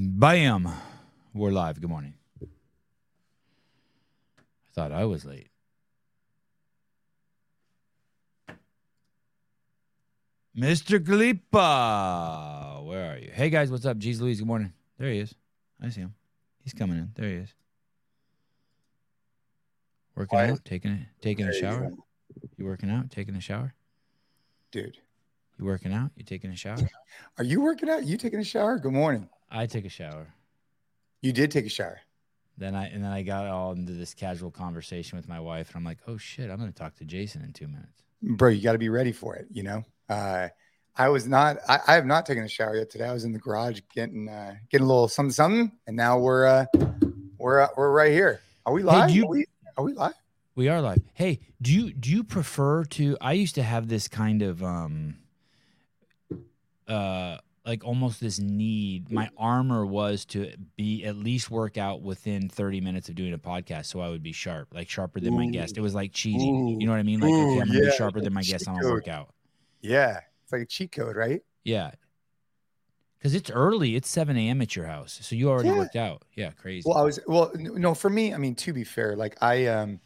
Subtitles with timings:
[0.00, 0.68] Bam.
[1.34, 1.80] We're live.
[1.80, 2.14] Good morning.
[2.40, 2.46] I
[4.72, 5.48] thought I was late.
[10.56, 10.98] Mr.
[11.04, 12.84] Khalipa.
[12.84, 13.30] Where are you?
[13.32, 13.98] Hey guys, what's up?
[13.98, 14.72] Jeez Louise, good morning.
[14.98, 15.34] There he is.
[15.82, 16.14] I see him.
[16.62, 17.10] He's coming in.
[17.14, 17.54] There he is.
[20.14, 20.50] Working Quiet.
[20.52, 21.90] out, taking a taking a There you shower.
[22.56, 23.74] You working out, taking a shower?
[24.70, 24.98] Dude,
[25.58, 26.10] You working out?
[26.16, 26.78] You taking a shower?
[27.38, 28.04] are you working out?
[28.04, 28.78] You taking a shower?
[28.78, 29.28] Good morning.
[29.50, 30.28] I took a shower.
[31.22, 32.00] You did take a shower.
[32.56, 35.76] Then I and then I got all into this casual conversation with my wife, and
[35.76, 38.02] I'm like, oh shit, I'm gonna talk to Jason in two minutes.
[38.20, 39.84] Bro, you got to be ready for it, you know?
[40.08, 40.48] Uh,
[40.96, 43.04] I was not, I, I have not taken a shower yet today.
[43.04, 45.70] I was in the garage getting, uh, getting a little something, something.
[45.86, 46.66] And now we're, uh,
[47.38, 48.40] we're, uh, we're right here.
[48.66, 49.08] Are we live?
[49.08, 49.46] do you- are, we,
[49.76, 50.14] are we live?
[50.56, 51.00] We are live.
[51.14, 53.16] Hey, do you do you prefer to?
[53.20, 55.18] I used to have this kind of um,
[56.88, 57.38] uh,
[57.68, 59.12] like almost this need.
[59.12, 63.38] My armor was to be at least work out within 30 minutes of doing a
[63.38, 65.52] podcast, so I would be sharp, like sharper than my Ooh.
[65.52, 65.76] guest.
[65.76, 66.76] It was like cheating.
[66.76, 66.80] Ooh.
[66.80, 67.20] You know what I mean?
[67.20, 68.68] Like, Ooh, okay, I'm gonna be sharper than my cheat guest.
[68.68, 69.34] I'm gonna work out.
[69.82, 70.20] Yeah.
[70.42, 71.42] It's like a cheat code, right?
[71.62, 71.90] Yeah.
[73.18, 73.96] Because it's early.
[73.96, 74.62] It's 7 a.m.
[74.62, 75.76] at your house, so you already Yeah.
[75.76, 76.22] worked out.
[76.34, 76.88] Yeah, crazy.
[76.88, 80.00] Well, I was, well, no, for me, I mean, to be fair, like I, um,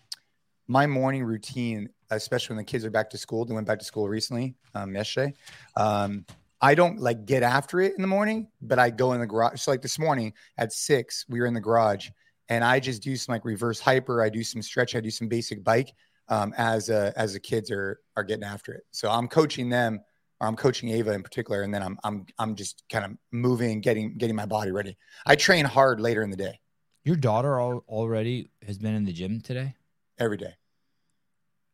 [0.66, 3.84] my morning routine, especially when the kids are back to school, they went back to
[3.84, 5.34] school recently, um, yesterday.
[5.76, 6.24] Um,
[6.62, 9.60] I don't like get after it in the morning, but I go in the garage.
[9.60, 12.08] So like this morning at six, we were in the garage
[12.48, 14.22] and I just do some like reverse hyper.
[14.22, 14.94] I do some stretch.
[14.94, 15.92] I do some basic bike
[16.28, 18.82] um, as uh, as the kids are are getting after it.
[18.92, 20.00] So I'm coaching them,
[20.40, 23.80] or I'm coaching Ava in particular, and then I'm I'm I'm just kind of moving,
[23.80, 24.96] getting getting my body ready.
[25.26, 26.60] I train hard later in the day,
[27.04, 29.74] your daughter al- already has been in the gym today,
[30.18, 30.54] every day.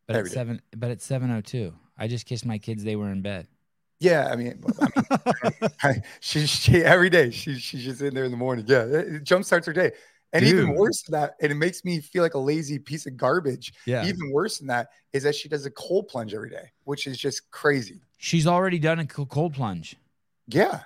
[0.06, 0.34] but Every at day.
[0.34, 0.62] seven.
[0.76, 2.84] But at 7:02, I just kissed my kids.
[2.84, 3.48] They were in bed.
[4.00, 4.86] Yeah, I mean, I
[5.44, 8.64] mean I, she, she every day she she's just in there in the morning.
[8.68, 9.92] Yeah, it, it jumpstarts her day.
[10.32, 13.16] And even worse than that, and it makes me feel like a lazy piece of
[13.16, 13.72] garbage.
[13.86, 14.04] Yeah.
[14.06, 17.16] Even worse than that is that she does a cold plunge every day, which is
[17.18, 18.02] just crazy.
[18.18, 19.96] She's already done a cold plunge.
[20.46, 20.80] Yeah.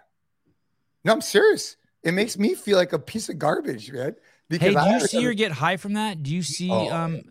[1.04, 1.76] No, I'm serious.
[2.04, 4.14] It makes me feel like a piece of garbage, man.
[4.48, 6.22] Because Hey, do I you see her get high from that?
[6.22, 6.92] Do you see Oh.
[6.92, 7.22] um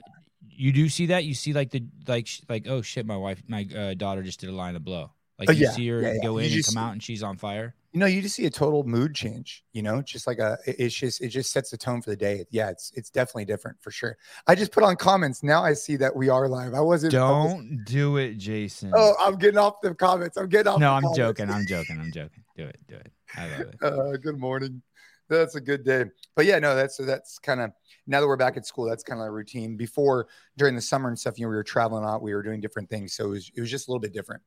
[0.50, 1.23] you do see that?
[1.23, 4.50] You see like the like like oh shit, my wife my uh, daughter just did
[4.50, 5.11] a line of blow.
[5.41, 5.72] Like Oh, you yeah.
[5.72, 6.22] see her Yeah, yeah.
[6.24, 7.74] go You in and just- come out and she's on fire.
[7.94, 10.75] you know, you just see a total mood change, you know, just like a it-
[10.79, 12.46] it's just it just sets the tone for the day.
[12.52, 14.18] Yeah, it's it's definitely different for sure.
[14.47, 15.41] I just put on comments.
[15.44, 16.74] Now I see that we are live.
[16.74, 18.91] I wasn't I was- Don't do it, Jason.
[18.96, 20.38] Oh, I'm getting off the comments.
[20.38, 20.80] I'm getting off.
[20.80, 21.18] no, I'm comments.
[21.18, 21.50] joking.
[21.50, 22.00] I'm joking.
[22.00, 22.44] I'm joking.
[22.56, 22.78] Do it.
[22.88, 23.12] Do it.
[23.35, 23.75] I love it.
[23.81, 24.81] Uh, good morning.
[25.28, 26.06] That's a good day.
[26.35, 27.72] But yeah, no, that's that's kind of
[28.07, 29.78] now that we're back at school, that's kind of a routine.
[29.78, 32.59] Before during the summer and stuff, you know, we were traveling out, we were doing
[32.59, 34.41] different things, so it was, it was just a little bit different.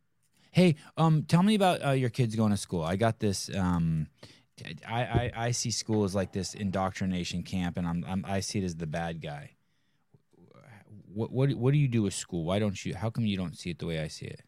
[0.54, 2.84] Hey, um, tell me about uh, your kids going to school.
[2.84, 3.50] I got this.
[3.53, 4.06] Um,
[4.87, 8.60] I, I I see school as like this indoctrination camp, and I'm, I'm I see
[8.60, 9.50] it as the bad guy.
[11.12, 12.44] What what what do you do with school?
[12.44, 12.94] Why don't you?
[12.94, 14.42] How come you don't see it the way I see it?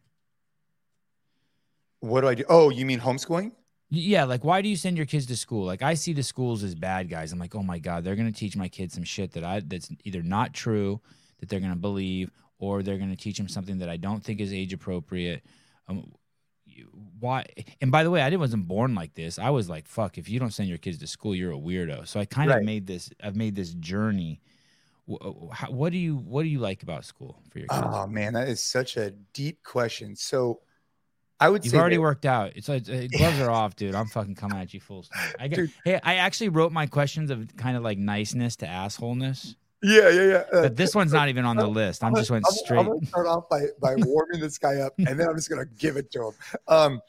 [1.99, 2.45] What do I do?
[2.47, 3.51] Oh, you mean homeschooling?
[3.89, 5.65] Yeah, like why do you send your kids to school?
[5.65, 7.33] Like I see the schools as bad guys.
[7.33, 9.91] I'm like, oh my god, they're gonna teach my kids some shit that I that's
[10.05, 11.01] either not true,
[11.41, 14.53] that they're gonna believe, or they're gonna teach them something that I don't think is
[14.53, 15.43] age appropriate.
[15.87, 16.11] Um,
[17.19, 17.45] why?
[17.81, 19.39] And by the way, I didn't wasn't born like this.
[19.39, 22.07] I was like, fuck, if you don't send your kids to school, you're a weirdo.
[22.07, 23.09] So I kind of made this.
[23.23, 24.41] I've made this journey.
[25.09, 25.31] Uh,
[25.69, 27.81] What do you What do you like about school for your kids?
[27.85, 30.15] Oh man, that is such a deep question.
[30.15, 30.59] So
[31.39, 32.51] I would You've already that- worked out.
[32.55, 33.95] It's like gloves are off, dude.
[33.95, 35.21] I'm fucking coming at you full steam.
[35.39, 35.71] I get, Dude.
[35.85, 40.21] hey, I actually wrote my questions of kind of like niceness to assholeness, Yeah, yeah,
[40.23, 40.43] yeah.
[40.51, 42.03] Uh, but this one's not even on the list.
[42.03, 42.79] I'm just went I'm- straight.
[42.79, 45.65] I'm gonna start off by by warming this guy up, and then I'm just gonna
[45.77, 46.31] give it to him.
[46.67, 47.01] Um,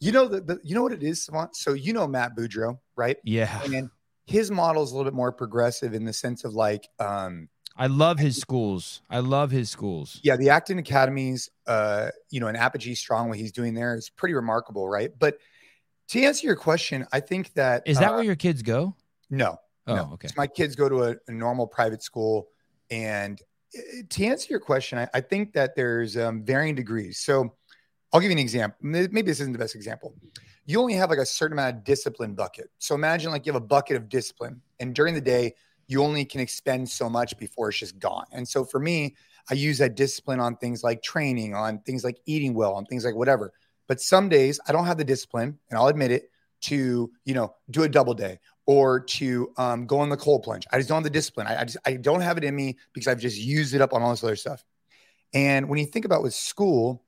[0.00, 1.48] you know the, the you know what it is, Sevan.
[1.54, 3.16] So you know Matt Beaudreau, right?
[3.24, 3.90] Yeah, And
[4.26, 7.86] his model is a little bit more progressive in the sense of like, um, I
[7.86, 9.02] love his schools.
[9.10, 10.20] I love his schools.
[10.22, 14.08] yeah, the Acton Academies, uh, you know, and Apogee Strong, what he's doing there is
[14.10, 15.10] pretty remarkable, right?
[15.18, 15.38] But
[16.08, 18.94] to answer your question, I think that Is that uh, where your kids go?
[19.30, 20.10] no, Oh, no.
[20.14, 20.28] okay.
[20.28, 22.48] So my kids go to a, a normal private school,
[22.90, 23.40] and
[23.76, 27.18] uh, to answer your question, I, I think that there's um, varying degrees.
[27.18, 27.56] So
[28.12, 28.78] I'll give you an example.
[28.82, 30.14] Maybe this isn't the best example.
[30.66, 32.70] You only have like a certain amount of discipline bucket.
[32.78, 35.54] So imagine like you have a bucket of discipline, and during the day,
[35.86, 38.24] you only can expend so much before it's just gone.
[38.30, 39.16] And so for me,
[39.50, 43.04] I use that discipline on things like training, on things like eating well, on things
[43.04, 43.52] like whatever.
[43.88, 46.30] But some days I don't have the discipline, and I'll admit it,
[46.62, 50.66] to you know do a double day or to um, go on the cold plunge.
[50.72, 51.46] I just don't have the discipline.
[51.46, 53.92] I, I just I don't have it in me because I've just used it up
[53.92, 54.64] on all this other stuff.
[55.32, 57.04] And when you think about with school,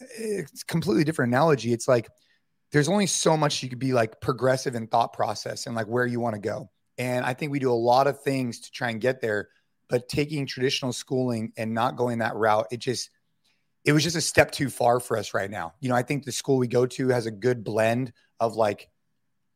[0.00, 1.72] it's completely different analogy.
[1.72, 2.08] It's like
[2.72, 6.06] there's only so much you could be like progressive in thought process and like where
[6.06, 6.70] you want to go.
[6.98, 9.48] And I think we do a lot of things to try and get there,
[9.88, 13.10] but taking traditional schooling and not going that route, it just
[13.84, 15.72] it was just a step too far for us right now.
[15.80, 18.88] You know, I think the school we go to has a good blend of like,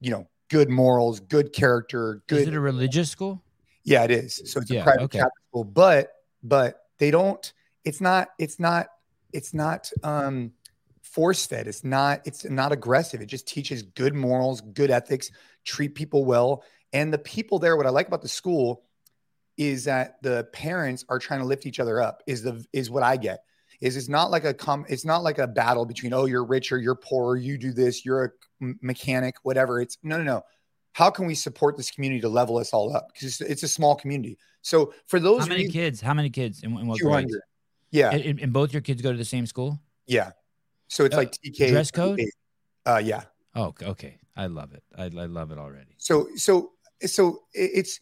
[0.01, 2.43] you know, good morals, good character, good.
[2.43, 3.43] Is it a religious school?
[3.85, 4.43] Yeah, it is.
[4.47, 5.19] So it's a Yeah, private okay.
[5.19, 6.13] Catholic school, but
[6.43, 7.53] but they don't.
[7.85, 8.29] It's not.
[8.39, 8.87] It's not.
[9.33, 10.53] It's not um,
[11.03, 11.67] force fed.
[11.67, 12.23] It's not.
[12.25, 13.21] It's not aggressive.
[13.21, 15.31] It just teaches good morals, good ethics,
[15.65, 17.77] treat people well, and the people there.
[17.77, 18.85] What I like about the school
[19.57, 22.23] is that the parents are trying to lift each other up.
[22.27, 23.45] Is the is what I get.
[23.85, 24.87] Is it's not like a com.
[24.89, 28.25] It's not like a battle between oh you're richer, you're poorer, you do this, you're
[28.25, 28.31] a
[28.63, 29.81] m- mechanic, whatever.
[29.81, 30.43] It's no no no
[30.95, 33.09] how can we support this community to level us all up?
[33.13, 34.39] Because it's, it's a small community.
[34.63, 36.01] So for those How many reasons, kids?
[36.01, 36.63] How many kids?
[36.63, 37.23] In, in what 200.
[37.29, 37.37] grades?
[37.91, 39.79] Yeah, And, and- both your kids go to the same school?
[40.07, 40.31] yeah.
[40.89, 42.21] So it's Uh, like TK dress code?
[42.87, 43.25] Uh, yeah.
[43.57, 44.19] Oh, okay, okay.
[44.37, 44.83] I love it.
[44.97, 45.95] I, I love it already.
[45.99, 46.73] So so
[47.05, 48.01] so it's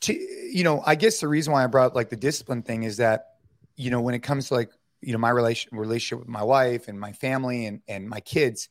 [0.00, 2.82] to, you know I guess the reason why I brought up like the discipline thing
[2.82, 3.36] is that
[3.76, 4.70] you know when it comes to like
[5.02, 8.68] you know my relation relationship with my wife and my family and and my kids,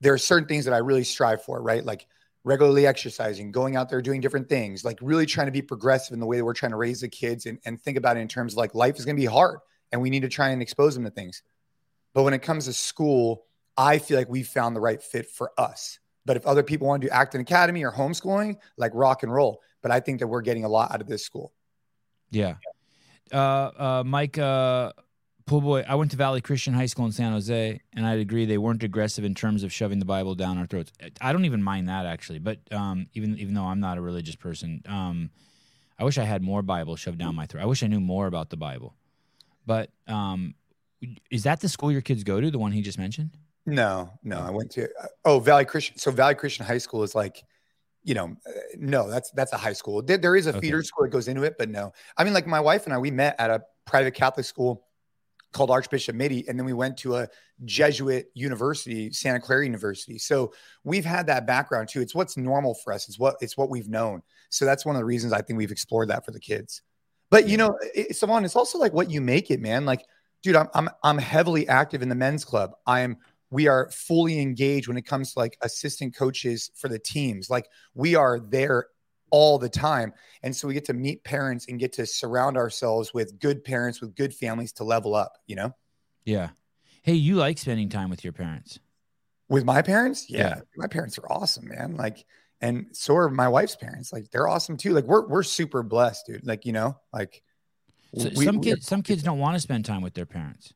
[0.00, 1.84] there are certain things that I really strive for, right?
[1.84, 2.06] Like
[2.44, 6.20] regularly exercising, going out there doing different things, like really trying to be progressive in
[6.20, 8.28] the way that we're trying to raise the kids and, and think about it in
[8.28, 9.58] terms of like life is going to be hard
[9.92, 11.42] and we need to try and expose them to things.
[12.14, 13.44] But when it comes to school,
[13.76, 15.98] I feel like we found the right fit for us.
[16.24, 19.60] But if other people want to do Acton Academy or homeschooling, like rock and roll.
[19.82, 21.52] But I think that we're getting a lot out of this school.
[22.30, 22.54] Yeah.
[23.32, 24.92] Uh, uh, Mike, uh,
[25.48, 28.44] pool boy, I went to Valley Christian High School in San Jose, and I'd agree
[28.44, 30.92] they weren't aggressive in terms of shoving the Bible down our throats.
[31.20, 34.36] I don't even mind that actually, but um, even even though I'm not a religious
[34.36, 35.30] person, um,
[35.98, 37.62] I wish I had more Bible shoved down my throat.
[37.62, 38.94] I wish I knew more about the Bible.
[39.66, 40.54] But um,
[41.30, 42.50] is that the school your kids go to?
[42.50, 43.30] The one he just mentioned?
[43.66, 44.88] No, no, I went to
[45.24, 45.98] oh Valley Christian.
[45.98, 47.42] So Valley Christian High School is like,
[48.02, 50.02] you know, uh, no, that's that's a high school.
[50.02, 50.60] There, there is a Okay.
[50.60, 51.92] feeder school that goes into it, but no.
[52.16, 54.87] I mean, like my wife and I, we met at a private Catholic school
[55.52, 57.28] called Archbishop Mitty, and then we went to a
[57.64, 60.18] Jesuit university, Santa Clara University.
[60.18, 60.52] So
[60.84, 62.00] we've had that background too.
[62.00, 63.08] It's what's normal for us.
[63.08, 64.22] It's what it's what we've known.
[64.50, 66.82] So that's one of the reasons I think we've explored that for the kids.
[67.30, 69.84] But you know, it, Sevan, it's also like what you make it, man.
[69.84, 70.04] Like,
[70.42, 72.72] dude, I'm I'm I'm heavily active in the men's club.
[72.86, 73.16] I am
[73.50, 77.48] we are fully engaged when it comes to like assistant coaches for the teams.
[77.48, 78.86] Like we are there
[79.30, 80.12] all the time.
[80.42, 84.00] And so we get to meet parents and get to surround ourselves with good parents,
[84.00, 85.74] with good families to level up, you know?
[86.24, 86.50] Yeah.
[87.02, 88.78] Hey, you like spending time with your parents?
[89.48, 90.60] With my parents, yeah, Yeah.
[90.76, 91.96] my parents are awesome, man.
[91.96, 92.24] Like,
[92.60, 94.12] and so are my wife's parents.
[94.12, 94.92] Like, they're awesome too.
[94.92, 96.46] Like, we're we're super blessed, dude.
[96.46, 97.42] Like, you know, like
[98.16, 100.74] So we- some kids, some kids don't want to spend time with their parents.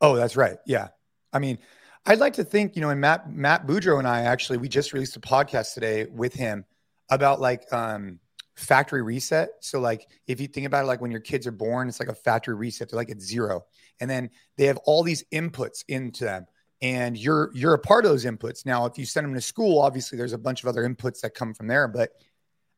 [0.00, 0.56] Oh, that's right.
[0.66, 0.88] Yeah.
[1.32, 1.58] I mean,
[2.06, 4.92] I'd like to think, you know, and Matt Matt Beaudreau and I actually we just
[4.92, 6.64] released a podcast today with him
[7.10, 8.18] about like um
[8.56, 9.50] factory reset.
[9.60, 12.08] So like if you think about it like when your kids are born, it's like
[12.08, 12.90] a factory reset.
[12.90, 13.64] They're like at zero.
[14.00, 16.46] And then they have all these inputs into them.
[16.80, 18.64] And you're you're a part of those inputs.
[18.64, 21.34] Now, if you send them to school, obviously there's a bunch of other inputs that
[21.34, 21.88] come from there.
[21.88, 22.10] But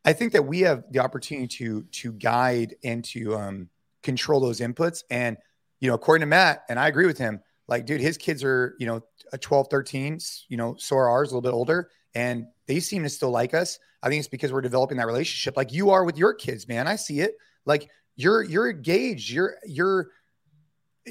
[0.05, 3.69] I think that we have the opportunity to to guide and to um
[4.03, 5.03] control those inputs.
[5.11, 5.37] And
[5.81, 8.75] you know, according to Matt, and I agree with him, like, dude, his kids are,
[8.79, 9.01] you know,
[9.33, 10.19] a 12, 13,
[10.49, 13.55] you know, so are ours, a little bit older, and they seem to still like
[13.55, 13.79] us.
[14.03, 16.89] I think it's because we're developing that relationship like you are with your kids, man.
[16.89, 17.37] I see it.
[17.67, 19.31] Like you're you're engaged.
[19.31, 20.09] You're you're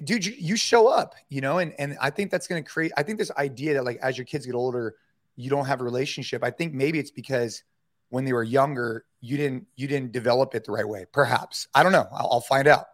[0.03, 3.03] dude, you, you show up, you know, and and I think that's gonna create, I
[3.03, 4.95] think this idea that like as your kids get older,
[5.35, 6.43] you don't have a relationship.
[6.43, 7.63] I think maybe it's because
[8.09, 11.05] when they were younger, you didn't you didn't develop it the right way.
[11.11, 11.67] Perhaps.
[11.73, 12.07] I don't know.
[12.11, 12.85] I'll, I'll find out.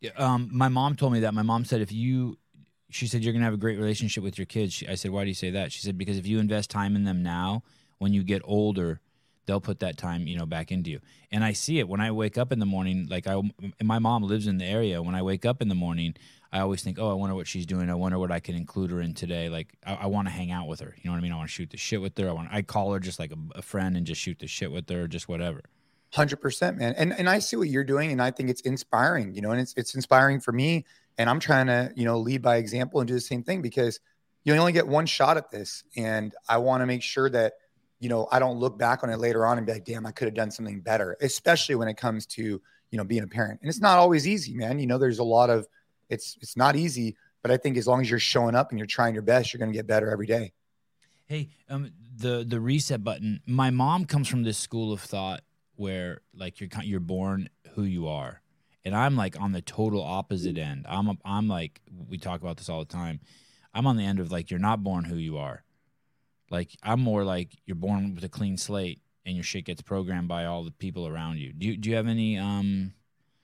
[0.00, 1.32] Yeah, Um, my mom told me that.
[1.32, 2.38] My mom said if you,
[2.92, 4.74] she said you're gonna have a great relationship with your kids.
[4.74, 5.72] She, I said, why do you say that?
[5.72, 7.62] She said because if you invest time in them now,
[7.98, 9.00] when you get older,
[9.46, 11.00] they'll put that time, you know, back into you.
[11.30, 13.06] And I see it when I wake up in the morning.
[13.10, 13.40] Like I,
[13.82, 15.02] my mom lives in the area.
[15.02, 16.14] When I wake up in the morning,
[16.52, 17.88] I always think, oh, I wonder what she's doing.
[17.88, 19.48] I wonder what I can include her in today.
[19.48, 20.94] Like I, I want to hang out with her.
[20.96, 21.32] You know what I mean?
[21.32, 22.28] I want to shoot the shit with her.
[22.28, 22.48] I want.
[22.52, 25.08] I call her just like a, a friend and just shoot the shit with her,
[25.08, 25.62] just whatever.
[26.12, 26.94] Hundred percent, man.
[26.98, 29.34] And and I see what you're doing, and I think it's inspiring.
[29.34, 30.84] You know, and it's it's inspiring for me.
[31.18, 34.00] And I'm trying to you know lead by example and do the same thing because
[34.44, 37.54] you only get one shot at this, and I want to make sure that
[38.00, 40.10] you know I don't look back on it later on and be like, damn, I
[40.10, 41.16] could have done something better.
[41.20, 44.54] Especially when it comes to you know being a parent, and it's not always easy,
[44.54, 44.78] man.
[44.78, 45.66] You know, there's a lot of
[46.08, 48.86] it's it's not easy, but I think as long as you're showing up and you're
[48.86, 50.52] trying your best, you're going to get better every day.
[51.26, 53.40] Hey, um, the the reset button.
[53.46, 55.42] My mom comes from this school of thought
[55.76, 58.41] where like you're you're born who you are,
[58.84, 60.86] and I'm like on the total opposite end.
[60.88, 63.20] I'm a, I'm like we talk about this all the time.
[63.74, 65.64] I'm on the end of like you're not born who you are.
[66.50, 70.28] Like I'm more like you're born with a clean slate and your shit gets programmed
[70.28, 71.52] by all the people around you.
[71.52, 72.92] Do you do you have any um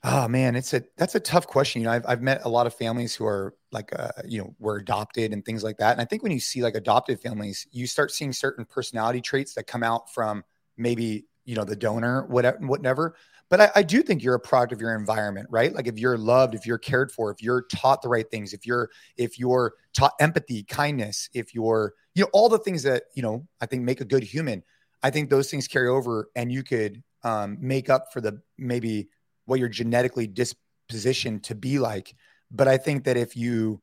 [0.03, 1.81] Oh man, it's a that's a tough question.
[1.81, 4.55] You know, I've I've met a lot of families who are like uh, you know,
[4.57, 5.91] were adopted and things like that.
[5.91, 9.53] And I think when you see like adopted families, you start seeing certain personality traits
[9.55, 10.43] that come out from
[10.77, 13.15] maybe, you know, the donor, whatever whatever.
[13.49, 15.73] But I, I do think you're a product of your environment, right?
[15.73, 18.65] Like if you're loved, if you're cared for, if you're taught the right things, if
[18.65, 23.23] you're if you're taught empathy, kindness, if you're, you know, all the things that, you
[23.23, 24.63] know, I think make a good human.
[25.01, 29.09] I think those things carry over and you could um, make up for the maybe
[29.45, 32.15] what you're genetically dispositioned to be like.
[32.51, 33.81] But I think that if you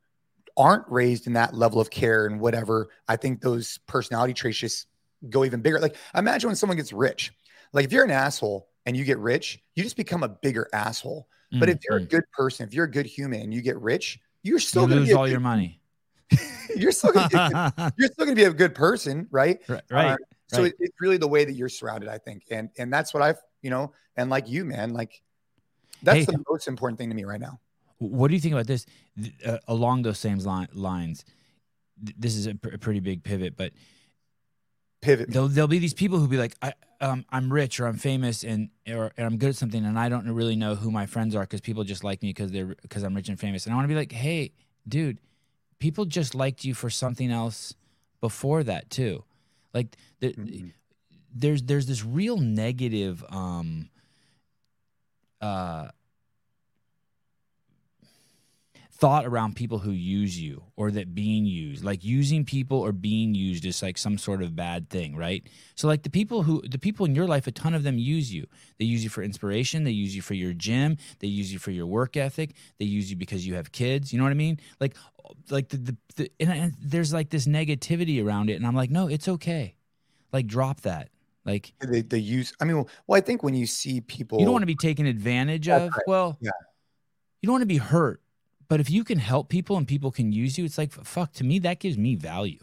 [0.56, 4.86] aren't raised in that level of care and whatever, I think those personality traits just
[5.28, 5.80] go even bigger.
[5.80, 7.32] Like imagine when someone gets rich.
[7.72, 11.28] Like if you're an asshole and you get rich, you just become a bigger asshole.
[11.52, 11.60] Mm-hmm.
[11.60, 12.08] But if you're a mm-hmm.
[12.08, 15.12] good person, if you're a good human and you get rich, you're still you lose
[15.12, 15.80] all your money.
[16.76, 17.28] you're still gonna
[17.76, 19.60] be, you're still gonna be a good person, right?
[19.68, 19.82] Right.
[19.90, 20.12] right.
[20.12, 20.16] Uh,
[20.48, 20.72] so right.
[20.72, 23.38] It, it's really the way that you're surrounded, I think, and and that's what I've
[23.62, 25.20] you know, and like you, man, like
[26.02, 27.60] that's hey, the most important thing to me right now.
[27.98, 28.86] What do you think about this?
[29.44, 31.24] Uh, along those same li- lines,
[31.96, 33.72] this is a, pr- a, pretty big pivot, but
[35.06, 35.30] pivot.
[35.30, 38.44] There'll, there'll be these people who be like, I, um, I'm rich or I'm famous
[38.44, 41.34] and or and I'm good at something, and I don't really know who my friends
[41.34, 43.76] are because people just like me because they're because I'm rich and famous, and I
[43.76, 44.52] want to be like, hey,
[44.88, 45.18] dude,
[45.78, 47.74] people just liked you for something else
[48.20, 49.24] before that too,
[49.74, 50.68] like the, mm-hmm.
[51.34, 53.90] there's there's this real negative um
[55.40, 55.88] uh,
[58.98, 61.84] thought around people who use you or that being used.
[61.84, 65.46] Like using people or being used is like some sort of bad thing right?
[65.74, 68.32] So like the people who the people in your life a ton of them use
[68.32, 68.46] you.
[68.78, 69.84] They use you for inspiration.
[69.84, 70.96] They use you for your gym.
[71.18, 72.54] They use you for your work ethic.
[72.78, 74.12] They use you because you have kids.
[74.12, 74.60] You know what i mean?
[74.80, 74.96] Like
[75.50, 78.90] like the, the, the and, and there's like this negativity around it and i'm like
[78.90, 79.74] no it's okay.
[80.32, 81.10] Like drop that.
[81.44, 84.52] Like they, they use, I mean, well, I think when you see people, you don't
[84.52, 85.92] want to be taken advantage oh, of.
[85.92, 86.02] Right.
[86.06, 86.50] Well, yeah.
[87.40, 88.20] you don't want to be hurt,
[88.68, 91.44] but if you can help people and people can use you, it's like, fuck, to
[91.44, 92.58] me, that gives me value.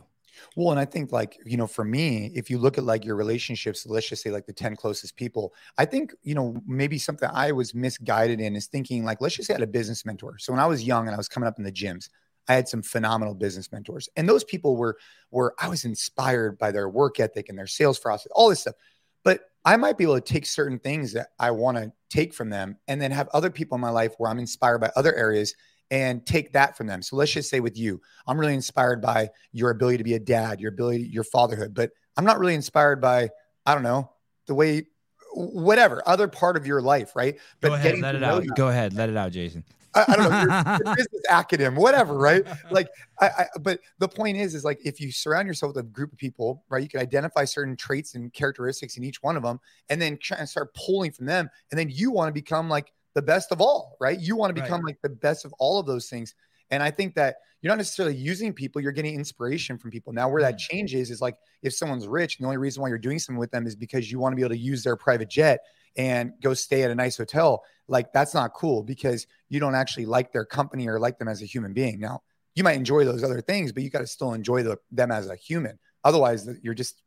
[0.56, 3.16] Well, and I think like, you know, for me, if you look at like your
[3.16, 7.30] relationships, let's just say like the 10 closest people, I think, you know, maybe something
[7.32, 10.38] I was misguided in is thinking like, let's just say I had a business mentor.
[10.38, 12.10] So when I was young and I was coming up in the gyms,
[12.48, 14.10] I had some phenomenal business mentors.
[14.16, 14.98] And those people were
[15.32, 18.76] were I was inspired by their work ethic and their sales process, all this stuff.
[19.24, 22.50] But I might be able to take certain things that I want to take from
[22.50, 25.56] them and then have other people in my life where I'm inspired by other areas
[25.94, 27.04] and take that from them.
[27.04, 30.20] So let's just say with you, I'm really inspired by your ability to be a
[30.20, 33.30] dad, your ability, your fatherhood, but I'm not really inspired by,
[33.64, 34.10] I don't know,
[34.48, 34.88] the way
[35.36, 37.38] whatever other part of your life, right?
[37.62, 38.44] But Go ahead, let it out.
[38.56, 39.64] Go ahead, let it out, Jason.
[39.94, 42.44] I, I don't know, your, your business acronym, whatever, right?
[42.72, 42.88] Like,
[43.22, 46.12] I, I, but the point is, is like if you surround yourself with a group
[46.12, 49.60] of people, right, you can identify certain traits and characteristics in each one of them,
[49.90, 52.92] and then try and start pulling from them, and then you want to become like
[53.16, 54.20] the best of all, right?
[54.20, 54.92] You want to become right.
[54.92, 56.34] like the best of all of those things.
[56.72, 60.12] And I think that you're not necessarily using people, you're getting inspiration from people.
[60.12, 60.60] Now, where that mm.
[60.60, 63.68] changes is like if someone's rich, the only reason why you're doing something with them
[63.68, 65.60] is because you want to be able to use their private jet
[65.96, 70.06] and go stay at a nice hotel, like that's not cool because you don't actually
[70.06, 72.00] like their company or like them as a human being.
[72.00, 72.24] Now,
[72.56, 75.30] you might enjoy those other things, but you got to still enjoy the, them as
[75.30, 75.80] a human.
[76.04, 77.02] Otherwise, you're just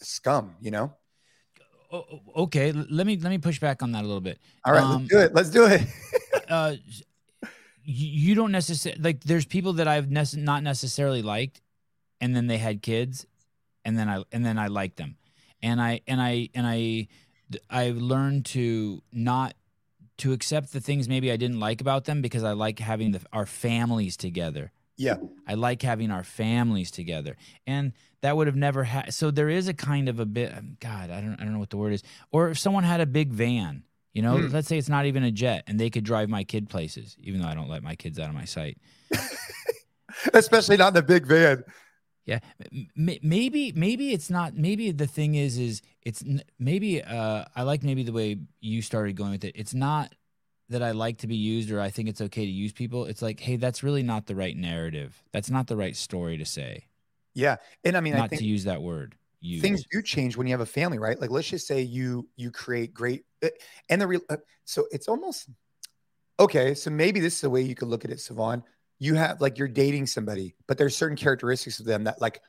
[0.00, 0.92] scum, you know?
[1.92, 4.38] Okay, let me let me push back on that a little bit.
[4.64, 5.34] All right, um, let's do it.
[5.34, 5.82] Let's do it.
[6.48, 6.74] uh,
[7.84, 9.24] you don't necessarily like.
[9.24, 11.60] There's people that I've nece- not necessarily liked,
[12.20, 13.26] and then they had kids,
[13.84, 15.16] and then I and then I liked them,
[15.62, 17.08] and I and I and I
[17.68, 19.54] I've learned to not
[20.18, 23.20] to accept the things maybe I didn't like about them because I like having the,
[23.32, 24.70] our families together.
[24.96, 25.16] Yeah.
[25.46, 27.36] I like having our families together.
[27.66, 30.76] And that would have never had so there is a kind of a bit um,
[30.80, 32.02] god, I don't I don't know what the word is.
[32.30, 33.82] Or if someone had a big van,
[34.12, 34.52] you know, mm.
[34.52, 37.40] let's say it's not even a jet and they could drive my kid places even
[37.40, 38.78] though I don't let my kids out of my sight.
[40.34, 41.64] Especially not in the big van.
[42.24, 42.38] Yeah,
[42.94, 44.54] maybe maybe it's not.
[44.54, 46.22] Maybe the thing is, is it's
[46.56, 47.02] maybe.
[47.02, 49.56] Uh, I like maybe the way you started going with it.
[49.56, 50.14] It's not
[50.72, 53.06] that I like to be used or I think it's okay to use people.
[53.06, 55.22] It's like, hey, that's really not the right narrative.
[55.32, 56.86] That's not the right story to say.
[57.34, 59.14] Yeah, and I mean, not I to use that word.
[59.40, 59.62] Use.
[59.62, 61.18] Things do change when you have a family, right?
[61.18, 63.48] Like, let's just say you you create great, uh,
[63.88, 64.20] and the real.
[64.28, 65.48] Uh, so it's almost
[66.38, 66.74] okay.
[66.74, 68.62] So maybe this is the way you could look at it, Sevan
[69.02, 72.40] you have like you're dating somebody, but there's certain characteristics of them that like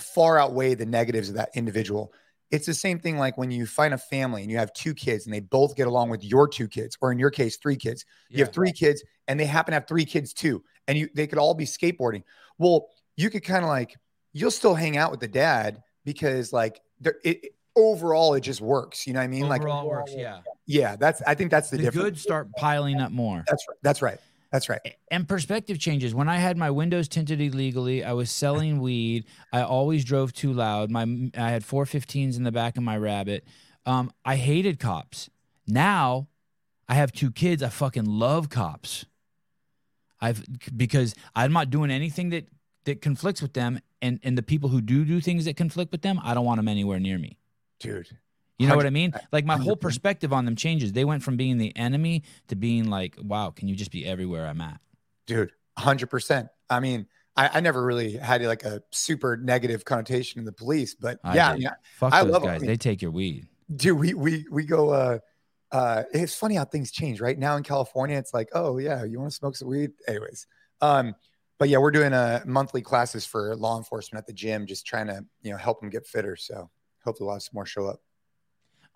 [0.00, 2.14] far outweigh the negatives of that individual.
[2.50, 5.26] It's the same thing like when you find a family and you have two kids
[5.26, 8.04] and they both get along with your two kids, or in your case, three kids.
[8.30, 11.26] You have three kids and they happen to have three kids too, and you they
[11.26, 12.22] could all be skateboarding.
[12.58, 13.96] Well, you could kind of like
[14.32, 19.06] you'll still hang out with the dad because like there it overall it just works.
[19.06, 19.44] You know what I mean?
[19.44, 20.40] Overall like works, yeah.
[20.66, 22.04] yeah, that's I think that's the, The difference.
[22.04, 23.44] good start piling up more.
[23.46, 23.78] That's right.
[23.82, 24.18] That's right.
[24.50, 24.80] That's right.
[25.10, 26.14] and perspective changes.
[26.14, 29.24] When I had my windows tinted illegally, I was selling weed.
[29.52, 30.90] I always drove too loud.
[30.90, 31.02] My
[31.36, 33.44] I had 415s in the back of my Rabbit.
[33.84, 35.28] Um, I hated cops.
[35.66, 36.28] Now,
[36.88, 37.62] I have two kids.
[37.62, 39.04] I fucking love cops.
[40.20, 40.42] I've
[40.76, 42.48] because I'm not doing anything that
[42.84, 46.02] that conflicts with them, and and the people who do do things that conflict with
[46.02, 47.38] them, I don't want them anywhere near me.
[47.78, 48.08] Dude.
[48.58, 49.12] You know what I mean?
[49.32, 49.80] Like my whole 100%.
[49.80, 50.92] perspective on them changes.
[50.92, 54.46] They went from being the enemy to being like, wow, can you just be everywhere
[54.46, 54.80] I'm at?
[55.26, 60.44] dude 100% i mean I, I never really had like a super negative connotation in
[60.44, 61.62] the police but I yeah did.
[61.62, 62.48] yeah Fuck I those love 'em.
[62.48, 62.60] I guys.
[62.62, 63.46] mean- they take your weed.
[63.76, 65.18] dude we we we go uh
[65.70, 69.18] uh it's funny how things change right now in california it's like oh yeah you
[69.20, 70.46] want to smoke some weed anyways
[70.80, 71.14] um
[71.58, 75.06] but yeah we're doing uh monthly classes for law enforcement at the gym just trying
[75.08, 76.70] to you know help them get fitter so
[77.04, 78.00] hopefully some more show up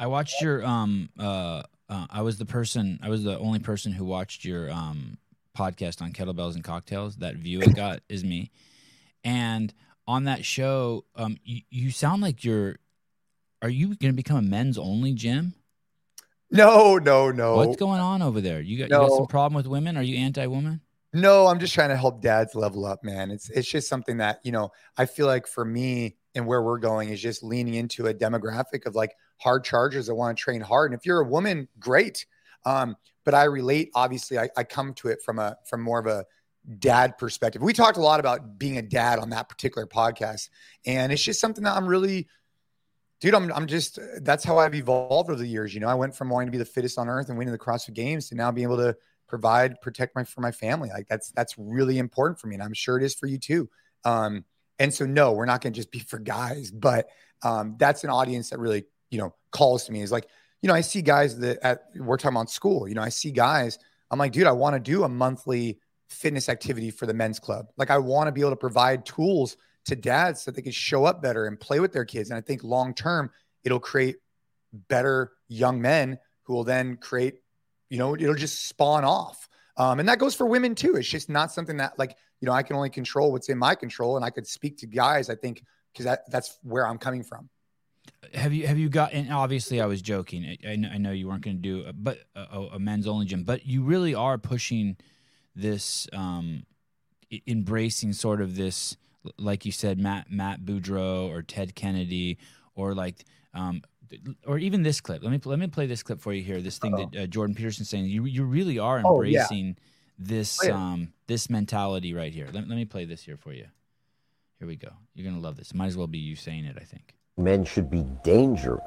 [0.02, 3.92] I watched your um uh, uh I was the person I was the only person
[3.92, 5.16] who watched your um
[5.56, 7.18] podcast on kettlebells and cocktails.
[7.18, 8.50] That view it got is me.
[9.22, 9.72] And
[10.08, 12.78] on that show, um you, you sound like you're
[13.62, 15.54] are you going to become a men's only gym?
[16.50, 18.60] no no no What's going on over there?
[18.60, 19.96] You got, you got some problem with women?
[19.96, 20.80] Are you anti-woman?
[21.12, 23.30] No, I'm just trying to help dads level up, man.
[23.30, 26.78] It's it's just something that, you know, I feel like for me and where we're
[26.78, 30.60] going is just leaning into a demographic of like hard chargers that want to train
[30.60, 30.90] hard.
[30.90, 32.26] And if you're a woman, great.
[32.64, 36.06] Um, but I relate, obviously, I, I come to it from a from more of
[36.06, 36.24] a
[36.78, 37.60] dad perspective.
[37.60, 40.48] We talked a lot about being a dad on that particular podcast.
[40.86, 42.28] And it's just something that I'm really
[43.20, 45.74] dude, I'm I'm just that's how I've evolved over the years.
[45.74, 47.58] You know, I went from wanting to be the fittest on earth and winning the
[47.58, 48.96] CrossFit games to now being able to
[49.32, 52.74] provide protect my for my family like that's that's really important for me and i'm
[52.74, 53.66] sure it is for you too
[54.04, 54.44] um
[54.78, 57.08] and so no we're not going to just be for guys but
[57.42, 60.00] um that's an audience that really you know calls to me.
[60.00, 60.26] Is like
[60.62, 63.30] you know i see guys that at we're talking about school you know i see
[63.30, 63.78] guys
[64.10, 67.66] i'm like dude i want to do a monthly fitness activity for the men's club.
[67.76, 71.04] Like i want to be able to provide tools to dads so they can show
[71.04, 72.30] up better and play with their kids.
[72.30, 73.30] And i think long term
[73.64, 74.16] it'll create
[74.88, 77.36] better young men who will then create
[77.90, 81.28] you know it'll just spawn off um, and that goes for women too it's just
[81.28, 84.24] not something that like you know i can only control what's in my control and
[84.24, 87.48] i could speak to guys i think because that, that's where i'm coming from
[88.34, 89.12] Have you have you got?
[89.12, 90.56] And obviously, I was joking.
[90.64, 93.44] I, I, know, you weren't going to do, a, but a, a men's only gym.
[93.44, 94.96] But you really are pushing
[95.54, 96.64] this, um,
[97.46, 98.96] embracing sort of this,
[99.38, 102.38] like you said, Matt Matt Beaudreau or Ted Kennedy
[102.74, 103.82] or like, um,
[104.46, 105.22] or even this clip.
[105.22, 106.60] Let me let me play this clip for you here.
[106.60, 108.06] This thing that uh, Jordan Peterson saying.
[108.06, 109.40] You you really are Oh, yeah.
[109.42, 109.76] embracing
[110.18, 110.74] this Oh, yeah.
[110.92, 112.46] um this mentality right here.
[112.52, 113.66] Let, let me play this here for you.
[114.58, 114.90] Here we go.
[115.14, 115.74] You're gonna love this.
[115.74, 116.76] Might as well be you saying it.
[116.80, 117.14] I think.
[117.36, 118.82] men should be dangerous.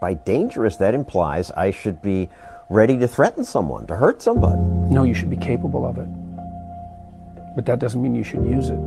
[0.00, 2.28] By dangerous, that implies I should be
[2.68, 4.60] ready to threaten someone, to hurt somebody.
[4.94, 6.08] No, you should be capable of it.
[7.56, 8.78] But that doesn't mean you should use it.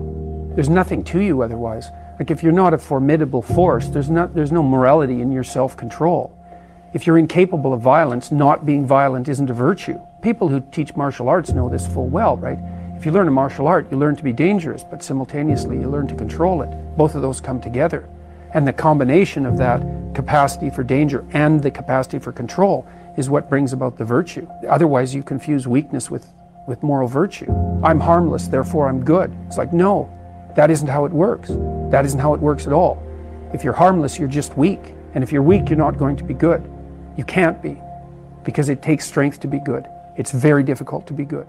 [0.55, 1.87] There's nothing to you otherwise.
[2.19, 6.33] Like if you're not a formidable force, there's not there's no morality in your self-control.
[6.93, 9.99] If you're incapable of violence, not being violent isn't a virtue.
[10.21, 12.57] People who teach martial arts know this full well, right?
[12.97, 16.07] If you learn a martial art, you learn to be dangerous, but simultaneously you learn
[16.07, 16.69] to control it.
[16.97, 18.09] Both of those come together.
[18.53, 19.83] And the combination of that
[20.15, 24.47] capacity for danger and the capacity for control is what brings about the virtue.
[24.67, 26.25] Otherwise, you confuse weakness with,
[26.67, 27.51] with moral virtue.
[27.83, 29.35] I'm harmless, therefore I'm good.
[29.45, 30.09] It's like, no,
[30.57, 31.49] that isn't how it works.
[31.91, 33.01] That isn't how it works at all.
[33.53, 34.95] If you're harmless, you're just weak.
[35.13, 36.67] And if you're weak, you're not going to be good.
[37.15, 37.79] You can't be,
[38.43, 39.85] because it takes strength to be good.
[40.17, 41.47] It's very difficult to be good.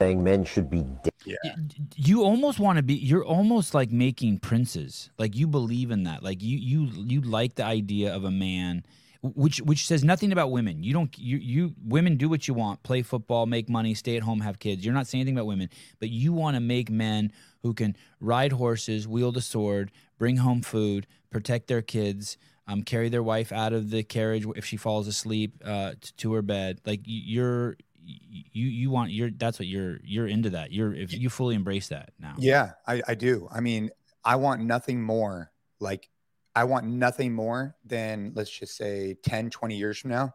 [0.00, 1.54] Saying men should be da- Y-
[1.96, 6.22] you almost want to be you're almost like making princes like you believe in that
[6.22, 8.84] like you you you like the idea of a man
[9.22, 12.82] which which says nothing about women you don't you you women do what you want
[12.82, 15.70] play football make money stay at home have kids you're not saying anything about women
[15.98, 17.32] but you want to make men
[17.64, 22.36] who can ride horses wield a sword bring home food protect their kids
[22.68, 26.32] um, carry their wife out of the carriage if she falls asleep uh, t- to
[26.34, 30.94] her bed like you're you you want you're that's what you're you're into that you're
[30.94, 33.48] if you fully embrace that now Yeah, I, I do.
[33.50, 33.90] I mean,
[34.24, 36.08] I want nothing more like
[36.54, 40.34] I want nothing more than let's just say 10, 20 years from now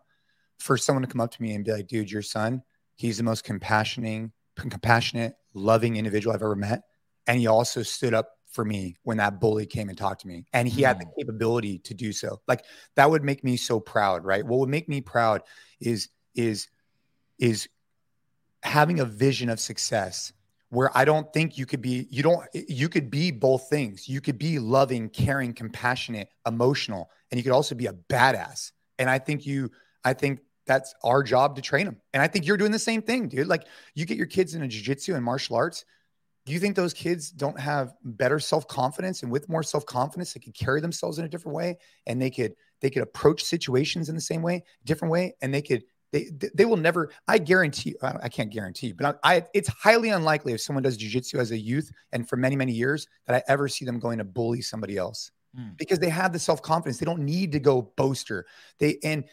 [0.59, 2.61] for someone to come up to me and be like, dude, your son,
[2.95, 6.81] he's the most compassioning, compassionate, loving individual I've ever met.
[7.29, 10.45] And he also stood up for me when that bully came and talked to me.
[10.51, 11.11] And he had the mm.
[11.19, 12.41] capability to do so.
[12.47, 12.65] Like
[12.95, 14.43] that would make me so proud right?
[14.43, 15.43] What would make me proud
[15.79, 16.67] is is
[17.37, 17.69] is
[18.63, 20.33] having a vision of success
[20.71, 24.09] where i don't think you could be you don't you could be both things.
[24.09, 28.71] You could be loving caring compassionate emotional and you could also be a badass.
[28.97, 29.69] And i think you
[30.03, 33.03] i think that's our job to train them and i think you're doing the same
[33.03, 33.47] thing dude.
[33.47, 35.85] Like you get your kids into jiu-jitsu and martial arts
[36.49, 40.55] do you think those kids don't have better self-confidence and with more self-confidence they could
[40.55, 44.21] carry themselves in a different way and they could they could approach situations in the
[44.21, 48.49] same way different way and they could they they will never i guarantee i can't
[48.49, 52.27] guarantee but I, I it's highly unlikely if someone does jiu-jitsu as a youth and
[52.27, 55.75] for many many years that i ever see them going to bully somebody else Mm.
[55.77, 58.45] because they have the self-confidence they don't need to go boaster
[58.77, 59.23] they and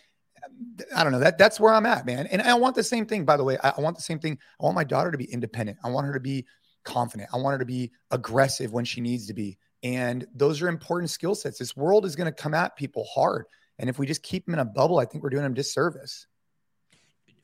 [0.94, 2.26] I don't know that that's where I'm at, man.
[2.28, 3.58] And I want the same thing, by the way.
[3.62, 4.38] I, I want the same thing.
[4.60, 5.78] I want my daughter to be independent.
[5.82, 6.46] I want her to be
[6.86, 7.28] confident.
[7.34, 9.58] I want her to be aggressive when she needs to be.
[9.82, 11.58] And those are important skill sets.
[11.58, 13.44] This world is going to come at people hard.
[13.78, 16.26] And if we just keep them in a bubble, I think we're doing them disservice.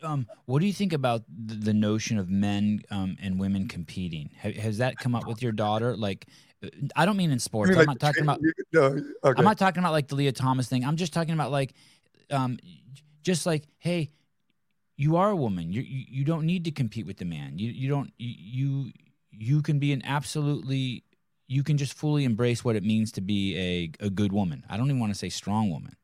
[0.02, 4.30] Um, what do you think about the, notion of men um, and women competing?
[4.36, 5.96] Has that come up with your daughter?
[5.96, 6.26] Like,
[6.64, 7.76] uh, I don't mean in sports.
[7.76, 8.40] I'm not talking about.
[8.72, 9.38] No, okay.
[9.38, 10.84] I'm not talking about like the Lia Thomas thing.
[10.84, 11.74] I'm just talking about like,
[12.30, 12.58] um,
[13.22, 14.10] just like, hey,
[14.96, 15.72] you are a woman.
[15.72, 17.58] You you, you don't need to compete with the man.
[17.58, 18.90] You you don't you
[19.32, 21.04] you, can be an absolutely.
[21.48, 23.56] You can just fully embrace what it means to be
[24.00, 24.64] a, a good woman.
[24.70, 25.96] I don't even want to say strong woman,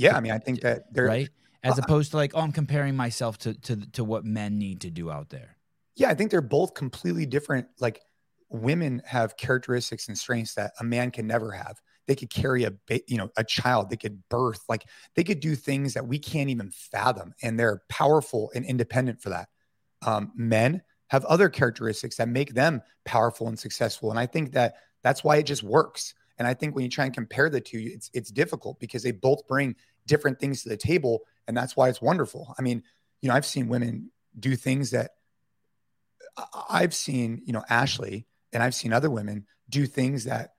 [0.00, 1.28] yeah, I mean, I think that they're right?
[1.62, 4.90] As opposed to like, oh, I'm comparing myself to to to what men need to
[4.90, 5.56] do out there.
[5.94, 7.66] yeah, I think they're both completely different.
[7.80, 8.00] Like
[8.48, 11.76] women have characteristics and strengths that a man can never have.
[12.06, 13.90] They could carry a, ba- you know, a child.
[13.90, 14.62] They could birth.
[14.70, 14.84] Like
[15.16, 19.28] they could do things that we can't even fathom, and they're powerful and independent for
[19.28, 19.48] that.
[20.06, 24.76] Um, men have other characteristics that make them powerful and successful, and I think that
[25.02, 26.14] that's why it just works.
[26.38, 29.12] And I think when you try and compare the two, it's it's difficult because they
[29.12, 32.54] both bring different things to the table, and that's why it's wonderful.
[32.58, 32.82] I mean,
[33.20, 35.10] you know, I've seen women do things that
[36.68, 40.54] I've seen, you know, Ashley and I've seen other women do things that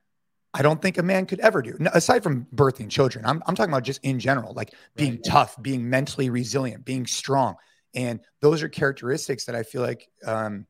[0.54, 1.76] I don't think a man could ever do.
[1.78, 5.24] No, aside from birthing children, I'm, I'm talking about just in general, like being Right.
[5.24, 7.56] tough, being mentally resilient, being strong.
[7.94, 10.66] And those are characteristics that I feel like, um,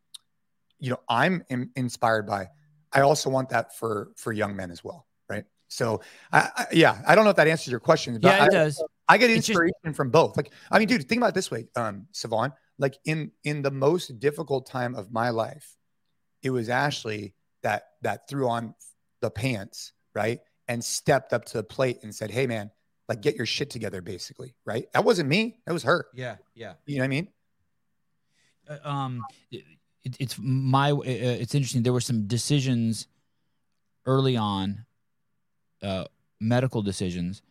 [0.79, 2.49] you know, I'm in, inspired by.
[2.93, 5.45] I also want that for for young men as well, right?
[5.69, 8.47] So, I, I, yeah, I don't know if that answers your question, but Yeah, I,
[8.47, 8.85] it does.
[9.09, 10.37] I get It's just- inspiration from both.
[10.37, 12.53] Like, I mean, dude, think about it this way, um, Sevan.
[12.79, 15.77] Like in in the most difficult time of my life,
[16.43, 18.75] it was Ashley that that threw on
[19.21, 20.41] the pants, right?
[20.69, 22.71] And stepped up to the plate and said, Hey man,
[23.09, 24.91] like get your shit together, basically, right?
[24.93, 26.07] That wasn't me, that was her.
[26.15, 26.75] Yeah, yeah.
[26.87, 27.29] You know what I mean?
[28.69, 29.65] Uh, um it,
[30.19, 33.09] it's my uh, it's interesting there were some decisions
[34.07, 34.85] early on
[35.83, 36.05] uh
[36.41, 37.43] medical decisions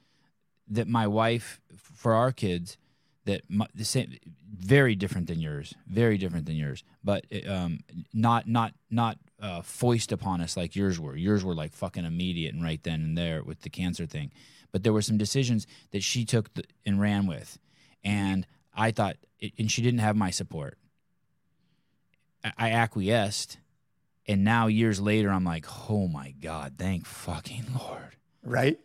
[0.69, 2.77] that my wife for our kids
[3.25, 4.17] that my, the same
[4.57, 6.83] very different than yours very different than yours.
[7.03, 7.79] But um
[8.13, 11.15] not not not uh foist upon us like yours were.
[11.15, 14.31] Yours were like fucking immediate and right then and there with the cancer thing.
[14.71, 17.57] But there were some decisions that she took th- and ran with.
[18.03, 19.17] And i thought
[19.57, 20.77] and she didn't have my support.
[22.43, 23.57] I- I acquiesced,
[24.27, 28.79] and now years later, I'm like, oh my god, thank fucking lord, Right?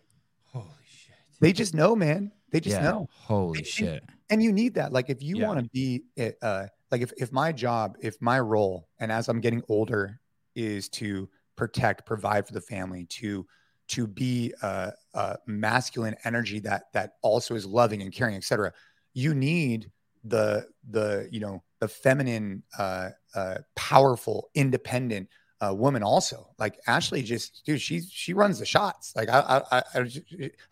[0.52, 2.32] holy shit, They just know, man.
[2.50, 3.08] They just yeah, know.
[3.12, 5.44] holy shit, and you need that like if you Yeah.
[5.46, 6.02] want to be
[6.42, 10.20] uh like if, if my job if my role and as i'm getting older
[10.54, 13.46] is to protect provide for the family to
[13.88, 18.72] to be a, a masculine energy that that also is loving and caring etc
[19.14, 19.90] you need
[20.24, 25.28] the the you know the feminine uh uh powerful independent
[25.60, 29.78] uh, woman also like ashley just dude she she runs the shots like I, I
[29.94, 30.00] i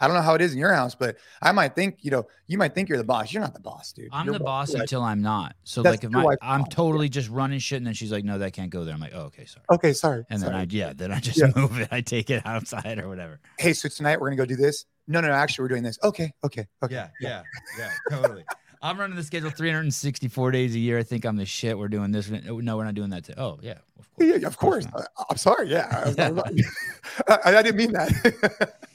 [0.00, 2.26] i don't know how it is in your house but I might think, you know,
[2.46, 3.32] you might think you're the boss.
[3.32, 4.08] You're not the boss, dude.
[4.12, 5.56] I'm You're the boss until I'm not.
[5.64, 8.38] So That's like if my I'm totally just running shit, and then she's like, no,
[8.38, 8.94] that can't go there.
[8.94, 9.64] I'm like, oh, okay, sorry.
[9.72, 10.24] Okay, sorry.
[10.30, 10.62] And then sorry.
[10.62, 11.50] I yeah, then I just Yeah.
[11.56, 11.88] move it.
[11.90, 13.40] I take it outside or whatever.
[13.58, 14.86] hey, so tonight we're gonna go do this.
[15.06, 15.34] No, no, no.
[15.34, 15.98] Actually, we're doing this.
[16.02, 16.94] Okay, okay, okay.
[16.94, 17.42] Yeah, yeah,
[17.78, 18.44] yeah, totally.
[18.84, 20.98] I'm running the schedule 364 days a year.
[20.98, 21.76] I think I'm the shit.
[21.78, 22.28] We're doing this.
[22.30, 23.24] No, we're not doing that.
[23.24, 23.32] Too.
[23.38, 24.28] Oh yeah, of course.
[24.28, 24.84] Yeah, yeah, of course.
[24.92, 25.06] not.
[25.30, 25.70] I'm sorry.
[25.70, 26.12] Yeah,
[27.28, 27.62] I, I.
[27.62, 28.74] Didn't mean that.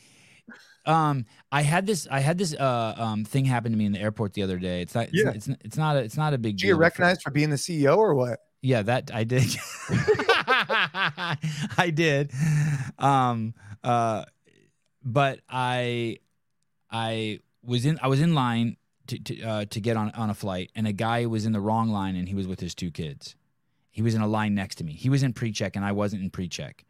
[0.86, 2.08] Um, I had this.
[2.10, 4.82] I had this uh um thing happen to me in the airport the other day.
[4.82, 5.10] It's not.
[5.10, 5.32] It's, Yeah.
[5.36, 5.98] it's, it's not.
[5.98, 6.78] A, it's not a big Do you deal.
[6.78, 8.40] for- recognized for being the CEO or what?
[8.62, 9.44] Yeah, that I did.
[11.78, 12.32] I did.
[12.98, 14.26] Um uh
[15.04, 16.18] but I
[16.90, 18.78] I was in I was in line
[19.10, 21.60] to to, uh, to get on on a flight and a guy was in the
[21.62, 23.36] wrong line and he was with his two kids.
[23.92, 24.94] He was in a line next to me.
[24.94, 26.86] He was in pre-check and I wasn't in pre-check.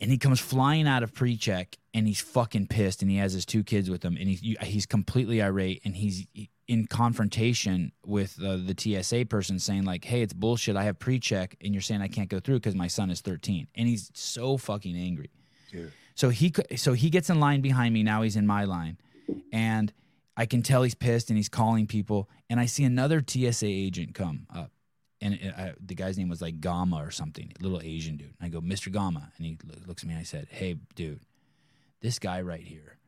[0.00, 3.44] and he comes flying out of pre-check and he's fucking pissed and he has his
[3.44, 6.26] two kids with him and he's he's completely irate and he's
[6.66, 11.56] in confrontation with uh, the TSA person saying like hey it's bullshit I have pre-check
[11.60, 14.56] and you're saying I can't go through cuz my son is 13 and he's so
[14.56, 15.30] fucking angry
[15.70, 15.92] Dude.
[16.14, 18.96] so he so he gets in line behind me now he's in my line
[19.52, 19.92] and
[20.36, 24.14] I can tell he's pissed and he's calling people and I see another TSA agent
[24.14, 24.70] come up
[25.24, 28.34] and it, I, the guy's name was like Gama or something, little Asian dude.
[28.38, 28.92] And I go, Mr.
[28.92, 30.14] Gama, and he looks at me.
[30.14, 31.20] and I said, Hey, dude,
[32.02, 32.98] this guy right here,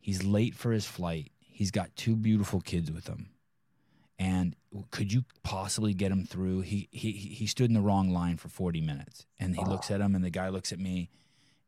[0.00, 1.30] he's late for his flight.
[1.38, 3.28] He's got two beautiful kids with him,
[4.18, 4.56] and
[4.90, 6.62] could you possibly get him through?
[6.62, 10.00] He he he stood in the wrong line for forty minutes, and he looks at
[10.00, 11.10] him, and the guy looks at me,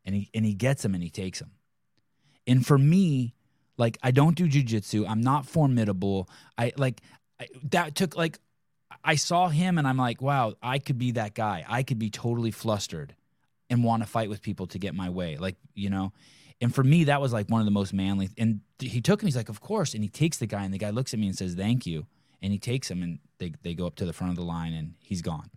[0.07, 1.51] and he and he gets him, and he takes him.
[2.47, 3.35] And for me,
[3.77, 5.09] like I don't do jujitsu.
[5.09, 6.29] I'm not formidable.
[6.57, 7.01] I like
[7.41, 8.39] I, that took like
[9.05, 11.65] I saw him and I'm like, wow, I could be that guy.
[11.69, 13.15] I could be totally flustered
[13.69, 15.37] and want to fight with people to get my way.
[15.39, 16.13] Like, you know,
[16.61, 18.31] and for me, that was like one of the most manly.
[18.39, 19.95] And he took him, he's like, of course.
[19.95, 22.07] And he takes the guy and the guy looks at me and says, thank you.
[22.41, 24.73] And he takes him and they, they go up to the front of the line
[24.73, 25.51] and he's gone.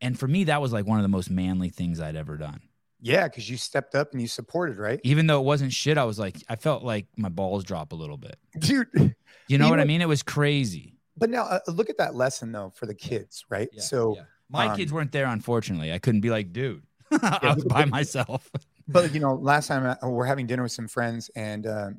[0.00, 2.60] And for me, that was like one of the most manly things I'd ever done.
[3.00, 5.00] Yeah, because you stepped up and you supported, right?
[5.04, 7.96] Even though it wasn't shit, I was like, I felt like my balls drop a
[7.96, 8.36] little bit.
[8.58, 9.14] Dude.
[9.48, 10.02] You know what I mean?
[10.02, 10.94] It was crazy.
[11.16, 13.68] But now uh, look at that lesson though for the kids, right?
[13.78, 14.22] so, yeah.
[14.48, 15.92] my um, kids weren't there, unfortunately.
[15.92, 16.82] I couldn't be like, dude,
[17.12, 18.50] I Yeah, was by myself.
[18.86, 21.90] but you know, last time uh, we're having dinner with some friends, and uh,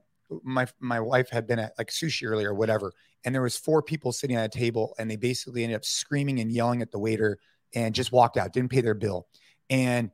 [0.44, 2.94] my my wife had been at like sushi earlier, or whatever,
[3.26, 6.40] and there was four people sitting at a table, and they basically ended up screaming
[6.40, 7.40] and yelling at the waiter,
[7.74, 9.28] and just walked out, didn't pay their bill,
[9.70, 10.12] and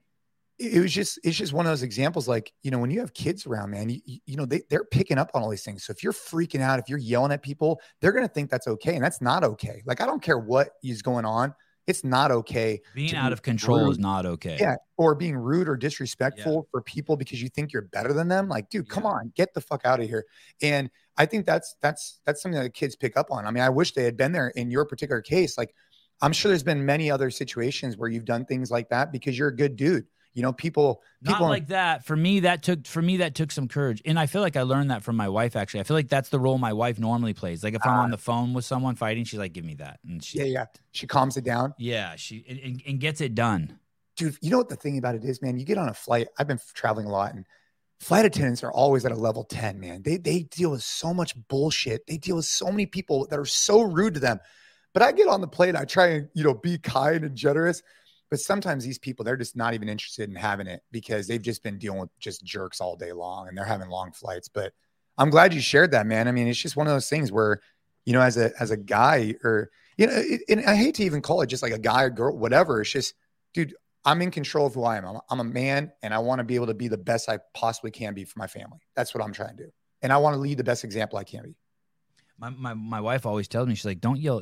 [0.58, 3.14] it was just it's just one of those examples like you know when you have
[3.14, 5.92] kids around man you, you know they, they're picking up on all these things so
[5.92, 8.96] if you're freaking out if you're yelling at people they're going to think that's okay
[8.96, 11.54] and that's not okay like i don't care what is going on
[11.88, 14.58] it's not okay Being out be of control is not okay.
[14.60, 18.50] yeah, or being rude or disrespectful for people because you think you're better than them.
[18.50, 19.10] Like, dude, come Yeah.
[19.12, 20.26] on, get the fuck out of here.
[20.64, 23.46] And I think that's that's that's something that kids pick up on.
[23.46, 25.60] I mean, I wish they had been there in your particular case.
[25.60, 25.76] Like,
[26.22, 29.50] I'm sure there's been many other situations where you've done things like that because you're
[29.50, 30.08] a good dude.
[30.36, 32.06] You know, people Not people like that.
[32.06, 34.62] For me, that took for me that took some courage, and I feel like I
[34.64, 35.56] learned that from my wife.
[35.56, 37.64] Actually, I feel like that's the role my wife normally plays.
[37.64, 38.04] Like if I'm Ah.
[38.04, 40.66] on the phone with someone fighting, she's like, "Give me that," and she, yeah, yeah.
[40.92, 41.74] She calms it down.
[41.80, 43.80] yeah, she and- and, and gets it done.
[44.18, 45.58] dude, you know what the thing about it is, man?
[45.58, 46.28] You get on a flight.
[46.38, 47.46] I've been traveling a lot, and
[48.02, 50.04] flight attendants are always at a level 10, man.
[50.04, 52.08] They they deal with so much bullshit.
[52.08, 54.40] They deal with so many people that are so rude to them.
[54.94, 57.82] But I get on the plane, I try and you know be kind and generous.
[58.36, 61.64] But sometimes these people, they're just not even interested in having it because they've just
[61.64, 64.50] been dealing with just jerks all day long and they're having long flights.
[64.50, 64.74] But
[65.18, 66.28] I'm glad you shared that, man.
[66.28, 67.62] I mean, it's just one of those things where,
[68.04, 71.06] you know, as a as a guy or you know, it, and I hate to
[71.06, 72.82] even call it just like a guy or girl, whatever.
[72.82, 73.14] It's just,
[73.54, 75.06] dude, I'm in control of who I am.
[75.06, 77.40] I'm, I'm a man and I want to be able to be the best I
[77.54, 78.80] possibly can be for my family.
[78.98, 79.70] That's what I'm trying to do.
[80.02, 81.56] And I want to lead the best example I can be.
[82.38, 84.42] My, my my wife always tells me she's like, "Don't yell.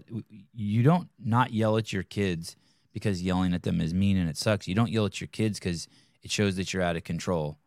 [0.51, 2.55] You don't not yell at your kids
[2.93, 4.67] because yelling at them is mean and it sucks.
[4.67, 5.87] You don't yell at your kids because
[6.21, 7.57] it shows that you're out of control.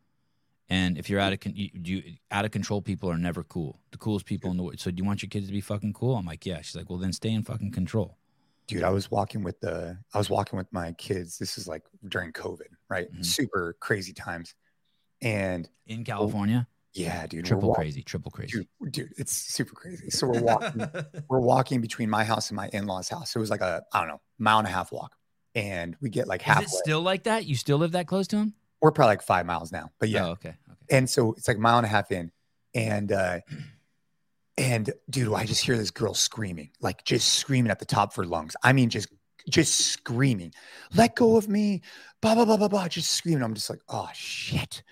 [0.69, 3.79] And if you're out of con- you, you out of control, people are never cool.
[3.93, 4.81] The coolest people in the world.
[4.81, 6.17] So do you want your kids to be fucking cool?
[6.17, 6.61] I'm like, yeah.
[6.63, 8.17] She's like, well, then stay in fucking control.
[8.67, 11.39] Dude, I was walking with the I was walking with my kids.
[11.39, 13.13] This is like during COVID, right?
[13.13, 13.25] Mhm.
[13.25, 14.57] Super crazy times.
[15.23, 18.67] And In California, yeah, dude, triple crazy, triple crazy.
[18.81, 20.11] Dude, dude, it's super crazy.
[20.11, 20.89] So we're walking,
[21.29, 23.37] we're walking between my house and my in-laws house.
[23.37, 25.15] It was like a, I don't know, mile and a half walk.
[25.55, 26.63] And we get like half.
[26.65, 27.47] Is it still like that?
[27.47, 28.55] You still live that close to him?
[28.83, 29.91] we're probably like five miles now.
[29.99, 30.51] But yeah, Oh, okay.
[30.51, 30.57] Okay.
[30.91, 32.31] and so it's like a mile and a half in
[32.75, 33.41] and uh
[34.59, 38.17] and dude i just hear this girl screaming like just screaming at the top of
[38.17, 39.09] her lungs i mean just
[39.49, 40.53] just screaming
[40.95, 41.81] let go of me
[42.23, 44.83] blah blah blah blah blah just screaming i'm just like oh shit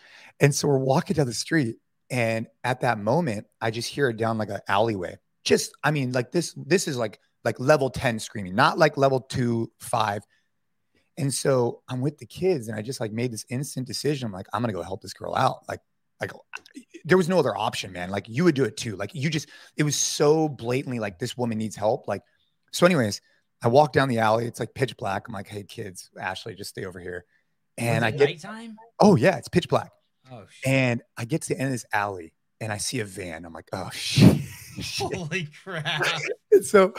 [0.40, 1.76] and so we're walking down the street
[2.14, 6.12] and at that moment i just hear it down like an alleyway just i mean
[6.12, 10.22] like this this is like like level 10 screaming not like level 2 5
[11.16, 14.26] and so I'm with the kids and I just like made this instant decision.
[14.26, 15.60] I'm like, I'm gonna go help this girl out.
[15.68, 15.80] Like,
[16.20, 16.32] like
[17.04, 18.10] there was no other option, man.
[18.10, 18.96] Like you would do it too.
[18.96, 22.08] Like you just, it was so blatantly like this woman needs help.
[22.08, 22.22] Like,
[22.72, 23.20] so anyways,
[23.62, 24.46] I walk down the alley.
[24.46, 25.28] It's like pitch black.
[25.28, 27.24] I'm like, hey kids, Ashley, just stay over here.
[27.76, 28.76] And I get, nighttime.
[29.00, 29.90] oh yeah, it's pitch black.
[30.30, 30.72] Oh shit.
[30.72, 33.44] And I get to the end of this alley and I see a van.
[33.44, 34.40] I'm like, oh shit.
[34.98, 36.02] Holy crap.
[36.50, 36.94] And so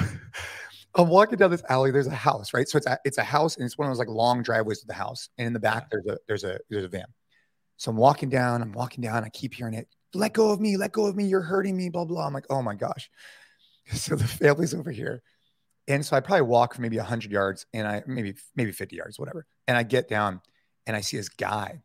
[0.95, 1.91] I'm walking down this alley.
[1.91, 2.67] There's a house, right?
[2.67, 4.87] So it's a, it's a house, and it's one of those like long driveways to
[4.87, 5.29] the house.
[5.37, 7.07] And in the back, there's a there's a there's a van.
[7.77, 8.61] So I'm walking down.
[8.61, 9.23] I'm walking down.
[9.23, 9.87] I keep hearing it.
[10.13, 10.77] Let go of me.
[10.77, 11.25] Let go of me.
[11.25, 11.89] You're hurting me.
[11.89, 12.25] Blah blah.
[12.25, 13.09] I'm like, oh my gosh.
[13.93, 15.21] So the family's over here,
[15.87, 19.19] and so I probably walk for maybe hundred yards, and I maybe maybe 50 yards,
[19.19, 19.45] whatever.
[19.67, 20.41] And I get down,
[20.87, 21.83] and I see this guy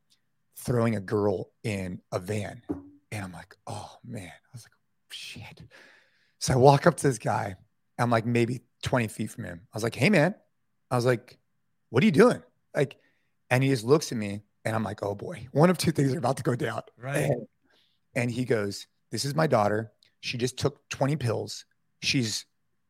[0.60, 2.62] throwing a girl in a van.
[3.12, 4.30] And I'm like, oh man.
[4.30, 4.72] I was like,
[5.10, 5.62] shit.
[6.38, 7.56] So I walk up to this guy.
[7.98, 9.60] I'm like maybe 20 feet from him.
[9.72, 10.34] I was like, hey man.
[10.90, 11.38] I was like,
[11.90, 12.42] what are you doing?
[12.74, 12.96] Like,
[13.50, 16.14] and he just looks at me and I'm like, oh boy, one of two things
[16.14, 16.82] are about to go down.
[16.96, 17.16] Right.
[17.16, 17.46] And,
[18.14, 19.92] and he goes, This is my daughter.
[20.20, 21.64] She just took 20 pills.
[22.02, 22.44] She's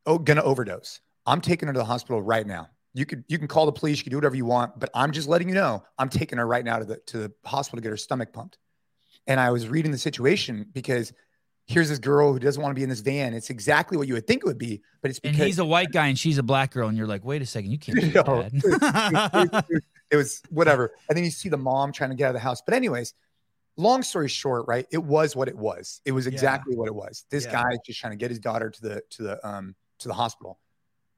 [0.07, 1.01] oh, gonna overdose.
[1.27, 2.69] I'm taking her to the hospital right now.
[2.95, 5.13] You could you can call the police, you can do whatever you want, but I'm
[5.13, 7.83] just letting you know I'm taking her right now to the to the hospital to
[7.83, 8.59] get her stomach pumped.
[9.27, 11.13] And I was reading the situation because
[11.67, 13.33] here's this girl who doesn't want to be in this van.
[13.33, 15.65] It's exactly what you would think it would be, but it's And because he's a
[15.65, 18.01] white guy and she's a black girl, and you're like, wait a second, you can't
[18.01, 18.43] do No.
[18.43, 19.53] that.
[20.11, 20.93] it was whatever.
[21.09, 22.61] And then you see the mom trying to get out of the house.
[22.65, 23.15] But anyways,
[23.77, 24.87] long story short, right?
[24.91, 26.01] It was what it was.
[26.05, 26.33] It was Yeah.
[26.33, 27.25] exactly what it was.
[27.31, 27.53] This Yeah.
[27.53, 30.15] guy is just trying to get his daughter to the to the um to the
[30.15, 30.59] hospital.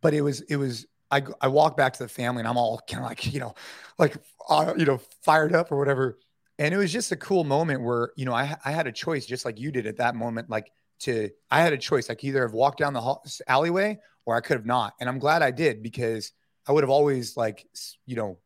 [0.02, 2.80] But it was it was I I walk back to the family and I'm all
[2.90, 3.54] kind of like you know
[3.98, 4.16] like
[4.48, 6.18] uh, you know fired up or whatever.
[6.58, 9.26] And it was just a cool moment where you know I I had a choice
[9.26, 12.42] just like you did at that moment like to I had a choice like either
[12.42, 14.94] have walked down the hall, alleyway or I could have not.
[15.00, 16.32] And I'm glad I did because
[16.66, 17.66] I would have always like
[18.06, 18.38] you know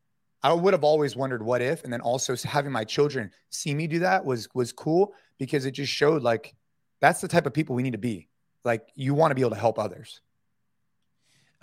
[0.42, 3.86] I would have always wondered what if, and then also having my children see me
[3.86, 6.54] do that was was cool because it just showed like
[7.00, 8.28] that's the type of people we need to be.
[8.64, 10.20] Like you want to be able to help others.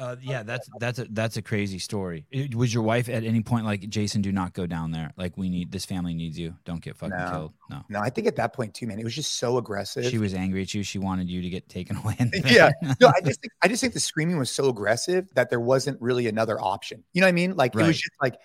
[0.04, 2.26] Uh, yeah, that's that's a that's a crazy story.
[2.30, 5.12] It- was your wife at any point like, Jason, do not go down there.
[5.16, 6.56] Like, we need this family needs you.
[6.66, 7.30] Don't get fucking No.
[7.30, 7.54] killed.
[7.70, 7.82] No.
[7.90, 10.06] No, I think at that point too, man, it was just so aggressive.
[10.06, 10.84] She was angry at you.
[10.84, 12.18] She wanted you to get taken away.
[12.46, 12.72] Yeah.
[13.00, 16.02] no, I just think I just think the screaming was so aggressive that there wasn't
[16.02, 17.04] really another option.
[17.14, 17.56] You know what I mean?
[17.56, 18.36] Like it was just like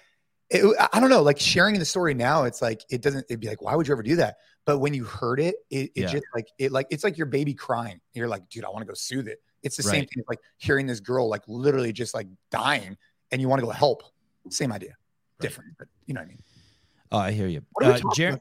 [0.51, 1.23] it, I don't know.
[1.23, 3.27] Like sharing the story now, it's like it doesn't.
[3.29, 4.37] It'd be like, why would you ever do that?
[4.64, 6.07] But when you heard it, it, it Yeah.
[6.07, 8.01] just like it like it's like your baby crying.
[8.14, 9.40] You're like, dude, I want to go soothe it.
[9.62, 12.97] It's the same thing as like hearing this girl like literally just like dying,
[13.33, 14.03] and you want to go help.
[14.51, 14.94] Same idea,
[15.40, 16.42] different, but you know what I mean.
[17.12, 17.62] Oh, I hear you.
[17.73, 18.40] What are we Uh, Jer-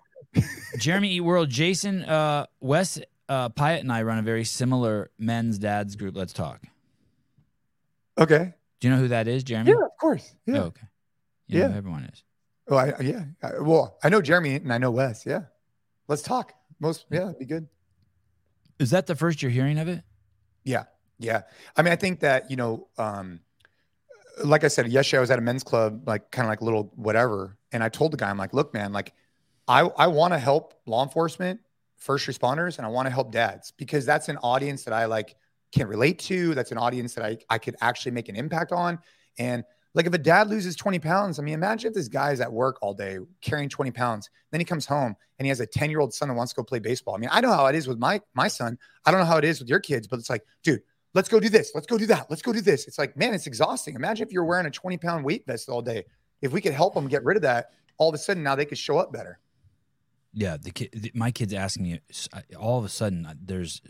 [0.78, 1.20] Jeremy E.
[1.22, 3.00] World, Jason, uh, Wes
[3.30, 6.16] uh, Pyatt and I run a very similar men's dads group.
[6.16, 6.62] Let's talk.
[8.18, 8.54] Okay.
[8.80, 9.72] Do you know who that is, Jeremy?
[9.72, 10.36] Yeah, of course.
[10.46, 10.58] Yeah.
[10.60, 10.88] Oh, okay.
[11.48, 11.76] You know Yeah.
[11.78, 12.24] everyone is.
[12.70, 13.24] Oh, I, yeah.
[13.42, 15.26] I, well, I know Jeremy and I know Wes.
[15.26, 15.44] Yeah.
[16.08, 16.54] Let's talk.
[16.80, 17.06] Most.
[17.10, 17.68] Yeah, be good.
[18.80, 20.04] Is that the first you're hearing of it?
[20.64, 20.84] Yeah.
[21.20, 21.44] Yeah.
[21.76, 23.40] I mean, I think that, you know, um,
[24.44, 26.92] like I said, yesterday I was at a men's club, like kind of like little
[26.96, 27.58] whatever.
[27.72, 29.14] And I told the guy, I'm like, look, man, like
[29.68, 31.60] I, I want to help law enforcement,
[31.96, 35.36] first responders, and I want to help dads because that's an audience that I like
[35.72, 36.54] can relate to.
[36.54, 39.00] That's an audience that I, I could actually make an impact on.
[39.40, 42.52] And like if a dad loses 20 pounds, I mean, imagine if this guy's at
[42.52, 45.90] work all day carrying 20 pounds, then he comes home and he has a 10
[45.90, 47.16] year old son that wants to go play baseball.
[47.16, 48.78] I mean, I know how it is with my my son.
[49.06, 50.82] I don't know how it is with your kids, but it's like, dude,
[51.18, 51.72] let's go do this.
[51.76, 52.30] Let's go do that.
[52.30, 52.88] Let's go do this.
[52.88, 53.96] It's like, man, it's exhausting.
[53.96, 56.06] Imagine if you're wearing a 20 pound weight vest all day.
[56.42, 58.66] If we could help them get rid of that, all of a sudden now they
[58.66, 59.40] could show up better.
[60.34, 62.00] Yeah, the kid, my kids asking me
[62.60, 63.26] all of a sudden.
[63.26, 63.82] uh, There's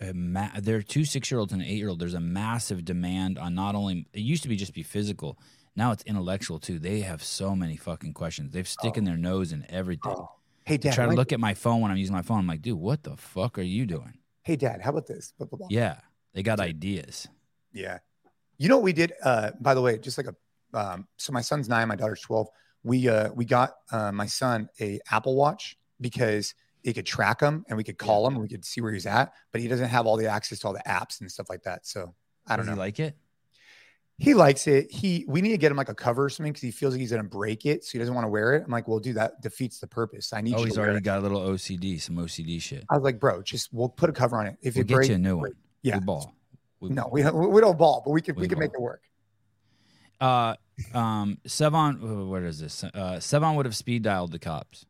[0.00, 1.98] a ma- there are two six year olds and an eight year old.
[1.98, 5.38] There's a massive demand on not only it used to be just be physical.
[5.74, 6.78] Now it's intellectual too.
[6.78, 8.52] They have so many fucking questions.
[8.52, 10.14] They've sticking their nose in everything.
[10.16, 10.30] Oh.
[10.64, 10.94] Hey, dad.
[10.94, 12.38] try to look at my phone when I'm using my phone.
[12.38, 14.18] I'm like, dude, what the fuck are you doing?
[14.42, 15.32] hey, dad, how about this?
[15.38, 15.66] Blah, blah, blah.
[15.70, 15.96] Yeah,
[16.36, 17.26] they got ideas.
[17.72, 17.98] Yeah.
[18.58, 19.14] You know what we did?
[19.24, 20.34] Uh, by the way, just like a
[20.78, 22.46] um, so my son's nine, my daughter's 12.
[22.84, 27.64] We uh we got uh, my son a Apple Watch because it could track him
[27.68, 30.06] and we could call him we could see where he's at, but he doesn't have
[30.06, 31.86] all the access to all the apps and stuff like that.
[31.86, 32.14] So
[32.46, 32.82] I don't Does know.
[32.82, 33.16] he like it?
[34.18, 34.90] he likes it.
[34.90, 37.00] He we need to get him like a cover or something because he feels like
[37.00, 38.62] he's gonna break it, so he doesn't want to wear it.
[38.64, 40.32] I'm like, well, dude, that defeats the purpose.
[40.32, 42.84] I need Oh, you he's already got a little OCD, some OCD shit.
[42.90, 44.56] I was like, bro, just we'll put a cover on it.
[44.62, 45.52] If We'll it get breaks, you a new one.
[45.86, 45.98] Yeah.
[45.98, 46.34] We ball.
[46.80, 48.80] We no, we don't, we don't ball, but we could we, We could make it
[48.80, 49.02] work.
[50.20, 50.54] Uh,
[50.92, 52.82] um, Sevan, what is this?
[52.82, 54.84] Uh, Sevan would have speed dialed the cops.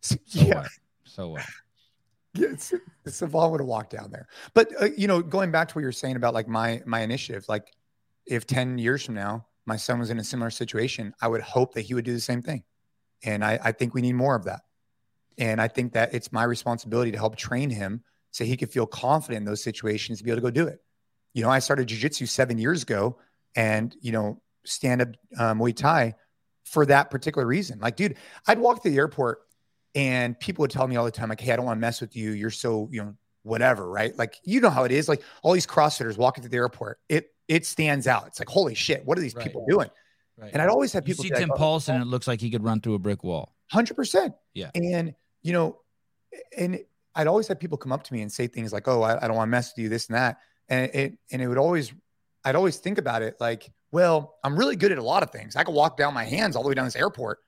[0.00, 0.54] So yeah.
[0.54, 0.68] what?
[1.04, 1.42] So what?
[2.34, 2.48] Yeah,
[3.06, 4.28] Sevan would have walked down there.
[4.54, 7.44] But uh, you know, going back to what you're saying about like my my initiative,
[7.48, 7.72] like
[8.24, 11.74] if 10 years from now my son was in a similar situation, I would hope
[11.74, 12.62] that he would do the same thing.
[13.24, 14.60] And I, I think we need more of that.
[15.38, 18.86] And I think that it's my responsibility to help train him so he could feel
[18.86, 20.80] confident in those situations to be able to go do it.
[21.34, 23.18] You know, I started jujitsu seven years ago
[23.54, 26.14] and, you know, stand up um, Muay Thai
[26.64, 27.78] for that particular reason.
[27.80, 29.40] Like, dude, I'd walk to the airport
[29.94, 32.00] and people would tell me all the time, like, hey, I don't want to mess
[32.00, 32.32] with you.
[32.32, 34.16] You're so, you know, whatever, right?
[34.18, 35.08] Like, you know how it is.
[35.08, 38.26] Like all these CrossFitters walking to the airport, it it stands out.
[38.26, 39.46] It's like, holy shit, what are these Right.
[39.46, 39.88] people doing?
[40.36, 40.50] Right.
[40.52, 42.28] And I'd always have you people see be like, Tim "Oh, Paulson, and it looks
[42.28, 43.54] like he could run through a brick wall.
[43.70, 44.34] Hundred percent.
[44.54, 44.70] Yeah.
[44.74, 45.80] And you know,
[46.56, 46.78] and
[47.14, 49.28] I'd always have people come up to me and say things like, "Oh, I, I
[49.28, 50.38] don't want to mess with you," this and that,
[50.68, 51.92] and it and it would always,
[52.44, 55.56] I'd always think about it like, well, I'm really good at a lot of things.
[55.56, 57.38] I could walk down my hands all the way down this airport,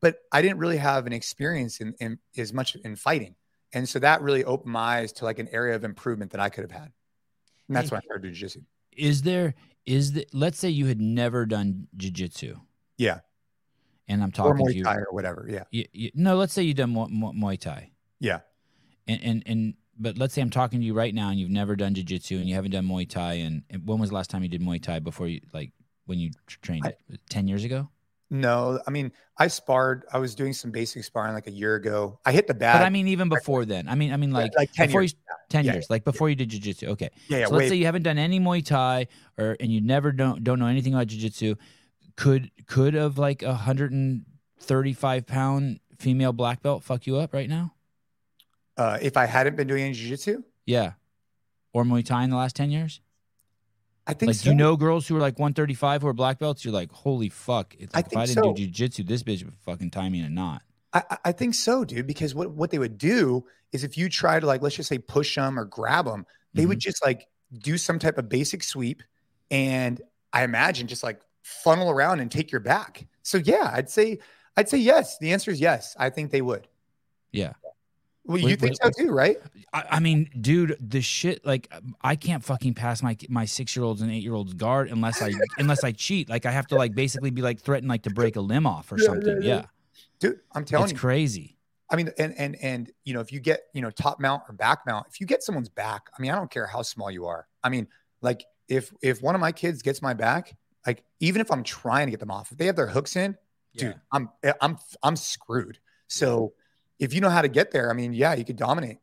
[0.00, 3.36] but I didn't really have an experience in, in as much in fighting.
[3.72, 6.48] And so that really opened my eyes to like an area of improvement that I
[6.48, 6.92] could have had.
[7.68, 8.60] And that's Hey, when I started jiu-jitsu.
[8.96, 9.54] Is there
[9.86, 12.60] is the let's say you had never done jujitsu,
[12.98, 13.20] Yeah.
[14.08, 14.84] and I'm Or talking to Muay you.
[14.84, 15.46] Thai or whatever.
[15.50, 15.64] Yeah.
[15.70, 17.90] you, you- no, let's say you done Mu- Mu- Muay Thai,
[18.20, 18.40] Yeah.
[19.06, 21.76] And, and and but let's say I'm talking to you right now, and you've never
[21.76, 24.42] done jujitsu, and you haven't done Muay Thai, and, and when was the last time
[24.42, 25.70] you did Muay Thai before you like
[26.06, 26.86] when you trained?
[26.86, 26.94] I-
[27.28, 27.88] Ten years ago.
[28.30, 30.04] No, I mean, I sparred.
[30.12, 32.18] I was doing some basic sparring like a year ago.
[32.24, 32.80] I hit the bag.
[32.80, 33.86] But I mean, even before then.
[33.86, 35.12] I mean, I mean, Yeah, like, like 10 before years.
[35.12, 35.18] you
[35.50, 36.88] ten Yeah, years, like before you did jujitsu.
[36.88, 37.46] Okay, yeah, yeah.
[37.46, 39.06] so let's way- say you haven't done any Muay Thai,
[39.38, 41.56] or and you never don't don't know anything about jujitsu.
[42.16, 44.24] Could could of like a hundred and
[44.58, 47.73] thirty five pound female black belt fuck you up right now?
[48.76, 50.92] Uh, if I hadn't been doing any jiu-jitsu, Yeah,
[51.72, 53.00] or Muay Thai in the last ten years.
[54.06, 54.50] I think Like, so.
[54.50, 56.64] you know girls who are like 135 who are black belts?
[56.64, 57.74] You're like, holy fuck!
[57.78, 58.52] It's I if I didn't so.
[58.52, 60.62] do jujitsu, this bitch would fucking tie me in a knot.
[60.92, 62.06] I, I- I think so, dude.
[62.06, 64.98] Because what what they would do is if you try to like, let's just say
[64.98, 66.68] push them or grab them, they Mm-hmm.
[66.70, 67.26] would just like
[67.60, 69.02] do some type of basic sweep,
[69.50, 70.00] and
[70.32, 73.06] I imagine just like funnel around and take your back.
[73.22, 74.18] So yeah, I'd say
[74.56, 75.16] I'd say yes.
[75.18, 75.96] The answer is yes.
[75.98, 76.68] I think they would.
[77.32, 77.54] Yeah.
[78.26, 79.36] Well, Wait, you think wait, so too, right?
[79.74, 81.70] I, I mean, dude, the shit like
[82.00, 85.20] I can't fucking pass my my six year olds and eight year olds guard unless
[85.20, 86.30] I unless I cheat.
[86.30, 88.90] Like I have to like basically be like threatened like to break a limb off
[88.90, 89.42] or Yeah, something.
[89.42, 89.64] yeah, Yeah, yeah.
[90.20, 90.96] Dude, I'm telling it's you.
[90.96, 91.58] It's crazy.
[91.90, 94.54] I mean, and and and you know, if you get you know top mount or
[94.54, 97.26] back mount, if you get someone's back, I mean, I don't care how small you
[97.26, 97.46] are.
[97.62, 97.86] I mean,
[98.22, 100.56] like if if one of my kids gets my back,
[100.86, 103.36] like even if I'm trying to get them off, if they have their hooks in,
[103.76, 104.30] dude, I'm
[104.62, 105.78] I'm I'm screwed.
[106.06, 106.54] So
[106.98, 108.98] if you know how to get there, I mean, yeah, you could dominate.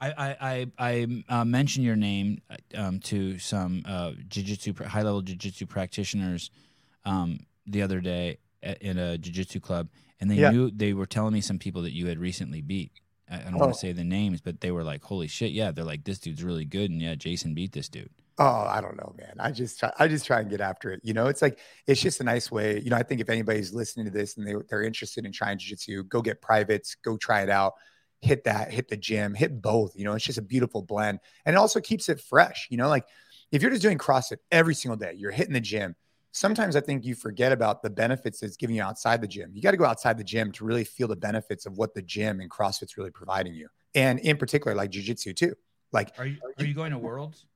[0.00, 2.40] I I I, I uh, mentioned your name
[2.74, 6.50] um, to some uh, jiu-jitsu high level jiu-jitsu practitioners
[7.04, 9.88] um, the other day at, in a jiu-jitsu club,
[10.20, 10.50] and they Yeah.
[10.50, 12.92] knew they were telling me some people that you had recently beat.
[13.30, 13.58] I, I don't Oh.
[13.66, 16.18] want to say the names, but they were like, "Holy shit, yeah!" They're like, "This
[16.18, 18.10] dude's really good," and yeah, Jason beat this dude.
[18.40, 19.34] Oh, I don't know, man.
[19.40, 21.00] I just try, I just try and get after it.
[21.02, 21.58] You know, it's like
[21.88, 22.78] it's just a nice way.
[22.78, 25.58] You know, I think if anybody's listening to this and they they're interested in trying
[25.58, 27.74] jiu-jitsu, go get privates, go try it out,
[28.20, 29.92] hit that, hit the gym, hit both.
[29.96, 31.18] You know, it's just a beautiful blend.
[31.44, 32.68] And it also keeps it fresh.
[32.70, 33.06] You know, like
[33.50, 35.96] if you're just doing CrossFit every single day, you're hitting the gym.
[36.30, 39.50] Sometimes I think you forget about the benefits it's giving you outside the gym.
[39.52, 42.02] You got to go outside the gym to really feel the benefits of what the
[42.02, 43.68] gym and CrossFit's really providing you.
[43.96, 45.54] And in particular, like jiu-jitsu too.
[45.90, 47.46] Like Are you are you going to Worlds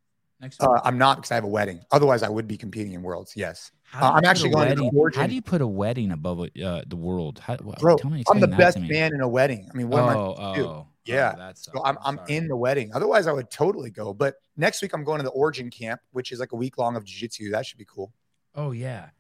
[0.43, 1.80] next uh, I'm not because I have a wedding.
[1.90, 3.32] Otherwise, I would be competing in worlds.
[3.34, 5.12] Yes, uh, I'm actually going to the.
[5.14, 7.38] How do you put a wedding above uh, the world?
[7.38, 7.97] How, bro.
[7.97, 9.68] tell me, I'm the best man in a wedding.
[9.72, 10.14] I mean, what am I?
[10.14, 10.66] oh, to do?
[10.66, 11.32] oh, Yeah.
[11.34, 12.90] Oh, that's So I'm, I'm in the wedding.
[12.95, 14.12] Otherwise, I would totally go.
[14.12, 16.97] But next week, I'm going to the Origin camp, which is like a week long
[16.97, 17.51] of jiu-jitsu.
[17.51, 18.12] That should be cool.
[18.55, 19.11] Oh yeah.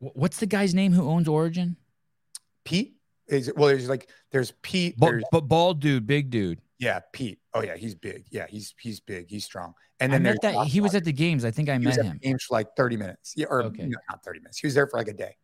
[0.00, 1.76] Wh- What's the guy's name who owns Origin?
[2.64, 2.96] Pete
[3.28, 3.68] is it, well.
[3.68, 4.96] There's like there's Pete.
[4.98, 6.60] But There's, but bald dude, big dude.
[6.78, 7.38] Yeah, Pete.
[7.54, 8.26] Oh yeah, he's big.
[8.30, 9.28] Yeah, he's he's big.
[9.30, 9.74] He's strong.
[10.00, 10.66] And then there's that.
[10.68, 11.44] He was at the games.
[11.44, 12.18] I think I He was met at him.
[12.22, 13.34] games for like 30 minutes.
[13.36, 13.82] Yeah, or Okay.
[13.86, 14.58] no, not 30 minutes.
[14.58, 15.36] He was there for like a day.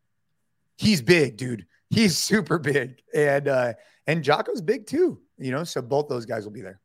[0.79, 1.67] He's big, dude.
[1.91, 3.01] He's super big.
[3.15, 3.73] And uh
[4.07, 5.21] and Jocko's big too.
[5.39, 6.81] You know, so both those guys will be there.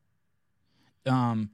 [1.06, 1.52] Um,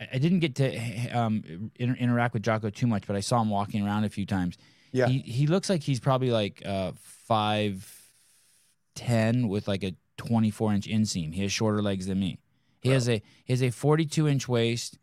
[0.00, 3.40] I, I didn't get to um inter- interact with Jocko too much, but I saw
[3.42, 4.56] him walking around a few times.
[4.92, 5.06] Yeah.
[5.08, 6.92] He he looks like he's probably like uh
[7.26, 7.86] five
[8.94, 11.32] ten with like a twenty four inch inseam.
[11.32, 12.38] He has shorter legs than me.
[12.82, 14.98] He has a he has a forty two inch waist.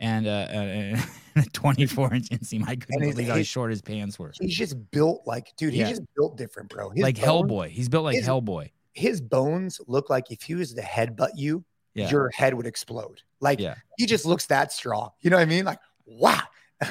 [0.00, 0.96] And uh, a,
[1.40, 2.62] a 24 inch inseam.
[2.68, 4.32] I couldn't he's- believe how short his pants were.
[4.40, 6.90] He's just built like, dude, he's just built different, bro.
[6.90, 7.68] His like bones- Hellboy.
[7.70, 8.70] He's built like his- Hellboy.
[8.92, 11.64] His bones look like if he was to headbutt you,
[11.94, 12.10] Yeah.
[12.10, 13.22] your head would explode.
[13.40, 13.74] Like Yeah.
[13.96, 15.10] he just looks that strong.
[15.20, 15.64] You know what I mean?
[15.64, 16.42] Like, wow.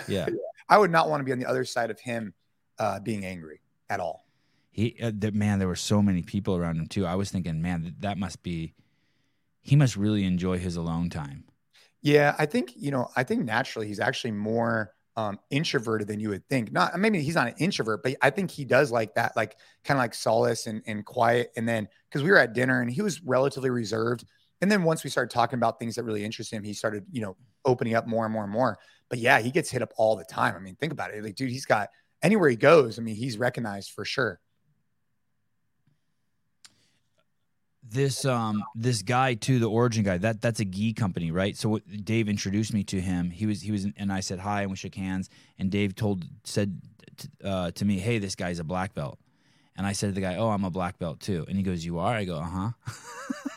[0.09, 0.27] Yeah.
[0.69, 2.33] I would not want to be on the other side of him
[2.77, 4.26] uh, being angry at all.
[4.77, 7.05] He, uh, the, man, there were so many people around him too.
[7.05, 8.75] I was thinking, man, that, that must be,
[9.61, 11.45] he must really enjoy his alone time.
[12.03, 13.09] Yeah, I think you know.
[13.15, 16.71] I think naturally he's actually more um, introverted than you would think.
[16.71, 19.97] Not maybe he's not an introvert, but I think he does like that, like kind
[19.97, 21.51] of like solace and, and quiet.
[21.57, 24.25] And then because we were at dinner and he was relatively reserved,
[24.61, 27.21] and then once we started talking about things that really interest him, he started you
[27.21, 28.77] know opening up more and more and more.
[29.09, 30.55] But yeah, he gets hit up all the time.
[30.55, 31.23] I mean, think about it.
[31.23, 31.89] Like, dude, he's got
[32.21, 32.99] anywhere he goes.
[32.99, 34.39] I mean, he's recognized for sure.
[37.89, 41.55] This um this guy too, the origin guy, that that's a gi company, right?
[41.55, 43.29] So what, Dave introduced me to him.
[43.29, 45.29] He was he was and I said hi and we shook hands.
[45.57, 46.81] And Dave told said
[47.17, 49.19] t- uh, to me, "Hey, this guy's a black belt."
[49.77, 51.85] And I said to the guy, "Oh, I'm a black belt too." And he goes,
[51.85, 52.71] "You are?" I go, "Uh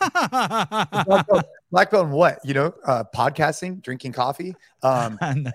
[0.01, 2.39] huh." Black belt, black belt in what?
[2.45, 4.55] You know, uh, podcasting, drinking coffee.
[4.83, 5.19] Um,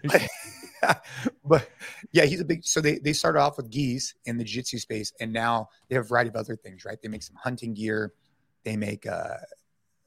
[1.45, 1.69] but
[2.11, 2.65] yeah, he's a big.
[2.65, 6.05] So they they started off with gis in the jiu-jitsu space, and now they have
[6.05, 6.86] a variety of other things.
[6.86, 6.97] Right?
[7.01, 8.13] They make some hunting gear.
[8.66, 9.38] They make uh,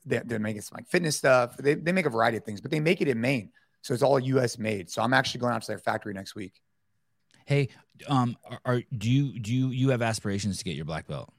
[0.05, 1.57] they, they're making some like fitness stuff.
[1.57, 3.51] They they make a variety of things, but they make it in Maine,
[3.81, 4.59] so it's all U.S.
[4.59, 4.91] made.
[4.91, 6.61] So I'm actually going out to their factory next week.
[7.47, 7.69] Hey,
[8.09, 11.33] um, are, are do you do you you have aspirations to get your black belt?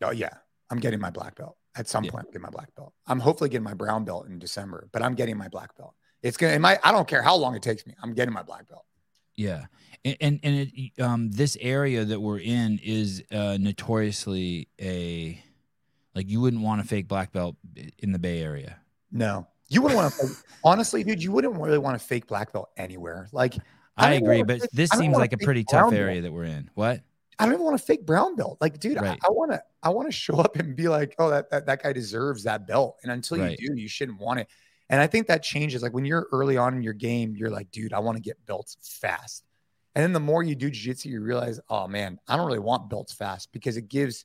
[0.00, 0.30] Oh yeah,
[0.70, 2.10] I'm getting my black belt at some Yeah.
[2.12, 2.24] point.
[2.26, 2.92] I'm getting my black belt.
[3.06, 5.94] I'm hopefully getting my brown belt in December, but I'm getting my black belt.
[6.22, 6.54] It's gonna.
[6.54, 6.78] It might.
[6.84, 7.94] I don't care how long it takes me.
[8.02, 8.84] I'm getting my black belt.
[9.36, 9.64] Yeah,
[10.04, 15.42] and and, and it, um, this area that we're in is uh, notoriously a
[16.14, 17.56] like you wouldn't want a fake black belt
[17.98, 18.78] in the Bay Area.
[19.10, 20.26] No, you wouldn't want to.
[20.64, 23.28] honestly, dude, you wouldn't really want to fake black belt anywhere.
[23.32, 23.56] Like
[23.96, 25.94] I I, agree, but fake- this seems like a pretty tough belt.
[25.94, 26.70] area that we're in.
[26.74, 27.02] What?
[27.38, 28.58] I don't even want to fake brown belt.
[28.60, 29.18] Like, dude, Right.
[29.22, 29.62] I, I want to.
[29.82, 32.66] I want to show up and be like, oh, that, that that guy deserves that
[32.66, 32.98] belt.
[33.02, 33.58] And until Right.
[33.58, 34.48] you do, you shouldn't want it.
[34.90, 35.82] And I think that changes.
[35.82, 38.44] Like when you're early on in your game, you're like, dude, I want to get
[38.46, 39.44] belts fast.
[39.94, 42.88] And then the more you do jiu-jitsu, you realize, oh man, I don't really want
[42.90, 44.24] belts fast because it gives,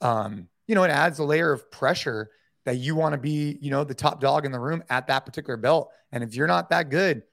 [0.00, 2.30] um, you know, it adds a layer of pressure
[2.64, 5.26] that you want to be, you know, the top dog in the room at that
[5.26, 5.90] particular belt.
[6.12, 7.24] And if you're not that good,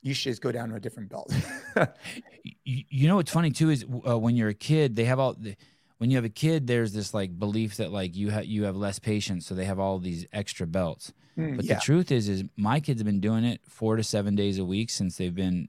[0.00, 1.34] you should just go down to a different belt.
[2.64, 5.34] you, you know what's funny too is uh, when you're a kid they have all
[5.34, 5.56] the,
[5.98, 8.76] when you have a kid there's this like belief that like you have you have
[8.76, 11.74] less patience so they have all these extra belts Mm, but yeah.
[11.74, 14.64] the truth is is my kids have been doing it four to seven days a
[14.64, 15.68] week since they've been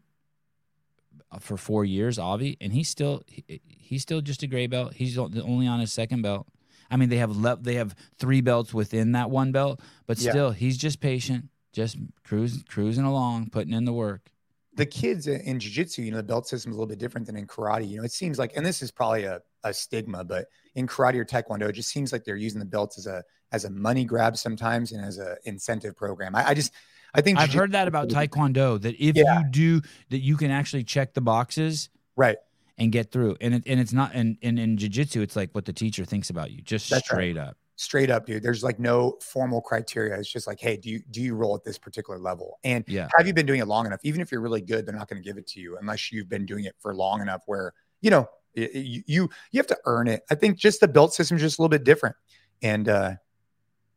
[1.31, 4.93] uh, for four years avi and he's still he, he's still just a gray belt
[4.93, 6.47] he's only on his second belt
[6.89, 10.31] i mean they have le- they have three belts within that one belt but Yeah.
[10.31, 14.29] still he's just patient just cruising cruising along putting in the work.
[14.75, 17.27] The kids in, in jiu-jitsu you know the belt system is a little bit different
[17.27, 17.87] than in karate.
[17.87, 21.15] You know it seems like and this is probably a, a stigma but in karate
[21.15, 24.05] or taekwondo it just seems like they're using the belts as a as a money
[24.05, 26.35] grab sometimes and as a incentive program.
[26.35, 26.73] I, I just
[27.13, 29.39] i think I've heard that about Taekwondo that if Yeah.
[29.39, 31.89] you do that, you can actually check the boxes.
[32.15, 32.37] Right
[32.77, 33.35] and get through.
[33.41, 36.29] And it, and it's not and, and in jujitsu, it's like what the teacher thinks
[36.29, 37.15] about you, just That's right.
[37.17, 37.57] straight up.
[37.75, 41.21] straight up dude there's like no formal criteria it's just like hey do you do
[41.21, 43.07] you roll at this particular level and Yeah.
[43.15, 45.21] have you been doing it long enough even if you're really good they're not going
[45.21, 48.09] to give it to you unless you've been doing it for long enough where you
[48.09, 51.41] know you you, you have to earn it i think just the belt system is
[51.43, 52.15] just a little bit different
[52.63, 53.13] and uh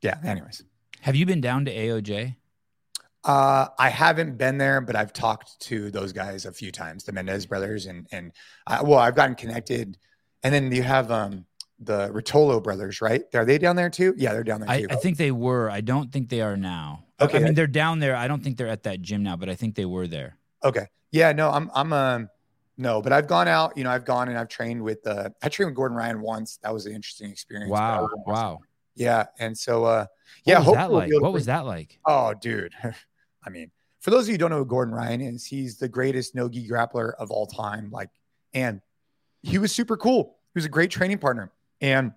[0.03, 0.63] yeah anyways
[1.01, 2.37] Have you been down to AOJ?
[3.25, 7.13] Uh, I haven't been there, but I've talked to those guys a few times, the
[7.13, 8.33] Mendes brothers, and and
[8.67, 9.99] I, well, I've gotten connected.
[10.43, 11.45] And then you have um
[11.79, 13.23] the Rotolo brothers, right?
[13.35, 14.15] Are they down there too?
[14.17, 14.87] Yeah, they're down there I, too.
[14.91, 15.71] I think they were.
[15.71, 17.05] I don't think they are now.
[17.05, 17.37] I- Okay.
[17.37, 18.17] I mean, they're down there.
[18.17, 20.39] I don't think they're at that gym now, but I think they were there.
[20.65, 22.31] okay, yeah, no, I'm I'm um
[22.79, 23.77] no, but I've gone out.
[23.77, 26.59] You know, I've gone and I've trained with uh I trained with Gordon Ryan once.
[26.63, 27.71] That was an interesting experience.
[27.71, 28.09] Wow.
[28.27, 28.61] Wow.
[28.95, 30.07] Yeah, and so uh
[30.47, 30.61] yeah.
[30.61, 31.09] What was that like?
[31.11, 31.99] be able to What was that like?
[32.07, 32.73] Oh, dude.
[33.45, 33.71] I mean,
[34.01, 36.49] for those of you who don't know who Gordon Ryan is, he's the greatest no
[36.49, 37.91] gi grappler of all time.
[37.91, 38.11] Like,
[38.55, 38.81] and
[39.43, 40.37] he was super cool.
[40.55, 41.53] He was a great training partner.
[41.81, 42.13] And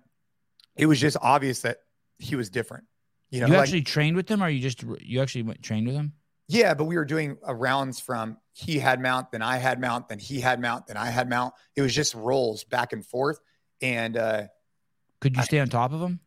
[0.76, 1.78] it was just obvious that
[2.18, 2.84] he was different.
[3.30, 5.86] You know, You like, actually trained with them, or you just you actually went, trained
[5.86, 6.12] with them?
[6.48, 10.18] yeah, but we were doing rounds from he had mount, then I had mount, then
[10.18, 11.54] he had mount, then I had mount.
[11.74, 13.40] It was just rolls back and forth.
[13.80, 14.42] And uh,
[15.20, 16.20] Could you I- stay on top of him?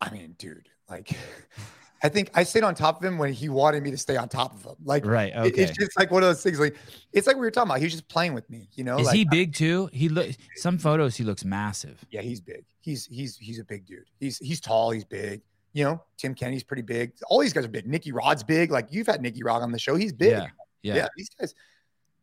[0.00, 1.16] I mean, dude, like,
[2.04, 4.28] I think I stayed on top of him when he wanted me to stay on
[4.28, 4.74] top of him.
[4.84, 5.32] Like, Right.
[5.32, 5.62] It- Okay.
[5.62, 6.58] It's just like one of those things.
[6.58, 6.76] Like
[7.12, 7.78] it's like we were talking about.
[7.78, 8.98] He was just playing with me, you know.
[8.98, 9.88] Is like, he big too?
[9.92, 10.36] He looks.
[10.56, 11.16] some photos.
[11.16, 12.04] He looks massive.
[12.10, 12.64] Yeah, he's big.
[12.80, 14.04] He's he's he's a big dude.
[14.18, 14.90] He's he's tall.
[14.90, 15.42] He's big.
[15.74, 17.12] You know, Tim Kennedy's pretty big.
[17.28, 17.86] All these guys are big.
[17.86, 18.70] Nicky Rod's big.
[18.70, 19.94] Like you've had Nicky Rod on the show.
[19.94, 20.32] He's big.
[20.32, 20.48] Yeah.
[20.82, 20.94] Yeah.
[20.96, 21.08] Yeah.
[21.16, 21.54] these guys,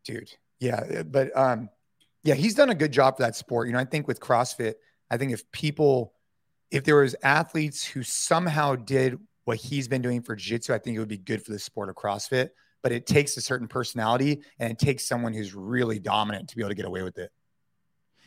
[0.03, 0.31] dude.
[0.59, 1.69] Yeah, but um,
[2.23, 3.67] yeah, he's done a good job for that sport.
[3.67, 4.73] You know, I think with CrossFit,
[5.09, 6.13] I think if people,
[6.69, 9.17] if there was athletes who somehow did
[9.49, 11.89] what he's been doing for jiu-jitsu, I think it would be good for the sport
[11.89, 12.49] of CrossFit.
[12.83, 16.61] But it takes a certain personality and it takes someone who's really dominant to be
[16.61, 17.31] able to get away with it.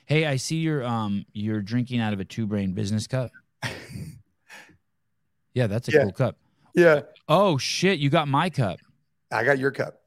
[0.05, 3.31] Hey, I see you're um you're drinking out of a two brain business cup.
[5.55, 6.03] Yeah, that's a Yeah.
[6.05, 6.39] cool cup.
[6.75, 8.81] Yeah, Oh shit, you got my cup.
[9.31, 10.01] I got your cup.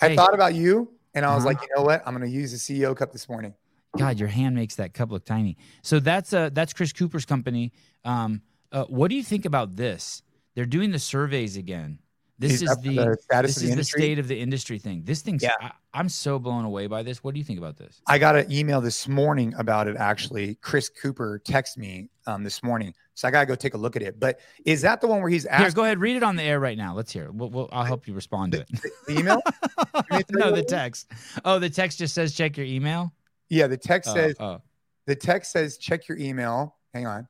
[0.00, 1.54] I thought about you and I was Uh-huh.
[1.54, 2.02] like, you know what?
[2.06, 3.54] I'm going to use the CEO cup this morning.
[3.98, 5.58] God, your hand makes that cup look tiny.
[5.82, 7.72] So that's uh that's Chris Cooper's company.
[8.04, 8.40] Um,
[8.72, 10.22] uh, what do you think about this?
[10.56, 12.00] They're doing the surveys again.
[12.38, 15.02] This is that the, the this is the the state of the industry thing.
[15.04, 15.52] This thing's Yeah.
[15.60, 17.24] I, I'm so blown away by this.
[17.24, 18.02] What do you think about this?
[18.06, 19.96] I got an email this morning about it.
[19.96, 23.96] Actually, Chris Cooper texted me um, this morning, so I gotta go take a look
[23.96, 24.20] at it.
[24.20, 26.42] But is that the one where he's Here, asking go ahead, read it on the
[26.42, 26.94] air right now.
[26.94, 27.34] Let's hear it.
[27.34, 28.68] We'll, we'll, I'll help you respond to it.
[29.06, 29.40] the email?
[29.94, 31.10] me tell you no, the text.
[31.44, 33.14] Oh, the text just says check your email.
[33.48, 34.60] Yeah, the text Oh, says oh.
[35.06, 36.76] the text says check your email.
[36.92, 37.28] Hang on.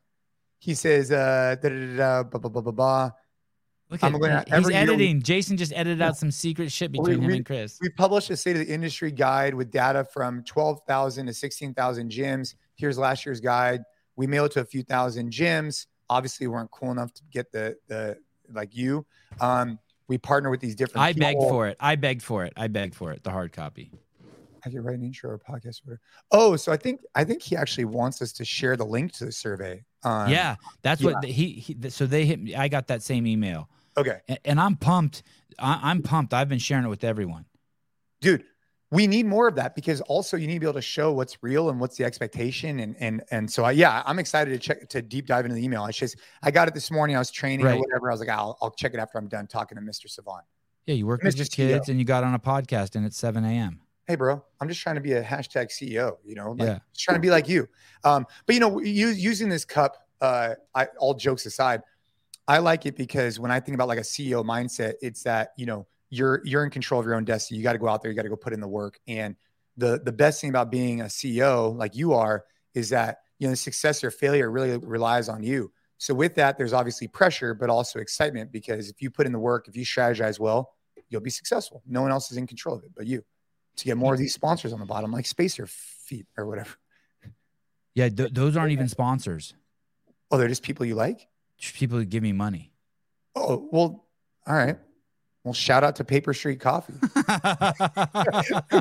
[0.67, 3.11] He says uh da, da, da, da, blah, blah, blah, blah, blah.
[3.89, 5.23] Look I'm at gonna- he's every year we- editing.
[5.23, 7.79] Jason just edited out some secret shit We- between him and Chris.
[7.81, 12.57] We published a state of the industry guide with data from 12,000 to 16,000 gyms.
[12.75, 13.83] Here's last year's guide.
[14.17, 15.87] We mailed it to a few thousand gyms.
[16.11, 18.19] Obviously, we weren't cool enough to get the the
[18.53, 19.07] like you.
[19.41, 21.03] Um, we partner with these different.
[21.05, 21.77] I begged for it.
[21.79, 22.53] I begged for it.
[22.57, 23.23] I begged for it.
[23.23, 23.93] The hard copy.
[24.65, 25.81] I could write an intro or podcast.
[25.83, 26.01] Or whatever.
[26.33, 29.27] Oh, so I think I think he actually wants us to share the link to
[29.27, 29.85] the survey.
[30.07, 31.91] Um, yeah, that's what he, he.
[31.91, 32.55] So they hit me.
[32.55, 35.23] I got that same email, Okay, and, and I'm pumped.
[35.59, 36.33] I, I'm pumped.
[36.33, 37.45] I've been sharing it with everyone.
[38.21, 38.45] dude.
[38.93, 41.43] We need more of that because also you need to be able to show what's
[41.43, 44.89] real and what's the expectation and and and so I, yeah, I'm excited to check
[44.91, 45.83] to deep dive into the email.
[45.83, 47.17] I just I got it this morning.
[47.17, 48.11] I was training or whatever.
[48.11, 50.09] I was like, I'll I'll check it after I'm done talking to Mr.
[50.09, 50.45] Savant.
[50.87, 51.25] Yeah, you work Mr.
[51.25, 53.81] with your kids, and you got on a podcast, and it's 7 a.m.
[54.07, 56.19] Hey, bro, I'm just trying to be a hashtag CEO.
[56.25, 56.79] You know, like, Yeah.
[56.93, 57.69] just trying to be like you.
[58.05, 61.83] Um, but you know, you, using this cup, uh, I all jokes aside,
[62.47, 65.67] I like it because when I think about like a CEO mindset, it's that you
[65.67, 67.59] know you're you're in control of your own destiny.
[67.59, 69.01] You got to go out there, you got to go put in the work.
[69.09, 69.35] And
[69.77, 72.45] the the best thing about being a CEO like you are
[72.75, 75.73] is that you know the success or failure really relies on you.
[75.99, 79.39] So with that, there's obviously pressure, but also excitement because if you put in the
[79.41, 80.75] work, if you strategize well,
[81.09, 81.83] you'll be successful.
[81.87, 83.25] No one else is in control of it but you.
[83.77, 86.71] To get more of these sponsors on the bottom, like Spacer Feet or whatever.
[87.95, 89.55] Yeah, th- those aren't even sponsors.
[90.31, 91.27] Oh, they're just people you like.
[91.59, 92.73] Just people who give me money.
[93.35, 94.07] Oh, well,
[94.47, 94.77] all right.
[95.45, 96.95] Well, shout out to Paper Street Coffee.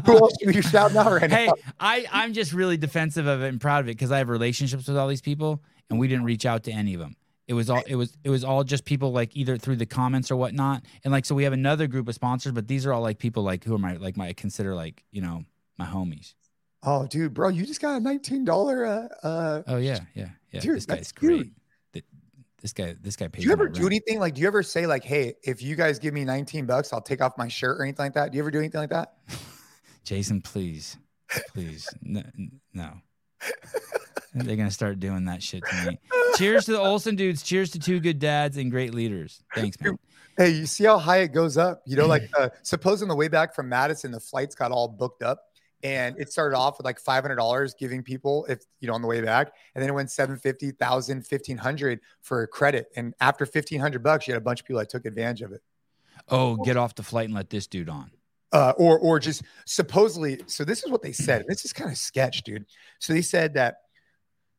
[0.06, 1.54] Who else are you shout out right hey, now?
[1.80, 4.88] I I'm just really defensive of it and proud of it because I have relationships
[4.88, 7.16] with all these people, and we didn't reach out to any of them.
[7.48, 10.32] It was all it was it was all just people like either through the comments
[10.32, 13.02] or whatnot, and like so we have another group of sponsors, but these are all
[13.02, 15.46] like people like who are my like my consider like you know
[15.78, 16.34] my homies.
[16.88, 18.86] Oh, dude, bro, you just got a nineteen dollar.
[18.86, 20.60] Uh, uh, Oh yeah, yeah, yeah.
[20.60, 21.52] Dude, this guy's great.
[22.62, 23.44] This guy, this guy pays.
[23.44, 23.92] do you ever do rent.
[23.94, 24.34] anything like?
[24.34, 27.22] Do you ever say like, "Hey, if you guys give me nineteen bucks, I'll take
[27.22, 28.32] off my shirt" or anything like that?
[28.32, 29.14] Do you ever do anything like that?
[30.04, 30.98] Jason, please,
[31.54, 32.24] please, no,
[32.74, 32.94] no.
[34.36, 36.00] They're gonna start doing that shit to me.
[36.36, 37.42] Cheers to the Olsen dudes.
[37.42, 39.42] Cheers to two good dads and great leaders.
[39.56, 39.98] Thanks, man.
[40.38, 41.82] Hey, you see how high it goes up?
[41.86, 44.90] You know, like uh, suppose on the way back from Madison, the flights got all
[44.90, 45.40] booked up,
[45.82, 49.02] and it started off with like five hundred dollars giving people if you know on
[49.02, 53.46] the way back, and then it went 750, 1000, 1500 for a credit, and after
[53.46, 55.62] fifteen hundred bucks, you had a bunch of people that took advantage of it.
[56.28, 58.12] Oh, get off the flight and let this dude on.
[58.52, 60.42] uh, or or just supposedly.
[60.48, 61.46] So this is what they said.
[61.48, 62.66] This is kind of sketch, dude.
[63.00, 63.78] So they said that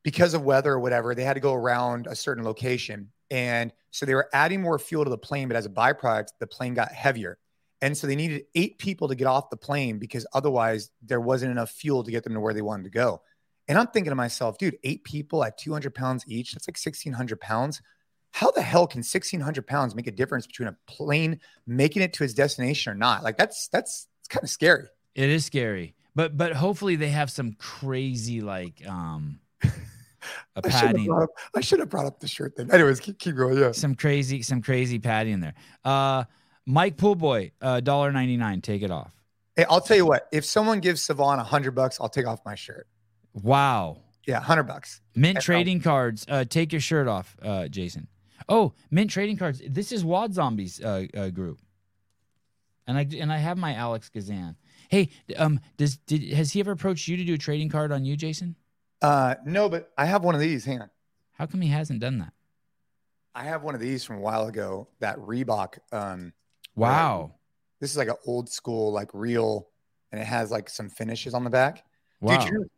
[0.06, 4.06] because of weather or whatever, they had to go around a certain location, and so
[4.06, 5.48] they were adding more fuel to the plane.
[5.48, 7.38] But as a byproduct, the plane got heavier,
[7.82, 11.50] and so they needed eight people to get off the plane because otherwise there wasn't
[11.50, 13.20] enough fuel to get them to where they wanted to go.
[13.66, 17.40] And I'm thinking to myself, dude, eight people at 200 pounds each, that's like 1,600
[17.40, 17.82] pounds.
[18.30, 22.22] How the hell can 1,600 pounds make a difference between a plane making it to
[22.22, 23.24] its destination or not?
[23.24, 24.86] Like that's that's it's kind of scary.
[25.16, 29.40] It is scary, but but hopefully they have some crazy like um
[30.56, 32.70] a I should, have padding, brought up, I should have brought up the shirt then.
[32.70, 33.58] Anyways, keep, keep going.
[33.58, 33.72] Yeah.
[33.72, 35.54] some crazy some crazy padding in there.
[35.84, 36.24] Uh,
[36.66, 38.60] Mike Poolboy, uh, dollar ninety nine.
[38.60, 39.12] Take it off.
[39.54, 40.28] Hey, I'll tell you what.
[40.32, 42.86] If someone gives Sevan a hundred bucks, I'll take off my shirt.
[43.34, 43.98] Wow.
[44.26, 45.00] Yeah, hundred bucks.
[45.14, 46.26] Mint I'll- trading cards.
[46.28, 48.08] Uh, take your shirt off, uh, Jason.
[48.48, 49.62] Oh, Mint trading cards.
[49.66, 51.60] This is Wad Zombies uh, uh, group,
[52.86, 54.56] and I and I have my Alex Gazan.
[54.88, 58.04] Hey, um, does did has he ever approached you to do a trading card on
[58.04, 58.56] you, Jason?
[59.02, 60.64] Uh, no, but I have one of these.
[60.64, 60.90] Hang on.
[61.32, 62.32] How come he hasn't done that?
[63.34, 64.88] I have one of these from a while ago.
[65.00, 65.78] That Reebok.
[65.92, 66.32] Um,
[66.74, 67.32] Wow,
[67.80, 69.68] this is like an old school, like real,
[70.12, 71.84] and it has like some finishes on the back.
[72.20, 72.38] wow.
[72.44, 72.70] Dude, you-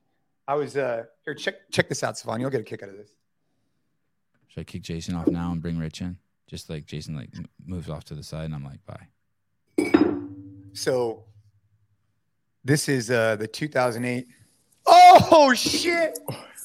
[0.46, 1.34] I was uh here.
[1.34, 2.40] Check check this out, Savon.
[2.40, 3.10] You'll get a kick out of this.
[4.48, 6.16] Should I kick Jason off now and bring Rich in?
[6.46, 7.30] Just like Jason like
[7.66, 9.08] moves off to the side, and I'm like, bye.
[10.72, 11.24] So
[12.64, 14.26] this is uh the 2008.
[14.90, 16.18] Oh shit!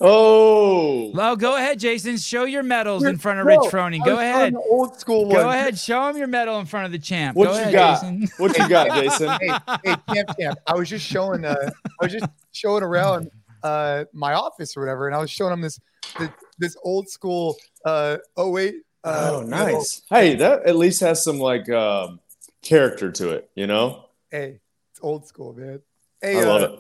[0.06, 2.18] Oh, Well, go ahead, Jason.
[2.18, 4.04] Show your medals in front of Bro, Rich Froning.
[4.04, 4.56] Go was on ahead.
[4.56, 5.36] Old school one.
[5.36, 5.78] Go ahead.
[5.78, 7.38] Show him your medal in front of the champ.
[7.38, 8.02] What go you ahead, got?
[8.02, 8.28] Jason.
[8.38, 9.30] what you got, Jason?
[9.40, 9.54] Hey,
[9.86, 10.60] hey, camp, camp.
[10.68, 11.46] I was just showing.
[11.46, 11.70] Uh,
[12.02, 13.30] I was just showing around
[13.64, 15.80] uh my office or whatever, and I was showing him this
[16.20, 17.56] this, this old school
[17.86, 18.76] uh 08.
[19.06, 20.02] Uh, oh, nice.
[20.10, 22.20] Hey, that at least has some like um,
[22.62, 23.50] character to it.
[23.56, 24.60] You know, Hey,
[24.92, 25.82] it's old school, man.
[26.22, 26.80] Hey, I love uh, it.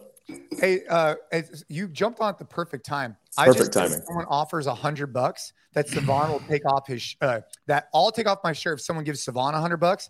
[0.51, 1.15] Hey, uh,
[1.67, 3.17] you jumped on at the perfect time.
[3.35, 3.99] Perfect just think timing.
[3.99, 7.15] if Someone offers a hundred bucks that Sevan will take off his.
[7.21, 10.09] Uh, that I'll take off my shirt if someone gives Sevan a hundred bucks.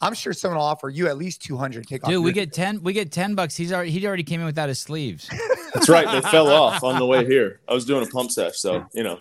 [0.00, 1.86] I'm sure someone will offer you at least two hundred.
[1.86, 2.10] Take off.
[2.10, 2.82] Dude, we get ten.
[2.82, 3.56] We get ten bucks.
[3.56, 3.92] He's already.
[3.92, 5.30] He already came in without his sleeves.
[5.72, 6.10] That's right.
[6.10, 7.60] They fell off on the way here.
[7.68, 9.20] I was doing a pump sesh, so you know.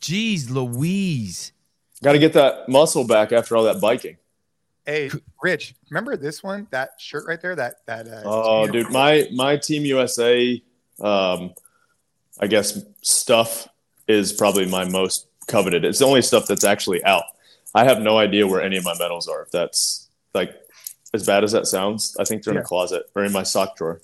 [0.00, 1.52] Jeez, Louise.
[2.02, 4.16] Got to get that muscle back after all that biking.
[4.88, 5.10] Hey,
[5.42, 6.66] Rich, remember this one?
[6.70, 7.54] That shirt right there?
[7.54, 8.06] That that.
[8.08, 10.62] Uh, Oh, team- dude, my my Team USA,
[11.00, 11.52] um,
[12.40, 13.68] I guess stuff
[14.08, 15.84] is probably my most coveted.
[15.84, 17.24] It's the only stuff that's actually out.
[17.74, 19.42] I have no idea where any of my medals are.
[19.42, 20.54] If that's like
[21.12, 22.62] as bad as that sounds, I think they're in Yeah.
[22.62, 24.00] a closet or in my sock drawer.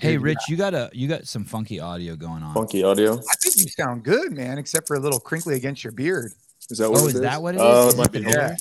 [0.00, 2.52] Hey, Dude, Rich, you got a you got some funky audio going on.
[2.52, 3.12] Funky audio.
[3.12, 6.32] I think you sound good, man, except for a little crinkly against your beard.
[6.68, 7.06] Is that what it is?
[7.06, 7.62] Oh, it is that what it is?
[7.62, 8.20] Uh, it might be.
[8.22, 8.56] Yeah.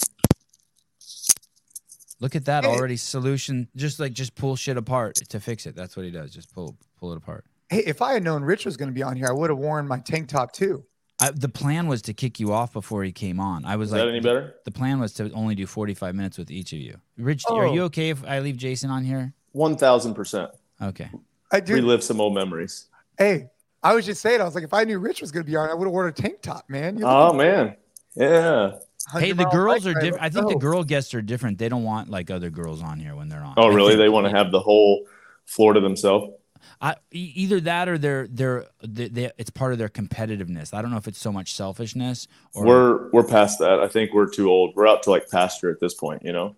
[2.20, 2.70] Look at that Hey.
[2.70, 3.68] already solution.
[3.76, 5.76] Just like just pull shit apart to fix it.
[5.76, 6.32] That's what he does.
[6.34, 7.46] Just pull pull it apart.
[7.70, 9.60] Hey, if I had known Rich was going to be on here, I would have
[9.60, 10.86] worn my tank top too.
[11.20, 13.64] I, the plan was to kick you off before he came on.
[13.66, 14.56] I was Is like, that any better?
[14.66, 16.98] the plan was to only do 45 minutes with each of you.
[17.18, 17.74] Rich, are Oh.
[17.74, 19.34] you okay if I leave Jason on here?
[19.54, 20.52] One thousand percent.
[20.82, 21.10] Okay.
[21.52, 21.74] I do.
[21.74, 22.88] Relive some old memories.
[23.18, 23.48] Hey,
[23.82, 25.56] I was just saying, I was like, if I knew Rich was going to be
[25.56, 27.00] on, I would have worn a tank top, man.
[27.04, 27.78] Oh man,
[28.16, 28.72] yeah.
[29.12, 30.22] Hey, the girls are different.
[30.22, 31.58] I Let's think the girl guests are different.
[31.58, 33.54] They don't want like other girls on here when they're on.
[33.58, 33.96] Oh really?
[33.96, 35.06] They want to have the whole
[35.46, 36.34] floor to themselves.
[36.82, 40.74] I, either that or they're they're they, they, it's part of their competitiveness.
[40.74, 43.80] I don't know if it's so much selfishness or We're we're past that.
[43.80, 44.76] I think we're too old.
[44.76, 46.24] We're out to like pasture at this point.
[46.24, 46.56] You know.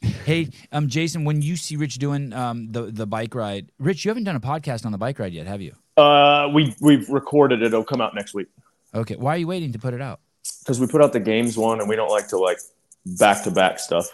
[0.00, 4.10] Hey, um, Jason, when you see Rich doing um the the bike ride, Rich, you
[4.10, 5.74] haven't done a podcast on the bike ride yet, have you?
[5.96, 7.66] Uh, we we've recorded it.
[7.66, 8.46] It'll come out next week
[8.94, 10.20] Okay, why are you waiting to put it out?
[10.60, 12.58] Because we put out the games one, and we don't like to like
[13.04, 14.08] back to back stuff.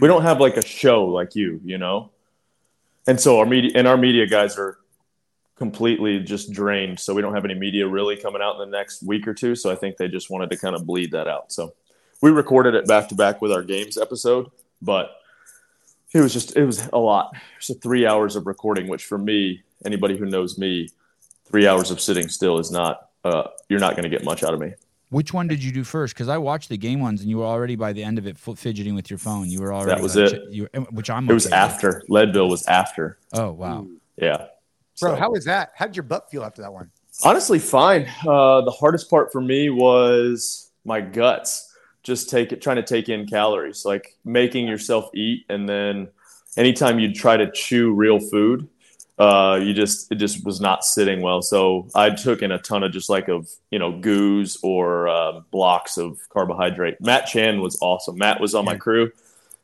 [0.00, 2.10] We don't have like a show like you, you know.
[3.06, 4.78] And so our media and our media guys are
[5.56, 7.00] completely just drained.
[7.00, 9.54] So we don't have any media really coming out in the next week or two.
[9.54, 11.52] So I think they just wanted to kind of bleed that out.
[11.52, 11.74] So
[12.20, 14.50] we recorded it back to back with our games episode,
[14.80, 15.16] but
[16.12, 17.34] it was just it was a lot.
[17.68, 20.88] A three hours of recording, which for me, anybody who knows me,
[21.44, 23.08] three hours of sitting still is not.
[23.24, 24.72] Uh, you're not going to get much out of me.
[25.10, 26.14] Which one did you do first?
[26.14, 28.36] Because I watched the game ones, and you were already by the end of it
[28.46, 29.48] f- fidgeting with your phone.
[29.48, 30.38] You were already That was like, it.
[30.50, 31.28] ch- You which I'm.
[31.28, 31.70] It was okay with.
[31.72, 33.18] after Leadville was after.
[33.32, 33.86] Oh wow!
[34.16, 34.36] Yeah.
[35.00, 35.72] Bro, So- how was that?
[35.74, 36.90] How did your butt feel after that one?
[37.24, 38.06] Honestly, fine.
[38.26, 41.74] Uh, the hardest part for me was my guts.
[42.02, 46.08] Just take it, trying to take in calories, like making yourself eat, and then
[46.56, 48.68] anytime you try to chew real food,
[49.18, 51.42] uh, you just it just was not sitting well.
[51.42, 55.44] So I took in a ton of just like of you know goos or um,
[55.50, 57.00] blocks of carbohydrate.
[57.00, 58.16] Matt Chan was awesome.
[58.16, 59.10] Matt was on my crew,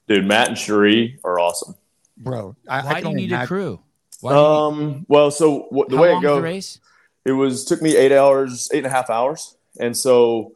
[0.09, 0.27] dude.
[0.27, 1.75] Matt and Cherie are awesome.
[2.17, 3.81] Bro, I, I Why can do you only need a crew?
[4.21, 5.07] Why do need- Um.
[5.09, 6.81] Well, so w- the how way it goes, the race?
[7.25, 10.53] it was took me eight hours eight and a half hours and so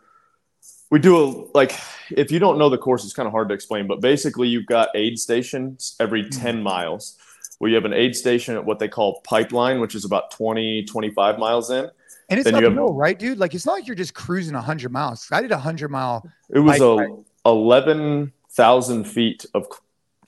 [0.91, 1.25] we do a
[1.57, 1.73] like
[2.11, 4.67] if you don't know the course it's kind of hard to explain but basically you've
[4.67, 7.18] got aid stations every 10 miles
[7.59, 10.85] where you have an aid station at what they call pipeline which is about 20
[10.85, 11.89] 25 miles in
[12.31, 13.39] And it's then you have- right, dude?
[13.39, 15.27] Like, it's not like you're just cruising 100 miles.
[15.33, 16.29] I did a 100 mile.
[16.51, 17.09] it was a
[17.47, 19.67] 11,000 feet of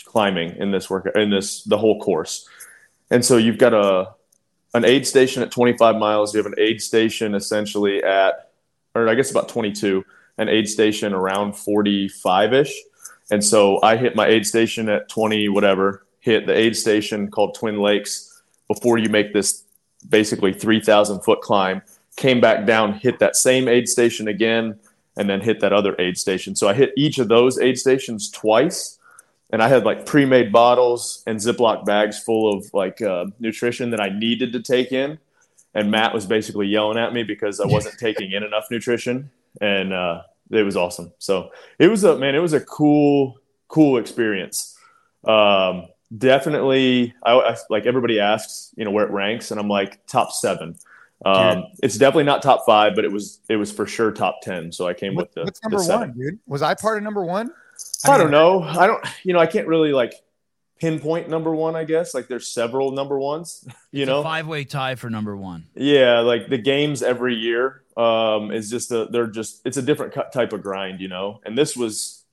[0.04, 2.48] climbing in this work in this the whole course
[3.10, 4.12] and so you've got a
[4.74, 8.50] an aid station at 25 miles you have an aid station essentially at
[8.94, 10.04] or i guess about 22
[10.38, 12.72] an aid station around 45ish
[13.30, 17.54] and so i hit my aid station at 20 whatever hit the aid station called
[17.54, 19.64] twin lakes before you make this
[20.08, 21.82] basically 3000 foot climb
[22.16, 24.78] came back down hit that same aid station again
[25.16, 28.30] and then hit that other aid station so i hit each of those aid stations
[28.30, 28.98] twice
[29.52, 34.00] and I had like pre-made bottles and Ziploc bags full of like uh, nutrition that
[34.00, 35.18] I needed to take in.
[35.74, 39.92] And Matt was basically yelling at me because I wasn't taking in enough nutrition, and
[39.92, 41.12] uh, it was awesome.
[41.18, 44.76] So it was a man, it was a cool, cool experience.
[45.24, 45.86] Um,
[46.16, 50.32] definitely, I, I like everybody asks, you know, where it ranks, and I'm like top
[50.32, 50.76] seven.
[51.24, 54.72] Um, it's definitely not top five, but it was it was for sure top ten.
[54.72, 56.08] So I came What, with the what's the number seven.
[56.10, 56.38] one, dude?
[56.46, 57.50] Was I part of number one?
[58.06, 58.62] I don't know.
[58.62, 60.14] I don't, you know, I can't really like
[60.78, 62.14] pinpoint number one, I guess.
[62.14, 64.22] Like there's several number ones, you know?
[64.22, 65.66] five way tie for number one.
[65.74, 66.20] Yeah.
[66.20, 70.32] Like the games every year um, is just a, they're just, it's a different cut-
[70.32, 71.40] type of grind, you know?
[71.44, 72.24] And this was,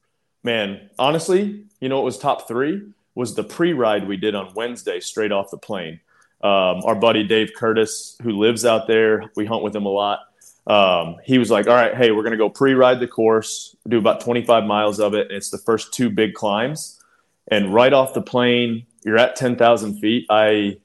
[0.43, 2.83] man, honestly, you know, it was top three
[3.17, 5.99] was the pre ride we did on Wednesday straight off the plane.
[6.41, 10.19] Um, our buddy Dave Curtis, who lives out there, we hunt with him a lot.
[10.67, 14.21] Um, he was like, "All right, hey, we're gonna go pre-ride the course, do about
[14.21, 15.31] 25 miles of it.
[15.31, 17.01] It's the first two big climbs,
[17.47, 20.25] and right off the plane, you're at 10,000 feet.
[20.29, 20.77] I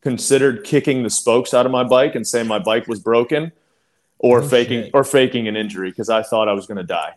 [0.00, 3.52] considered kicking the spokes out of my bike and saying my bike was broken,
[4.18, 4.90] or No faking shit.
[4.94, 7.14] or faking an injury because I thought I was gonna die.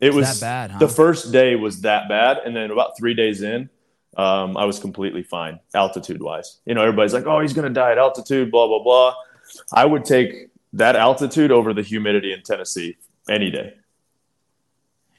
[0.00, 0.78] It It's was that bad, huh?
[0.78, 3.68] the first day was that bad, and then about three days in,
[4.16, 6.58] um, I was completely fine altitude wise.
[6.66, 9.14] You know, everybody's like, "Oh, he's gonna die at altitude," blah blah blah.
[9.72, 12.96] I would take that altitude over the humidity in Tennessee
[13.28, 13.74] any day.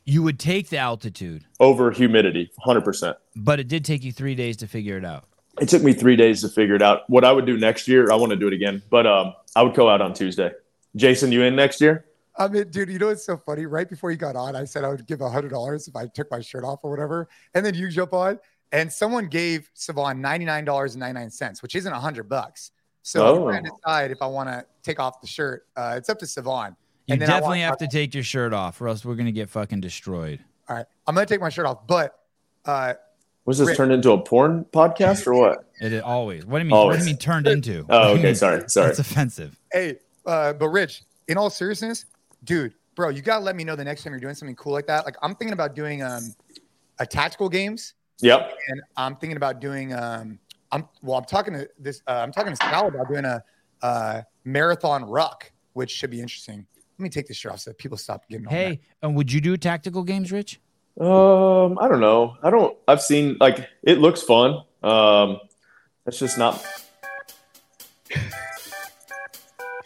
[0.04, 3.18] You would take the altitude, over humidity, hundred percent.
[3.36, 5.26] but it did take you three days to figure it out.
[5.60, 7.10] It took me three days to figure it out.
[7.10, 9.64] What I would do next year, I want to do it again, but um, I
[9.64, 10.52] would go out on Tuesday.
[10.96, 12.06] Jason, you in next year?
[12.38, 13.66] I mean, dude, you know what's so funny?
[13.66, 16.08] Right before you got on, I said I would give a hundred dollars if I
[16.08, 18.40] took my shirt off or whatever, and then you jump on,
[18.76, 22.30] and someone gave Sevan ninety nine dollars and ninety nine cents, which isn't a hundred
[22.30, 22.72] bucks.
[23.04, 23.36] So Oh.
[23.48, 25.66] I'm trying to decide if I want to take off the shirt.
[25.76, 26.76] Uh, it's up to Sevan.
[27.08, 29.50] You then definitely want- have to take your shirt off, or else we're gonna get
[29.50, 30.40] fucking destroyed.
[30.68, 32.18] All right, I'm gonna take my shirt off, but
[32.66, 32.96] uh,
[33.46, 33.78] Was this Rick.
[33.78, 35.70] turned into a porn podcast or what?
[35.80, 36.46] It, it always.
[36.48, 36.80] What do you mean?
[36.86, 37.86] What do you mean turned into?
[37.90, 38.24] Oh, What do you okay.
[38.24, 38.36] mean?
[38.36, 38.88] Sorry, sorry.
[38.88, 39.60] That's offensive.
[39.72, 42.06] hey, uh, but Rich, in all seriousness,
[42.44, 44.88] dude, bro, you gotta let me know the next time you're doing something cool like
[44.88, 45.06] that.
[45.06, 46.34] Like I'm thinking about doing um,
[46.98, 47.94] a tactical games.
[48.22, 48.58] Yep.
[48.70, 49.94] and I'm thinking about doing.
[49.94, 50.40] Um,
[50.72, 51.18] I'm well.
[51.18, 52.02] I'm talking to this.
[52.08, 53.44] Uh, I'm talking to Sal about doing a
[53.82, 56.66] uh, marathon ruck, which should be interesting.
[56.98, 58.48] Let me take this shirt off so that people stop getting.
[58.48, 58.54] on.
[58.54, 60.60] Hey, and would you do tactical games, Rich?
[61.00, 62.38] Um, I don't know.
[62.42, 62.78] I don't.
[62.88, 64.64] I've seen like it looks fun.
[64.82, 65.40] Um,
[66.06, 66.66] that's just not.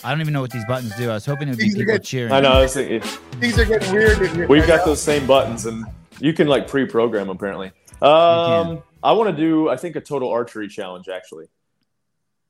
[0.01, 1.09] I don't even know what these buttons do.
[1.09, 2.03] I was hoping it would be These are people good.
[2.03, 2.31] cheering.
[2.31, 2.51] I know.
[2.53, 3.01] I was thinking,
[3.41, 4.19] things are getting weird.
[4.47, 4.85] we've right got now.
[4.85, 5.85] those same buttons, and
[6.21, 7.71] you can like pre-program apparently.
[8.01, 9.69] Um, I want to do.
[9.69, 11.45] I think a total archery challenge actually.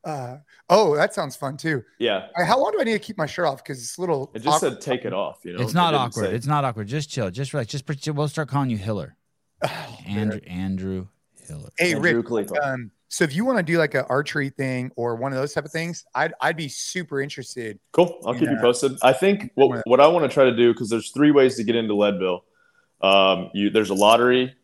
[0.04, 0.38] Uh,
[0.70, 1.84] oh, that sounds fun too.
[2.00, 3.62] Yeah, All right, how long do I need to keep my shirt off?
[3.64, 4.32] Because it's a little.
[4.34, 4.74] it just awkward.
[4.74, 5.40] said take it off.
[5.44, 6.26] You know, It's not didn't awkward.
[6.30, 6.88] say- It's not awkward.
[6.88, 7.30] Just chill.
[7.30, 7.70] Just relax.
[7.72, 9.16] Just pretend- we'll start calling you Hiller.
[9.64, 11.08] Oh, Andrew Andrew
[11.46, 11.70] Hiller.
[11.78, 12.48] Hey, Andrew Rick.
[12.64, 15.52] Um, so if you want to do like an archery thing or one of those
[15.54, 17.78] type of things, I'd I'd be super interested.
[17.92, 18.22] Cool.
[18.26, 18.94] I'll keep you posted.
[19.02, 21.64] I think what what I want to try to do because there's three ways to
[21.66, 22.46] get into Leadville.
[23.02, 24.56] Um, you there's a lottery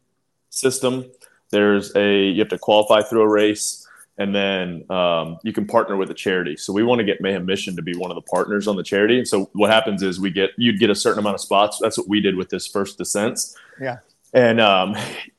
[0.55, 1.05] system.
[1.51, 3.87] There's a you have to qualify through a race,
[4.17, 6.57] and then um, you can partner with a charity.
[6.57, 8.83] So we want to get Mayhem Mission to be one of the partners on the
[8.83, 9.17] charity.
[9.17, 11.79] And so what happens is we get you'd get a certain amount of spots.
[11.81, 13.55] That's what we did with this first descents.
[13.79, 13.97] Yeah.
[14.33, 14.95] And um,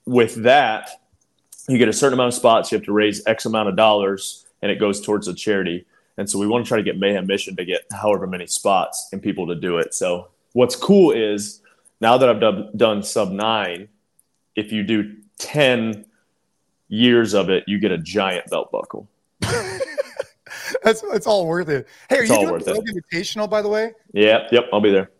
[0.06, 0.90] with that,
[1.68, 2.70] you get a certain amount of spots.
[2.70, 5.84] You have to raise X amount of dollars, and it goes towards a charity.
[6.18, 9.08] And so we want to try to get Mayhem Mission to get however many spots
[9.12, 9.92] and people to do it.
[9.92, 11.60] So what's cool is
[12.00, 13.88] now that I've done, done sub nine,
[14.56, 16.04] if you do 10
[16.88, 19.08] years of it, you get a giant belt buckle.
[20.82, 21.86] That's it's all worth it.
[22.08, 22.74] Hey, are It's you all doing worth the it.
[22.74, 23.92] Rogue Invitational by the way?
[24.12, 25.10] Yeah, yep, I'll be there.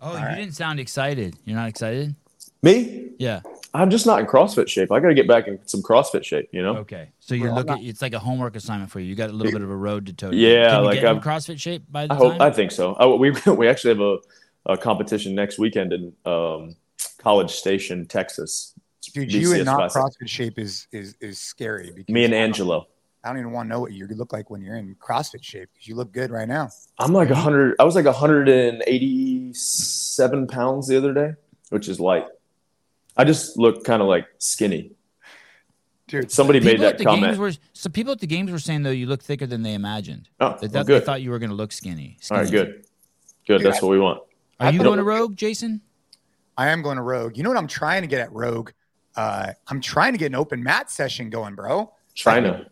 [0.00, 0.36] Oh, you right.
[0.36, 1.36] didn't sound excited.
[1.44, 2.14] You're not excited?
[2.62, 3.08] Me?
[3.18, 3.40] Yeah.
[3.72, 4.92] I'm just not in CrossFit shape.
[4.92, 6.76] I got to get back in some CrossFit shape, you know?
[6.78, 7.08] Okay.
[7.18, 7.86] So you're Well, I'm looking.
[7.86, 9.06] It's like a homework assignment for you.
[9.06, 10.30] You got a little bit of a road to toe.
[10.30, 12.42] Yeah, Can you like get I'm- CrossFit shape by the I hope, time.
[12.42, 12.96] I think so.
[13.00, 14.18] Oh, we, we actually have a,
[14.66, 16.76] a competition next weekend in um,
[17.18, 18.73] College Station, Texas.
[19.12, 20.02] Dude, you in not Classic.
[20.22, 21.92] CrossFit shape is is is scary.
[21.94, 22.86] Because Me and Angelo.
[23.22, 25.70] I don't even want to know what you look like when you're in CrossFit shape
[25.72, 26.68] because you look good right now.
[26.98, 27.76] I'm like 100.
[27.80, 31.32] I was like 187 pounds the other day,
[31.70, 32.26] which is light.
[33.16, 34.92] I just look kind of like skinny.
[36.06, 37.24] Dude, Somebody made People at that the comment.
[37.28, 39.72] games were so people at the games were saying though you look thicker than they
[39.72, 40.28] imagined.
[40.40, 41.04] oh, They, well, thought, they good.
[41.04, 42.18] thought you were going to look skinny.
[42.30, 42.64] All right, skinny.
[42.64, 42.84] good.
[43.46, 43.62] Good.
[43.62, 44.22] That's what we want.
[44.60, 45.80] Are you going to Rogue, Jason?
[46.58, 47.36] I am going to Rogue.
[47.38, 48.70] You know what I'm trying to get at Rogue?
[49.16, 51.92] Uh, I'm trying to get an open mat session going, bro.
[52.14, 52.66] China.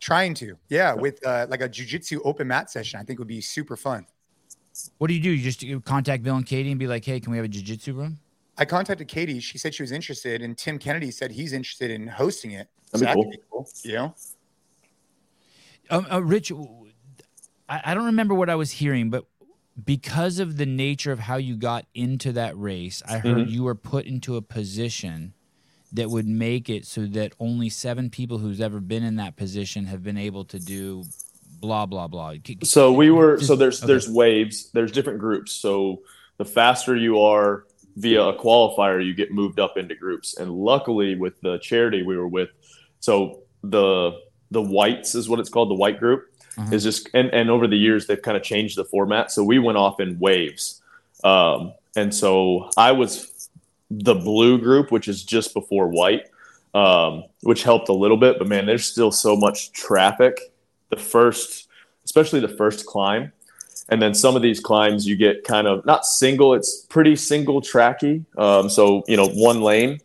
[0.00, 3.00] Trying to, yeah, with uh, like a jujitsu open mat session.
[3.00, 4.06] I think would be super fun.
[4.98, 5.30] What do you do?
[5.30, 7.48] You just you contact Bill and Katie and be like, "Hey, can we have a
[7.48, 8.20] jiu-jitsu room?"
[8.56, 9.40] I contacted Katie.
[9.40, 12.68] She said she was interested, and Tim Kennedy said he's interested in hosting it.
[12.92, 13.30] That'd be that cool.
[13.30, 13.68] could cool.
[13.82, 14.14] You know,
[15.90, 16.52] Um, uh, Rich,
[17.68, 19.24] I, I don't remember what I was hearing, but
[19.84, 23.50] because of the nature of how you got into that race, I heard Mhm.
[23.50, 25.34] you were put into a position
[25.92, 29.86] that would make it so that only seven people who's ever been in that position
[29.86, 31.04] have been able to do
[31.60, 32.34] blah blah blah.
[32.64, 33.40] So we were.
[33.40, 33.86] So there's okay.
[33.86, 34.70] there's waves.
[34.72, 35.52] There's different groups.
[35.52, 36.02] So
[36.36, 37.64] the faster you are
[37.96, 40.36] via a qualifier, you get moved up into groups.
[40.36, 42.50] And luckily, with the charity we were with,
[43.00, 44.12] so the
[44.50, 45.70] the whites is what it's called.
[45.70, 46.26] The white group
[46.56, 46.74] Uh-huh.
[46.74, 49.30] is just and and over the years they've kind of changed the format.
[49.32, 50.80] So we went off in waves.
[51.24, 53.27] Um, and so I was
[53.90, 56.28] the blue group, which is just before white,
[56.74, 58.38] um, which helped a little bit.
[58.38, 60.38] But man, there's still so much traffic.
[60.90, 61.68] The first,
[62.04, 63.32] especially the first climb,
[63.88, 66.54] and then some of these climbs you get kind of not single.
[66.54, 68.24] It's pretty single tracky.
[68.36, 70.00] Um, so you know one lane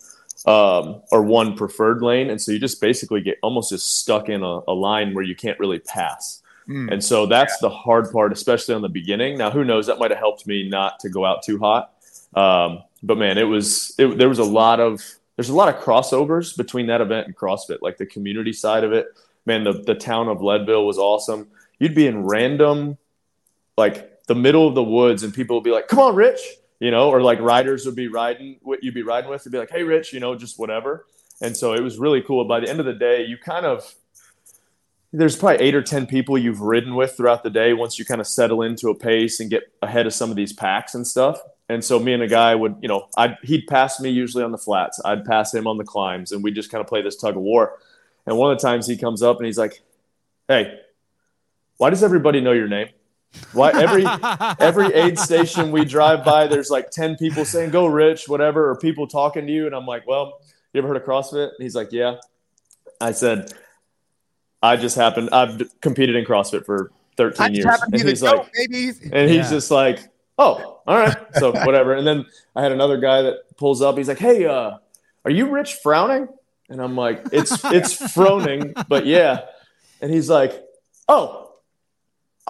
[0.45, 4.43] um, or one preferred lane, and so you just basically get almost just stuck in
[4.43, 6.41] a, a line where you can't really pass.
[6.65, 6.89] Hmm.
[6.89, 9.37] And so that's the hard part, especially on the beginning.
[9.37, 9.87] Now, who knows?
[9.87, 11.93] That might have helped me not to go out too hot.
[12.35, 15.01] Um, but man, it was it, there was a lot of
[15.35, 18.91] there's a lot of crossovers between that event and CrossFit, like the community side of
[18.93, 19.07] it.
[19.45, 21.47] Man, the the town of Leadville was awesome.
[21.79, 22.97] You'd be in random,
[23.77, 26.39] like the middle of the woods, and people would be like, "Come on, Rich."
[26.83, 29.57] you know, or like riders would be riding what you'd be riding with, would be
[29.57, 31.05] like, hey, Rich, you know, just whatever.
[31.41, 32.43] And so it was really cool.
[32.43, 33.95] By the end of the day, you kind of
[35.13, 38.19] there's probably eight or ten people you've ridden with throughout the day once you kind
[38.19, 41.39] of settle into a pace and get ahead of some of these packs and stuff.
[41.69, 44.51] And so me and a guy would, you know, I'd, he'd pass me usually on
[44.51, 44.99] the flats.
[45.05, 47.41] I'd pass him on the climbs, and we just kind of play this tug of
[47.41, 47.79] war.
[48.25, 49.81] And one of the times he comes up and he's like,
[50.47, 50.79] "Hey,
[51.77, 52.89] why does everybody know your name?
[53.53, 54.05] Why every
[54.59, 58.75] every aid station we drive by, there's like ten people saying "Go Rich," whatever, or
[58.77, 60.39] people talking to you." And I'm like, "Well,
[60.73, 62.17] you ever heard of CrossFit?" And he's like, "Yeah."
[63.01, 63.51] I said,
[64.61, 65.29] "I just happened.
[65.31, 68.99] I've competed in CrossFit for 13 years." and he's like, babies.
[69.11, 69.49] and he's Yeah.
[69.49, 69.99] just like,
[70.37, 71.93] "Oh, all right." So whatever.
[71.93, 72.25] And then
[72.55, 73.97] I had another guy that pulls up.
[73.97, 74.77] He's like, "Hey, uh,
[75.25, 76.27] are you Rich Frowning?"
[76.69, 79.41] And I'm like, "It's it's Froning, but yeah."
[80.01, 80.63] And he's like,
[81.07, 81.53] "Oh,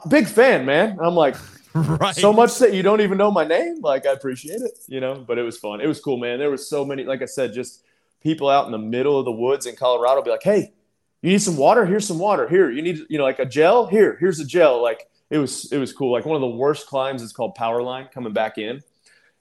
[0.07, 1.35] big fan, man." And I'm like,
[1.73, 2.15] right.
[2.15, 3.81] "So much that you don't even know my name?
[3.81, 5.81] Like, I appreciate it, you know." But it was fun.
[5.81, 6.39] It was cool, man.
[6.39, 7.83] There was so many, like I said, just
[8.21, 10.73] people out in the middle of the woods in Colorado be like, "Hey,
[11.21, 11.85] you need some water?
[11.85, 12.47] Here's some water.
[12.47, 13.87] Here, you need, you know, like a gel.
[13.87, 16.11] Here, here's a gel." Like it was, it was cool.
[16.11, 18.81] Like one of the worst climbs is called Power Line coming back in,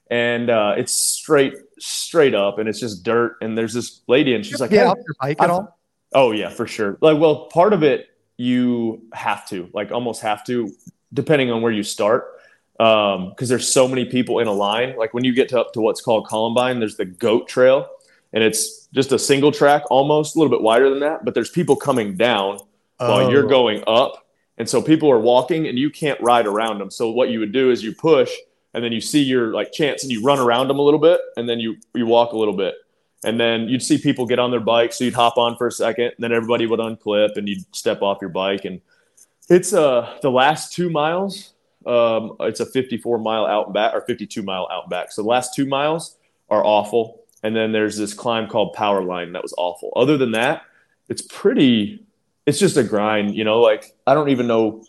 [0.09, 3.37] and uh, it's straight, straight up, and it's just dirt.
[3.41, 5.77] And there's this lady, and she's like, Get "Hey, your bike at all?
[6.13, 6.97] Oh yeah, for sure.
[7.01, 8.07] Like, well, part of it
[8.37, 10.71] you have to, like, almost have to,
[11.13, 12.25] depending on where you start,
[12.77, 14.95] because there's so many people in a line.
[14.97, 17.87] Like when you get to up to what's called Columbine, there's the Goat Trail,
[18.33, 21.23] and it's just a single track, almost a little bit wider than that.
[21.23, 22.59] But there's people coming down
[22.97, 23.49] while you're Oh.
[23.49, 24.22] going up,
[24.63, 26.89] and so people are walking, and you can't ride around them.
[26.89, 28.31] So what you would do is you push,
[28.73, 31.19] and then you see your like chance, and you run around them a little bit,
[31.35, 32.75] and then you you walk a little bit.
[33.25, 34.93] And then you'd see people get on their bike.
[34.93, 38.01] so you'd hop on for a second and then everybody would unclip and you'd step
[38.01, 38.63] off your bike.
[38.63, 38.79] And
[39.49, 41.53] it's uh the last two miles
[41.85, 45.11] um it's a 54 mile out and back or 52 mile out and back.
[45.11, 46.17] So the last two miles
[46.49, 47.23] are awful.
[47.43, 49.91] And then there's this climb called power line that was awful.
[49.95, 50.63] Other than that
[51.09, 52.05] it's pretty
[52.45, 54.83] it's just a grind you know like i don't even know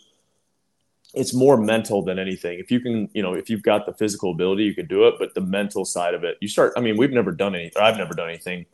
[1.14, 2.59] it's more mental than anything.
[2.59, 5.14] If you can, you know, if you've got the physical ability, you can do it.
[5.18, 6.72] But the mental side of it, you start.
[6.76, 7.80] I mean, we've never done anything.
[7.80, 8.66] I've never done anything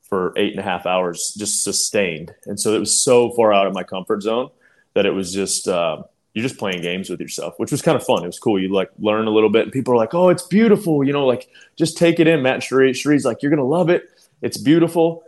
[0.00, 3.66] for eight and a half hours just sustained, and so it was so far out
[3.66, 4.50] of my comfort zone
[4.94, 6.02] that it was just uh,
[6.34, 8.22] you're just playing games with yourself, which was kind of fun.
[8.22, 8.58] It was cool.
[8.58, 11.26] You like learn a little bit, and people are like, "Oh, it's beautiful," you know,
[11.26, 12.42] like just take it in.
[12.42, 14.08] Matt Cherie, Cherie's like, "You're gonna love it.
[14.40, 15.24] It's beautiful."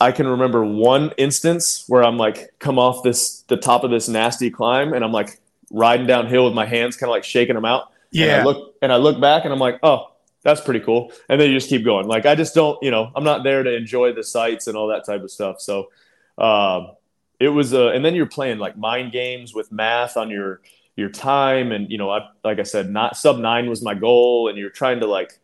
[0.00, 4.08] I can remember one instance where I'm like come off this the top of this
[4.08, 5.40] nasty climb and I'm like
[5.70, 7.92] riding downhill with my hands kind of like shaking them out.
[8.38, 11.12] And I look and I look back and I'm like, oh, that's pretty cool.
[11.28, 12.06] And then you just keep going.
[12.06, 14.88] Like I just don't, you know, I'm not there to enjoy the sights and all
[14.88, 15.60] that type of stuff.
[15.60, 15.90] So
[16.38, 16.92] um,
[17.40, 20.60] it was uh, and then you're playing like mind games with math on your
[20.96, 24.48] your time and you know I, like i said not sub nine was my goal
[24.48, 25.38] and you're trying to like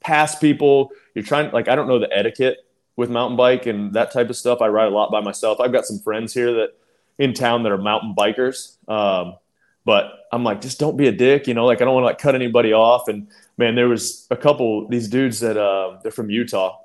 [0.00, 2.63] pass people you're trying like i don't know the etiquette
[2.96, 4.60] with mountain bike and that type of stuff.
[4.60, 5.60] I ride a lot by myself.
[5.60, 6.70] I've got some friends here that
[7.18, 8.76] in town that are mountain bikers.
[8.88, 9.36] Um,
[9.84, 12.06] but i'm like just don't be a dick you know like i don't want to
[12.06, 13.08] like cut anybody off.
[13.08, 16.78] And man there was a couple these dudes that uh, they're from utah.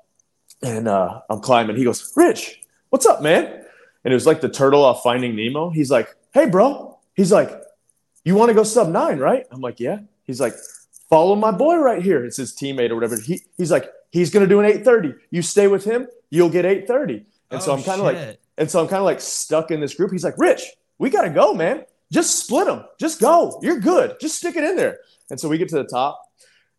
[0.62, 1.76] And uh, i'm climbing.
[1.76, 3.64] He goes rich what's up man?
[4.04, 5.70] And it was like the turtle off finding nemo.
[5.70, 6.98] He's like hey bro.
[7.14, 7.50] He's like
[8.24, 9.46] you want to go sub nine right?
[9.50, 10.00] I'm like yeah.
[10.24, 10.54] He's like
[11.08, 12.24] follow my boy right here.
[12.24, 13.18] It's his teammate or whatever.
[13.18, 16.64] He, he's like he's going to do an 830 you stay with him you'll get
[16.64, 19.70] 830 and so Oh, i'm kind of like and so i'm kind of like stuck
[19.70, 20.12] in this group.
[20.12, 20.62] He's like rich
[20.98, 21.84] we got to go man.
[22.12, 23.58] Just split them just go.
[23.62, 24.16] You're good.
[24.20, 24.98] Just stick it in there.
[25.30, 26.20] And so we get to the top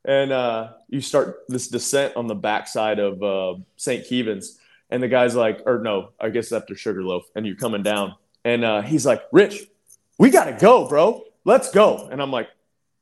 [0.03, 4.57] and uh, you start this descent on the backside of uh, st kevin's.
[4.89, 8.15] And the guy's like or no i guess after sugarloaf and you're coming down.
[8.43, 9.63] And uh, he's like rich
[10.17, 11.23] we got to go bro.
[11.45, 12.07] Let's go.
[12.11, 12.49] And i'm like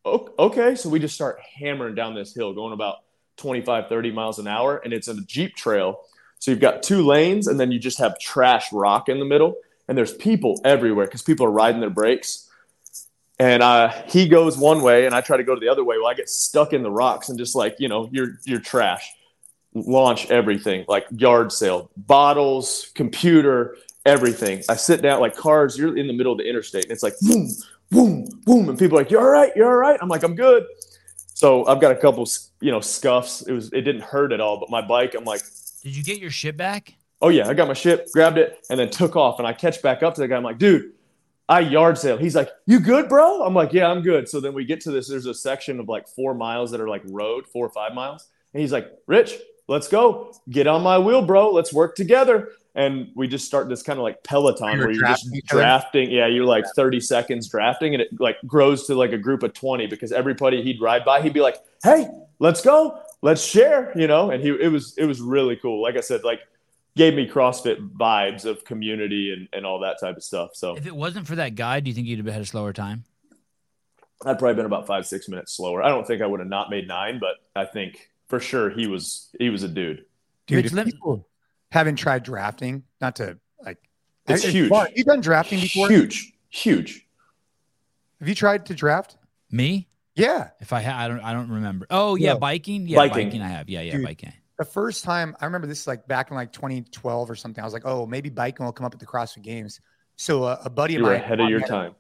[0.06, 0.76] okay.
[0.76, 2.98] So we just start hammering down this hill going about
[3.40, 6.02] 25 30 miles an hour and it's a jeep trail.
[6.40, 9.56] So you've got two lanes and then you just have trash rock in the middle
[9.88, 12.50] and there's people everywhere because people are riding their brakes.
[13.40, 15.98] And uh, he goes one way and i try to go to the other way.
[15.98, 19.10] Well i get stuck in the rocks and just like you know you're you're trash.
[19.74, 24.64] Launch everything like yard sale bottles computer everything.
[24.68, 27.14] I sit down like cars you're in the middle of the interstate and it's like
[27.22, 27.50] boom
[27.90, 29.52] boom boom and people are like you're all right?
[29.56, 29.98] You're all right?
[30.02, 30.66] I'm like i'm good
[31.40, 32.28] so i've got a couple
[32.60, 35.42] you know scuffs it was it didn't hurt at all but my bike i'm like
[35.84, 36.96] Did you get your shit back?
[37.22, 39.40] oh yeah, I got my ship, grabbed it, and then took off.
[39.40, 40.38] And I catch back up to the guy.
[40.38, 40.94] I'm like, dude,
[41.50, 42.18] I yard sale.
[42.18, 43.44] He's like, you good, bro?
[43.44, 44.30] I'm like, yeah, I'm good.
[44.30, 45.10] So then we get to this.
[45.10, 48.28] There's a section of like four miles that are like road, four or five miles.
[48.54, 49.36] And he's like, Rich,
[49.68, 50.32] let's go.
[50.50, 51.52] Get on my wheel, bro.
[51.52, 52.50] Let's work together.
[52.76, 55.46] And we just start this kind of like peloton You're where you're just drafting each
[55.48, 56.12] drafting.
[56.12, 59.54] Yeah, you're like 30 seconds drafting, and it like grows to like a group of
[59.54, 62.08] 20 because everybody he'd ride by, he'd be like, "Hey,
[62.38, 64.32] let's go, let's share," you know.
[64.32, 65.82] And he it was it was really cool.
[65.82, 66.42] Like I said, like
[66.96, 70.52] gave me CrossFit vibes of community and and all that type of stuff.
[70.54, 72.74] So If it wasn't for that guy, do you think you'd have had a slower
[72.74, 73.04] time?
[74.26, 75.82] I'd probably been about five six minutes slower.
[75.82, 78.88] I don't think I would have not made nine, but I think for sure he
[78.88, 80.06] was he was a dude.
[80.46, 81.26] Dude, Rich, if let- people
[81.72, 83.78] haven't tried drafting, not to like,
[84.28, 84.70] It's huge.
[84.70, 84.88] fun.
[84.96, 85.90] You done drafting before?
[85.90, 87.06] Huge, huge.
[88.20, 89.18] Have you tried to draft?
[89.52, 89.88] Me?
[90.16, 90.50] Yeah.
[90.60, 91.88] If I ha- I don't I don't remember.
[91.90, 92.40] Oh yeah, No.
[92.40, 92.88] biking.
[92.88, 93.28] Yeah, Biking.
[93.30, 93.42] biking.
[93.42, 93.70] I have.
[93.70, 94.06] Yeah, yeah, Dude.
[94.06, 94.34] biking.
[94.58, 97.62] The first time I remember this like back in like 2012 or something.
[97.62, 99.80] I was like, oh, maybe biking will come up at the CrossFit Games.
[100.18, 101.22] So uh, a buddy of You were mine.
[101.22, 101.96] ahead of your time.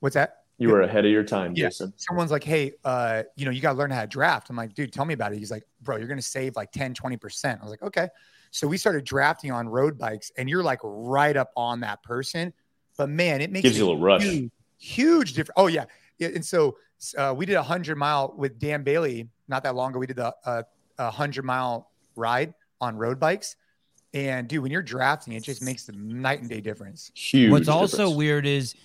[0.00, 0.38] What's that?
[0.58, 1.66] You were ahead of your time, Yeah.
[1.66, 1.92] Jason.
[1.96, 4.50] Someone's like, hey, uh, you know, you got to learn how to draft.
[4.50, 5.38] I'm like, dude, tell me about it.
[5.38, 7.58] He's like, bro, you're going to save like 10, 20%.
[7.60, 8.08] I was like, okay.
[8.54, 12.52] So we started drafting on road bikes and you're like right up on that person.
[12.96, 14.22] But man, it makes Gives you a little rush.
[14.22, 15.54] huge, huge difference.
[15.56, 15.86] Oh yeah.
[16.18, 16.76] Yeah, And so
[17.18, 19.98] uh, we did a hundred mile with Dan Bailey not that long ago.
[19.98, 20.62] We did the uh,
[20.98, 23.56] a hundred mile ride on road bikes.
[24.12, 27.10] And dude, when you're drafting, it just makes the night and day difference.
[27.16, 27.50] Huge.
[27.50, 28.76] What's also weird is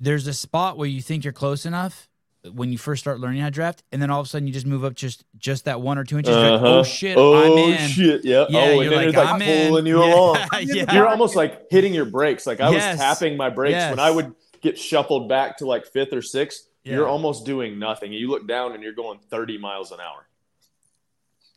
[0.00, 2.08] there's a spot where you think you're close enough
[2.54, 4.52] when you first start learning how to draft, and then all of a sudden you
[4.52, 6.34] just move up just just that one or two inches.
[6.34, 6.78] You're like, Uh-huh.
[6.78, 7.34] oh shit, Oh
[7.64, 7.88] I'm in.
[7.88, 8.24] shit!
[8.24, 8.46] Yeah.
[8.48, 9.68] Yeah, oh, and you're then like, it's like I'm in.
[9.68, 10.14] pulling you yeah.
[10.14, 10.38] along.
[10.62, 10.94] yeah.
[10.94, 12.46] You're almost like hitting your brakes.
[12.46, 12.92] Like I Yes.
[12.98, 16.66] was tapping my brakes when I would get shuffled back to like fifth or sixth.
[16.84, 16.94] Yeah.
[16.94, 18.12] You're almost doing nothing.
[18.12, 20.26] You look down and you're going 30 miles an hour.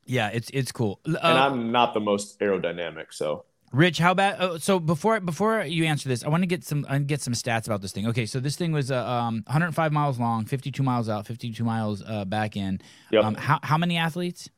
[0.05, 0.99] Yeah, it's it's cool.
[1.07, 5.63] Uh, And I'm not the most aerodynamic, so Rich, how about Oh, so before before
[5.63, 8.05] you answer this, I want to get some I get some stats about this thing.
[8.07, 12.03] Okay, so this thing was uh, um 105 miles long, 52 miles out, 52 miles
[12.05, 12.81] uh, back in.
[13.11, 13.23] Yep.
[13.23, 14.49] Um, how how many athletes?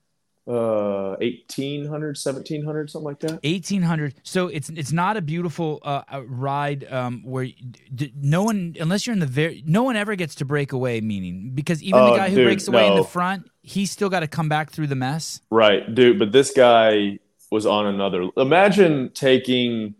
[0.45, 6.21] uh 1800 1700 something like that 1800 so it's it's not a beautiful uh, uh,
[6.25, 7.47] ride um where
[7.95, 10.99] d- no one unless you're in the very no one ever gets to break away
[10.99, 14.09] meaning because even the Oh, guy who dude, breaks away in the front he's still
[14.09, 17.19] got to come back through the mess right dude but this guy
[17.53, 19.93] was on another imagine taking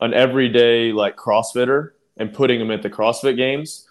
[0.00, 3.88] an everyday like crossfitter and putting him at the crossfit games.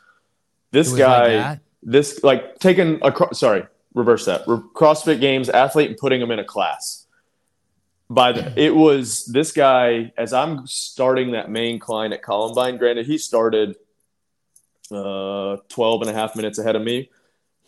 [0.72, 4.42] This was like guy this like taking a cro- sorry reverse that.
[4.48, 7.08] Re- crossfit games athlete and putting him in a class.
[8.10, 13.06] By the it was this guy as i'm starting that main climb at columbine granted
[13.06, 13.78] he started
[14.92, 17.10] uh 12 and a half minutes ahead of me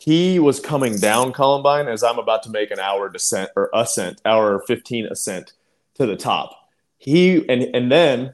[0.04, 4.20] he was coming down columbine as i'm about to make an hour descent or ascent
[4.26, 5.54] hour 15 ascent
[5.96, 6.50] to the top.
[6.98, 8.34] He and and then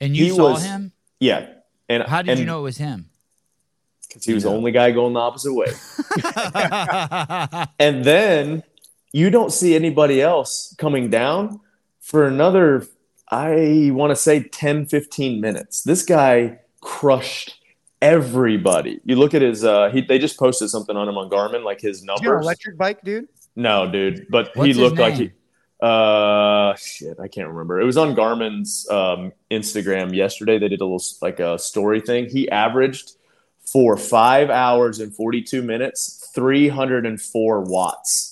[0.00, 0.92] and you he saw was- him?
[1.18, 1.48] Yeah.
[1.88, 3.08] And how did and, you know it was him?
[4.06, 5.68] Because he was the only guy going the opposite way.
[7.78, 8.62] And then
[9.12, 11.60] you don't see anybody else coming down
[12.00, 12.86] for another,
[13.30, 15.82] I want to say 10, 15 minutes.
[15.82, 17.59] This guy crushed
[18.02, 19.00] everybody.
[19.04, 21.80] You look at his, uh, he, they just posted something on him on Garmin, like
[21.80, 22.44] his You got an numbers.
[22.46, 23.28] electric bike, dude?
[23.56, 25.32] No, dude, but What's he looked like he,
[25.82, 27.80] uh, shit, I can't remember.
[27.80, 30.58] It was on Garmin's um, Instagram yesterday.
[30.58, 32.28] They did a little like a story thing.
[32.28, 33.12] He averaged
[33.64, 38.29] for five hours and 42 minutes, 304 watts.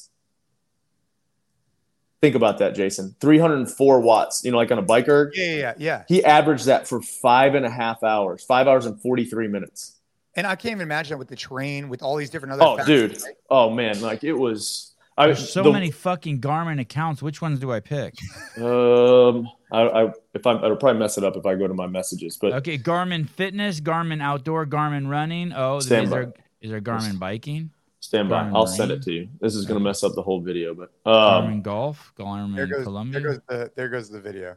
[2.20, 3.14] Think about that, Jason.
[3.20, 5.30] 304 watts, you know, like on a biker.
[5.34, 6.04] Yeah, yeah, yeah, yeah.
[6.08, 9.94] He averaged that for five and a half hours, five hours and 43 minutes.
[10.34, 12.64] And I can't even imagine with the terrain, with all these different other.
[12.64, 13.22] Oh, factors, dude.
[13.22, 13.34] right?
[13.50, 14.00] Oh, man.
[14.00, 14.94] Like it was.
[15.16, 18.14] I, there's so the- many fucking garmin accounts which ones do i pick
[18.56, 21.88] Um, I, I if I'm, I'll probably mess it up if I go to my
[21.88, 26.32] messages, but okay garmin fitness garmin outdoor garmin running oh is Stand there by.
[26.60, 27.70] is there garmin biking
[28.08, 28.42] stand by.
[28.44, 29.28] Garmin I'll send it to you.
[29.40, 32.82] This is gonna mess up the whole video, but um, garmin golf garmin There goes,
[32.84, 34.56] columbia there goes the there goes the video.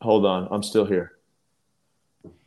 [0.00, 1.12] hold on, I'm still here.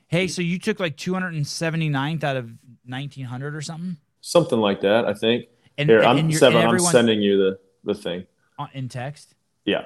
[0.08, 2.52] Hey, so you took like 279th out of
[2.86, 3.98] 1900 or something?
[4.22, 5.46] Something like that, I think.
[5.78, 6.62] And, Here, and I'm you're- Seven.
[6.62, 8.26] and I'm sending you the the thing.
[8.60, 9.36] uh, in text.
[9.66, 9.86] Yeah.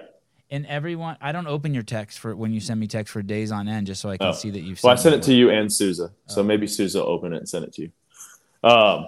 [0.52, 3.52] And everyone, I don't open your text for when you send me text for days
[3.52, 4.32] on end, just so I can Oh.
[4.34, 4.82] see that you've.
[4.84, 6.44] Well, I sent sent it to you and Souza, so Oh.
[6.44, 7.92] maybe Souza will open it and send it to you.
[8.64, 9.08] Um,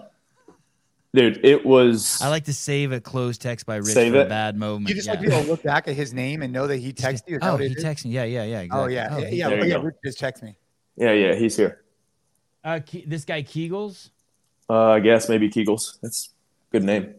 [1.13, 2.21] dude, it was.
[2.21, 4.89] I like to save a closed text by Rich Save for a bad moment.
[4.89, 5.13] You just yeah.
[5.13, 7.29] like to be able to look back at his name and know that he texted
[7.29, 7.39] you.
[7.41, 7.83] Oh, he it is?
[7.83, 8.11] texted me.
[8.11, 8.65] Yeah, yeah, yeah.
[8.71, 8.93] Oh Exactly.
[8.93, 9.49] yeah, yeah, he- yeah.
[9.49, 9.75] There oh, yeah.
[9.81, 10.55] Rich just text me.
[10.95, 11.83] yeah, yeah, he's here.
[12.63, 14.09] Uh, Ke- this guy Kegels.
[14.69, 15.99] Uh, I guess maybe Kegels.
[16.01, 16.29] That's
[16.69, 17.15] a good name.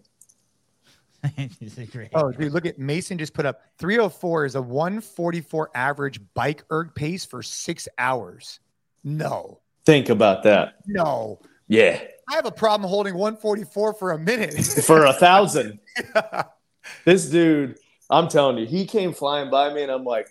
[1.60, 2.08] He's a great.
[2.14, 6.94] Oh, dude, look at Mason just put up 304 is a 144 average bike erg
[6.94, 8.60] pace for six hours.
[9.04, 10.74] No, Think about that.
[10.86, 11.40] no.
[11.68, 12.00] Yeah,
[12.30, 14.54] I have a problem holding 144 for a minute.
[14.84, 15.80] for a thousand.
[17.04, 17.76] this dude,
[18.08, 20.28] I'm telling you, he came flying by me, and I'm like,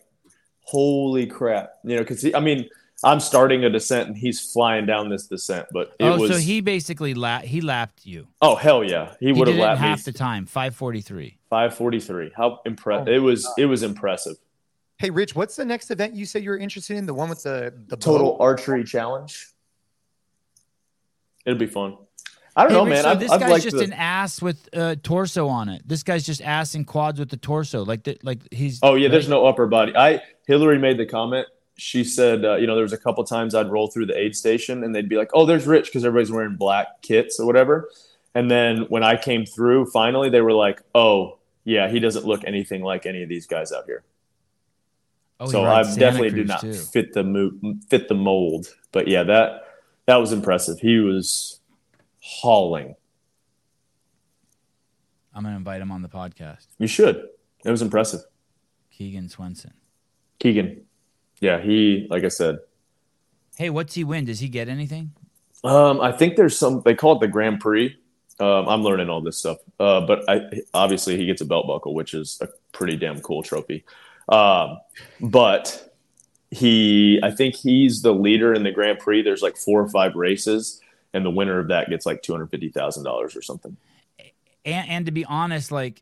[0.61, 2.69] holy crap, you know, because I mean,
[3.03, 6.37] I'm starting a descent, and he's flying down this descent, but it oh, was so
[6.37, 8.27] he basically la- he lapped you.
[8.41, 10.75] oh hell yeah, he He would have it in lapped me half the time, five
[10.75, 11.37] forty three.
[11.49, 12.31] 543.
[12.35, 13.07] How impressive!
[13.07, 14.37] Oh it was it was impressive.
[14.99, 17.05] Hey, Rich, what's the next event you said you were interested in?
[17.05, 18.43] The one with the the Total bow?
[18.43, 19.47] archery challenge.
[21.45, 21.97] It'll be fun.
[22.55, 23.03] I don't Hey, know, Rich, man.
[23.03, 25.81] so I've, this I've guy's just the- an ass with uh, torso on it.
[25.87, 28.79] This guy's just ass and quads with the torso, like the, like he's.
[28.83, 29.95] Oh yeah, there's no upper body.
[29.95, 31.47] I Hillary made the comment.
[31.77, 34.35] She said, uh, you know, there was a couple times I'd roll through the aid
[34.35, 37.89] station and they'd be like, "Oh, there's Rich," because everybody's wearing black kits or whatever.
[38.35, 42.43] And then when I came through, finally, they were like, "Oh, yeah, he doesn't look
[42.45, 44.03] anything like any of these guys out here."
[45.39, 46.73] Oh, he so I rides Santa definitely do not too.
[46.73, 48.75] fit the mo- fit the mold.
[48.91, 49.68] But yeah, that
[50.09, 50.79] that was impressive.
[50.79, 51.59] He was
[52.19, 52.95] hauling.
[55.35, 56.65] I'm gonna invite him on the podcast.
[56.79, 57.27] You should.
[57.63, 58.21] It was impressive.
[58.89, 59.71] Keegan Swenson.
[60.39, 60.81] Keegan.
[61.41, 62.57] Yeah, he like I said,
[63.55, 64.25] Hey, what's he win?
[64.25, 65.11] Does he get anything?
[65.63, 66.81] Um, I think there's some.
[66.83, 67.95] They call it the Grand Prix.
[68.39, 71.93] Um, I'm learning all this stuff, uh, but I, obviously he gets a belt buckle,
[71.93, 73.83] which is a pretty damn cool trophy.
[74.27, 74.79] Um,
[75.21, 75.88] but
[76.51, 79.21] he, I think he's the leader in the Grand Prix.
[79.21, 80.81] There's like four or five races,
[81.13, 83.77] and the winner of that gets like two hundred fifty thousand dollars or something.
[84.65, 86.01] And, and to be honest, like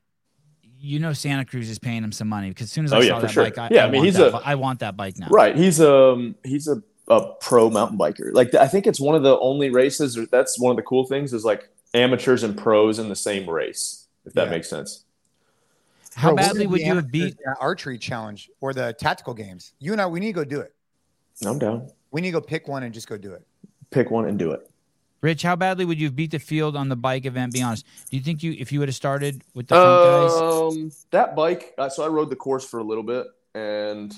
[0.80, 3.02] you know, Santa Cruz is paying him some money because as soon as I Oh,
[3.02, 3.44] saw yeah, for that sure.
[3.46, 5.28] bike, I, Yeah, I, I mean, he's that a- I want that bike now.
[5.30, 5.56] Right.
[5.56, 8.32] He's um he's a, a pro mountain biker.
[8.34, 10.18] Like I think it's one of the only races.
[10.18, 13.50] Or that's one of the cool things is like amateurs and pros in the same
[13.50, 14.06] race.
[14.26, 14.52] If that Yeah.
[14.52, 15.04] makes sense.
[16.18, 17.34] How Bro, badly would you have beat?
[17.34, 19.74] in that archery challenge or the tactical games?
[19.78, 20.74] You and I, we need to go do it.
[21.46, 21.92] I'm down.
[22.10, 23.46] We need to go pick one and just go do it.
[23.92, 24.68] Pick one and do it.
[25.22, 27.54] Rich, how badly would you have beat the field on the bike event?
[27.54, 27.86] Be honest.
[28.10, 30.74] Do you think you, if you would have started with the front guys?
[30.74, 31.76] Um, that bike.
[31.78, 34.12] Uh, so I rode the course for a little bit, and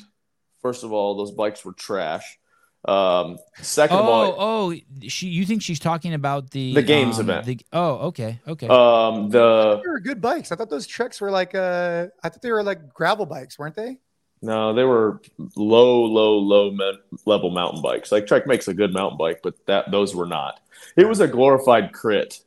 [0.61, 2.39] first of all, those bikes were trash.
[2.85, 4.75] Um, second Oh, of all, oh,
[5.07, 5.27] she.
[5.27, 7.45] You think she's talking about the The games um, event.
[7.45, 8.67] The, oh, okay, okay.
[8.67, 10.51] um, the They were good bikes.
[10.51, 13.75] I thought those treks were like uh I thought they were like gravel bikes, weren't
[13.75, 13.97] they?
[14.41, 15.21] no, they were
[15.57, 18.09] low, low, low men- level mountain bikes.
[18.13, 20.61] Like Trek makes a good mountain bike, but that those were not.
[20.95, 22.39] It was a glorified crit,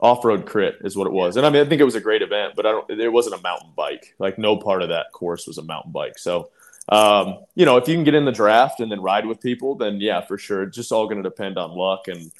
[0.00, 1.36] off road crit is what it was.
[1.36, 2.90] And I mean, I think it was a great event, but I don't.
[2.90, 4.14] It wasn't a mountain bike.
[4.18, 6.18] Like no part of that course was a mountain bike.
[6.18, 6.48] So.
[6.88, 9.74] Um, you know, if you can get in the draft and then ride with people,
[9.74, 10.64] then yeah, for sure.
[10.64, 12.08] It's just all going to depend on luck.
[12.08, 12.30] And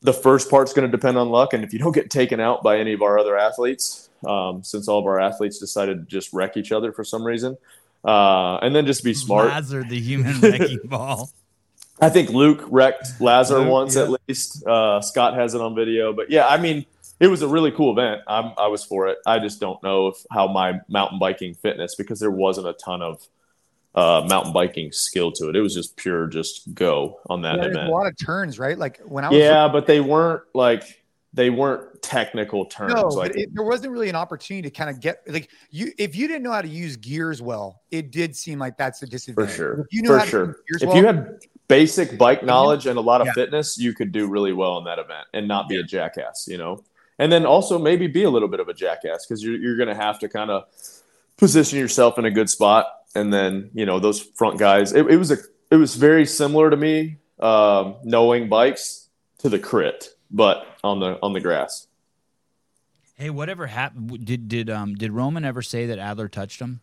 [0.00, 1.52] the first part's going to depend on luck.
[1.52, 4.88] And if you don't get taken out by any of our other athletes, um, since
[4.88, 7.56] all of our athletes decided to just wreck each other for some reason,
[8.04, 9.48] uh, and then just be smart.
[9.48, 11.30] Lazar, the human wrecking ball.
[12.00, 14.02] I think Luke wrecked Lazar Luke, once yeah.
[14.02, 14.66] at least.
[14.66, 16.84] Uh, Scott has it on video, but yeah, I mean,
[17.20, 18.22] it was a really cool event.
[18.26, 19.18] I'm, I was for it.
[19.24, 23.02] I just don't know if how my mountain biking fitness because there wasn't a ton
[23.02, 23.28] of
[23.94, 25.56] uh, mountain biking skill to it.
[25.56, 27.88] It was just pure, just go on that Yeah, event.
[27.88, 28.78] a lot of turns, right?
[28.78, 31.02] Like when I was Yeah, but they weren't like
[31.34, 32.94] they weren't technical terms.
[32.94, 35.92] No, like but it, there wasn't really an opportunity to kind of get like you.
[35.98, 39.06] If you didn't know how to use gears well, it did seem like that's a
[39.06, 39.56] for disadvantage.
[39.56, 40.56] sure, If you for sure.
[40.68, 41.38] If well, you had
[41.68, 43.34] basic bike knowledge and a lot of Yeah.
[43.34, 46.46] fitness, you could do really well in that event and not be a jackass.
[46.48, 46.84] You know,
[47.18, 49.88] and then also maybe be a little bit of a jackass because you're you're going
[49.88, 50.64] to have to kind of
[51.38, 54.92] position yourself in a good spot, and then you know those front guys.
[54.92, 55.38] It, it was a
[55.70, 59.08] it was very similar to me um, knowing bikes
[59.38, 61.86] to the crit, but on the on the grass.
[63.14, 64.24] Hey, whatever happened?
[64.24, 66.80] Did did um did Roman ever say that Adler touched him?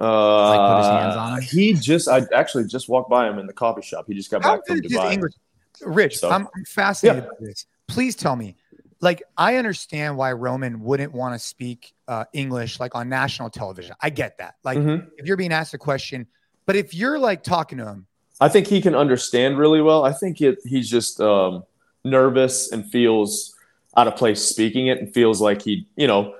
[0.00, 1.42] Uh, put his hands on him?
[1.42, 4.06] He just, I actually just walked by him in the coffee shop.
[4.08, 5.12] He just got how back from good is his Dubai.
[5.12, 5.32] English?
[5.80, 7.28] Rich, So- I'm, I'm fascinated Yeah.
[7.28, 7.66] by this.
[7.86, 8.56] Please tell me.
[9.00, 13.94] Like, I understand why Roman wouldn't want to speak uh, English like on national television.
[14.00, 14.54] I get that.
[14.64, 15.08] Like, Mhm.
[15.16, 16.26] if you're being asked a question,
[16.66, 18.06] but if you're like talking to him,
[18.40, 20.04] I think he can understand really well.
[20.04, 21.64] I think it, he's just um,
[22.04, 23.54] nervous and feels
[23.96, 26.34] out of place speaking it, and feels like he, you know,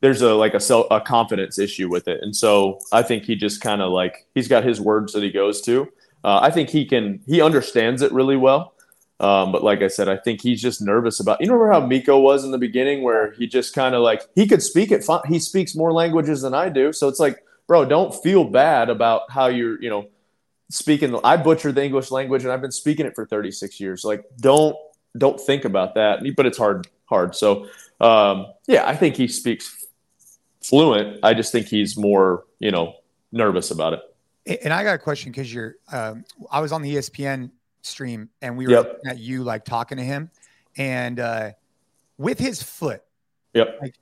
[0.00, 3.34] there's a like a self a confidence issue with it, and so I think he
[3.36, 5.88] just kind of like he's got his words that he goes to.
[6.24, 8.74] Uh, I think he can he understands it really well.
[9.22, 11.40] Um, but like I said, I think he's just nervous about.
[11.40, 14.48] You remember how Mikko was in the beginning, where he just kind of like he
[14.48, 15.06] could speak it.
[15.28, 19.30] He speaks more languages than I do, so it's like, bro, don't feel bad about
[19.30, 20.08] how you're, you know,
[20.70, 21.18] speaking.
[21.22, 24.04] I butchered the English language, and I've been speaking it for 36 years.
[24.04, 24.76] Like, don't
[25.16, 26.20] don't think about that.
[26.36, 27.36] But it's hard, hard.
[27.36, 27.68] So,
[28.00, 29.86] um, yeah, I think he speaks
[30.64, 31.20] fluent.
[31.22, 32.96] I just think he's more, you know,
[33.30, 34.60] nervous about it.
[34.64, 37.50] and I got a question because you're, um, I was on the ESPN
[37.82, 39.00] stream and we were Yep.
[39.06, 40.30] at you like talking to him,
[40.76, 41.50] and uh,
[42.18, 43.02] with his foot,
[43.54, 43.78] Yep.
[43.82, 43.94] Like,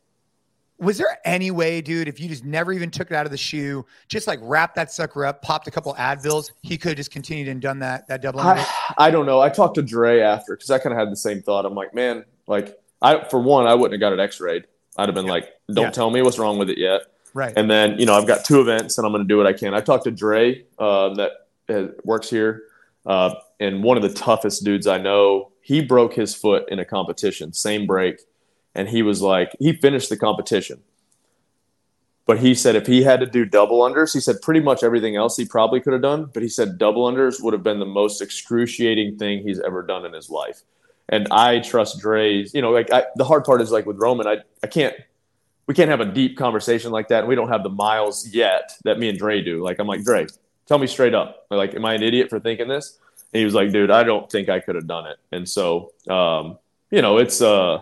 [0.78, 3.36] Was there any way, dude, if you just never even took it out of the
[3.36, 7.11] shoe, just like wrapped that sucker up, popped a couple Advils, he could have just
[7.11, 8.40] continued and done that that double?
[8.40, 8.65] I,
[8.97, 9.40] I don't know.
[9.40, 11.66] I talked to Dre after because I kind of had the same thought.
[11.66, 14.65] I'm like, man, like I for one, I wouldn't have got it X-rayed.
[14.97, 15.90] I'd have been like, don't Yeah.
[15.90, 17.02] tell me what's wrong with it yet.
[17.35, 17.52] right.
[17.57, 19.52] And then, you know, I've got two events and I'm going to do what I
[19.52, 19.74] can.
[19.74, 21.31] I talked to Dre uh, that
[21.69, 22.62] uh, works here,
[23.05, 25.53] uh, and one of the toughest dudes I know.
[25.62, 28.20] He broke his foot in a competition, same break,
[28.74, 30.82] and he was like, he finished the competition.
[32.27, 35.16] But he said if he had to do double unders, he said pretty much everything
[35.16, 36.31] else he probably could have done.
[36.32, 40.05] But he said double unders would have been the most excruciating thing he's ever done
[40.07, 40.62] in his life.
[41.09, 44.27] And I trust Dre's, you know, like I, the hard part is like with Roman,
[44.27, 44.95] I, I can't
[45.66, 47.20] we can't have a deep conversation like that.
[47.20, 49.62] And we don't have the miles yet that me and Dre do.
[49.62, 50.27] Like, I'm like, Dre,
[50.66, 51.47] tell me straight up.
[51.49, 52.99] Like, am I an idiot for thinking this?
[53.32, 55.19] He was like, dude, I don't think I could have done it.
[55.31, 56.59] And so, um,
[56.90, 57.81] you know, it's, uh,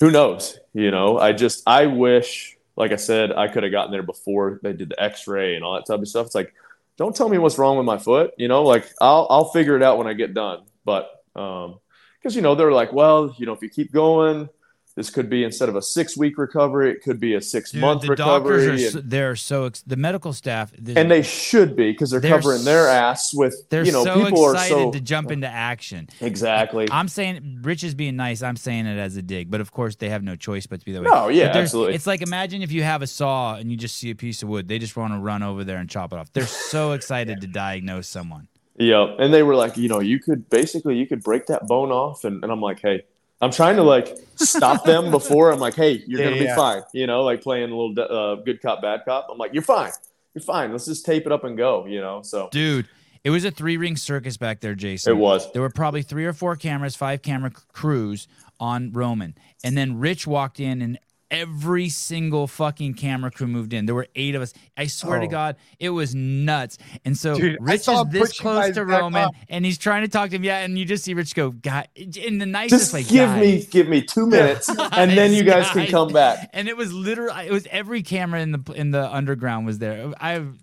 [0.00, 0.58] who knows?
[0.72, 4.60] You know, I just, I wish, like I said, I could have gotten there before
[4.62, 6.26] they did the x ray and all that type of stuff.
[6.26, 6.54] It's like,
[6.96, 8.32] don't tell me what's wrong with my foot.
[8.38, 10.62] You know, like I'll, I'll figure it out when I get done.
[10.84, 11.78] But, um,
[12.22, 14.48] cause you know, they're like, well, you know, if you keep going,
[14.96, 17.80] this could be instead of a six week recovery, it could be a six Dude,
[17.80, 18.58] month the recovery.
[18.58, 22.20] doctors are, and, they're so ex- the medical staff and they should be because they're,
[22.20, 25.30] They're covering their ass with they're you know so people are excited so to jump
[25.32, 26.08] into action.
[26.20, 26.86] exactly.
[26.90, 28.42] I'm saying Rich is being nice.
[28.42, 30.86] I'm saying it as a dig, but of course they have no choice but to
[30.86, 31.10] be that way.
[31.10, 31.94] No, yeah, absolutely.
[31.94, 34.48] It's like imagine if you have a saw and you just see a piece of
[34.48, 34.68] wood.
[34.68, 36.32] They just want to run over there and chop it off.
[36.32, 38.48] They're so excited to diagnose someone.
[38.76, 41.90] Yeah, and they were like, you know, you could basically you could break that bone
[41.92, 43.02] off, and, and I'm like, hey,
[43.40, 46.56] I'm trying to like stop them before I'm like, hey, you're Yeah, gonna be yeah.
[46.56, 49.28] fine, you know, like playing a little uh, good cop bad cop.
[49.30, 49.92] I'm like, you're fine,
[50.34, 50.72] you're fine.
[50.72, 52.22] Let's just tape it up and go, you know.
[52.22, 52.88] So Dude,
[53.22, 55.12] it was a three ring circus back there, Jason.
[55.12, 55.50] it was.
[55.52, 58.28] There were probably three or four cameras, five camera crews
[58.60, 59.34] on Roman.
[59.62, 60.98] And then Rich walked in and
[61.34, 63.86] every single fucking camera crew moved in.
[63.86, 64.52] There were eight of us.
[64.76, 65.30] I swear to Oh.
[65.30, 66.78] God, it was nuts.
[67.04, 69.34] And so Dude, Rich is this close to Roman up.
[69.48, 70.44] and he's trying to talk to him.
[70.44, 73.02] Yeah, and you just see Rich go, God, in the nicest Just way.
[73.02, 76.50] give "Guys, me give me two minutes, and then you guys can come back.
[76.52, 80.12] And it was literally, it was every camera in the in the underground was there.
[80.20, 80.56] i have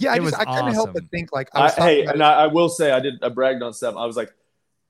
[0.00, 1.84] yeah, I it just was I couldn't help but think like I I, was talking
[1.88, 3.96] hey, about and I, I will say I did I bragged on Steph.
[3.96, 4.32] I was like,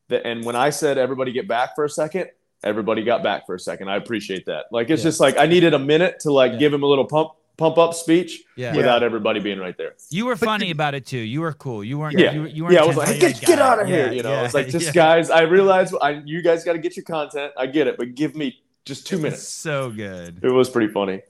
[0.08, 2.28] the, and when I said everybody get back for a second,
[2.64, 3.88] everybody got back for a second.
[3.88, 4.66] I appreciate that.
[4.72, 5.08] Like it's Yeah.
[5.08, 6.58] just like I needed a minute to like Yeah.
[6.58, 8.76] give him a little pump pump up speech Yeah.
[8.76, 9.94] without everybody being right there.
[10.10, 11.18] You were But funny the- about it too.
[11.18, 11.82] You were cool.
[11.82, 12.16] You weren't.
[12.16, 12.82] Yeah, You, you weren't yeah.
[12.82, 14.06] I was like, like get get out of here.
[14.06, 14.92] Yeah, You know, yeah, it's like just yeah.
[14.92, 15.28] guys.
[15.30, 17.52] I realize I you guys got to get your content.
[17.56, 19.48] I get it, but give me just two It was minutes.
[19.48, 20.38] So good.
[20.42, 21.22] It was pretty funny.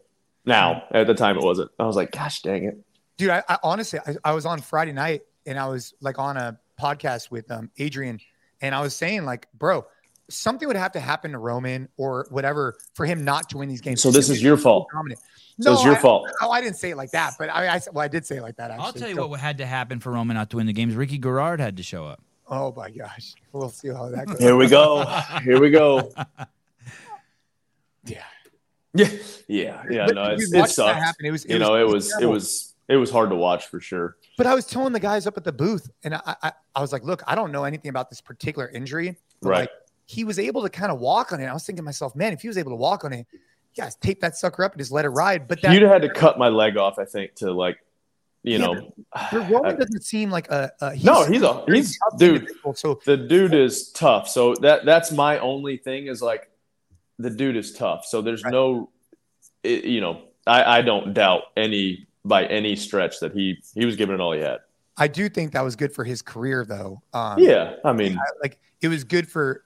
[0.44, 1.70] Now at the time it wasn't.
[1.78, 2.78] I was like, gosh dang it.
[3.16, 6.36] dude I, I honestly I, I was on friday night and i was like on
[6.36, 8.20] a podcast with um adrian
[8.60, 9.84] and i was saying like bro
[10.30, 13.80] something would have to happen to roman or whatever for him not to win these
[13.80, 14.88] games So this is your fault.
[14.92, 15.20] dominant.
[15.60, 16.30] So it's your I- fault.
[16.42, 18.42] oh i didn't say it like that but i, I well i did say it
[18.42, 20.56] like that actually I'll tell you So- what had to happen for Roman not to
[20.56, 20.94] win the games.
[20.94, 22.22] Ricky Garard had to show up.
[22.48, 25.04] oh my gosh we'll see how that goes Here we go.
[25.42, 26.12] Here we go.
[28.04, 28.22] yeah
[28.94, 29.08] Yeah,
[29.48, 30.06] yeah, yeah.
[30.06, 30.98] But No, dude, it's, it watching that sucked.
[30.98, 33.36] happen, it was, it you know, it was was it was it was hard to
[33.36, 34.16] watch for sure.
[34.38, 36.90] But I was telling the guys up at the booth, and I, I, I was
[36.90, 39.16] like, look, I don't know anything about this particular injury.
[39.42, 39.60] But Right.
[39.60, 39.70] Like,
[40.10, 41.44] he was able to kind of walk on it.
[41.46, 43.26] I was thinking to myself, man, if he was able to walk on it,
[43.74, 45.46] you guys tape that sucker up and just let it ride.
[45.46, 47.76] But that You'd have had to cut my leg off, I think, to like,
[48.42, 48.94] you Yeah, know.
[49.50, 52.48] Roman doesn't seem like a, a he's no, he's a he's dude.
[52.74, 54.28] So The dude is tough.
[54.30, 56.50] So that that's my only thing is like,
[57.18, 58.06] the dude is tough.
[58.06, 58.52] So there's Right.
[58.52, 58.88] no,
[59.62, 63.96] it, you know, I I don't doubt any by any stretch that he he was
[63.96, 64.60] giving it all he had.
[64.96, 67.02] I do think that was good for his career, though.
[67.12, 69.64] Um, Yeah, I mean, I- like it was good for.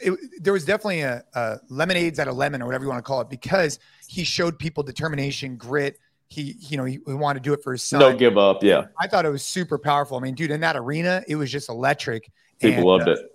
[0.00, 3.06] It, there was definitely a, a lemonades out of lemon or whatever you want to
[3.06, 5.98] call it because he showed people determination, grit.
[6.28, 8.00] He, you know, he, he wanted to do it for his son.
[8.00, 8.62] no give up.
[8.62, 10.18] Yeah, I thought it was super powerful.
[10.18, 12.30] I mean, dude, in that arena, it was just electric.
[12.60, 13.34] people And, loved uh, it.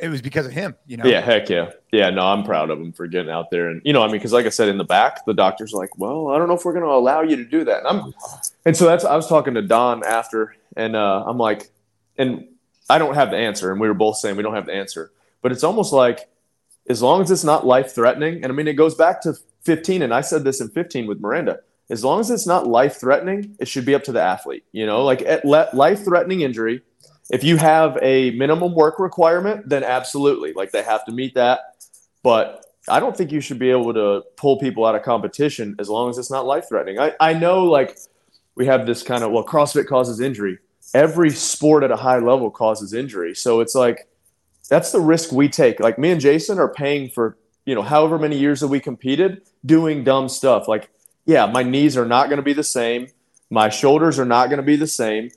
[0.00, 1.04] It was because of him, you know.
[1.04, 1.72] Yeah, heck yeah.
[1.90, 3.68] Yeah, no, I'm proud of him for getting out there.
[3.68, 5.98] And, you know, I mean, because like I said, in the back, the doctor's like,
[5.98, 7.78] well, I don't know if we're going to allow you to do that.
[7.78, 8.14] And I'm,
[8.64, 11.72] and so that's, I was talking to Don after, and uh, I'm like,
[12.16, 12.46] and
[12.88, 13.72] I don't have the answer.
[13.72, 15.10] And we were both saying we don't have the answer.
[15.42, 16.28] But it's almost like,
[16.88, 20.02] as long as it's not life threatening, and I mean, it goes back to 15,
[20.02, 21.60] and I said this in 15 with Miranda.
[21.90, 24.64] As long as it's not life threatening, it should be up to the athlete.
[24.72, 26.82] You know, like life threatening injury,
[27.30, 31.60] if you have a minimum work requirement, then absolutely, like they have to meet that.
[32.22, 35.88] But I don't think you should be able to pull people out of competition as
[35.88, 36.98] long as it's not life threatening.
[36.98, 37.98] I, I know like
[38.54, 40.58] we have this kind of well, CrossFit causes injury.
[40.94, 43.34] Every sport at a high level causes injury.
[43.34, 44.07] So it's like
[44.68, 45.80] that's the risk we take.
[45.80, 47.36] Like me and Jason are paying for
[47.68, 50.68] you know, however many years that we competed, doing dumb stuff.
[50.68, 50.88] Like,
[51.26, 53.08] yeah, my knees are not going to be the same,
[53.50, 55.30] my shoulders are not going to be the same,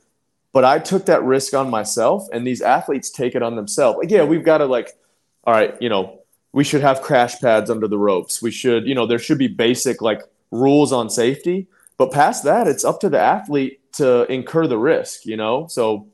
[0.54, 3.98] but I took that risk on myself, and these athletes take it on themselves.
[3.98, 4.98] Like, yeah, we've got to like,
[5.44, 6.22] all right, you know,
[6.54, 8.42] we should have crash pads under the ropes.
[8.42, 10.22] We should, you know, there should be basic like
[10.52, 11.68] rules on safety.
[11.98, 15.68] But past that, it's up to the athlete to incur the risk, you know?
[15.68, 16.08] So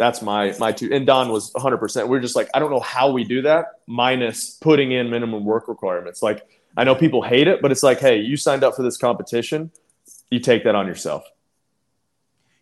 [0.00, 2.08] that's my my two and Don was 100%.
[2.08, 5.68] We're just like I don't know how we do that minus putting in minimum work
[5.68, 6.22] requirements.
[6.22, 8.96] Like I know people hate it, but it's like, hey, you signed up for this
[8.96, 9.70] competition,
[10.30, 11.24] you take that on yourself.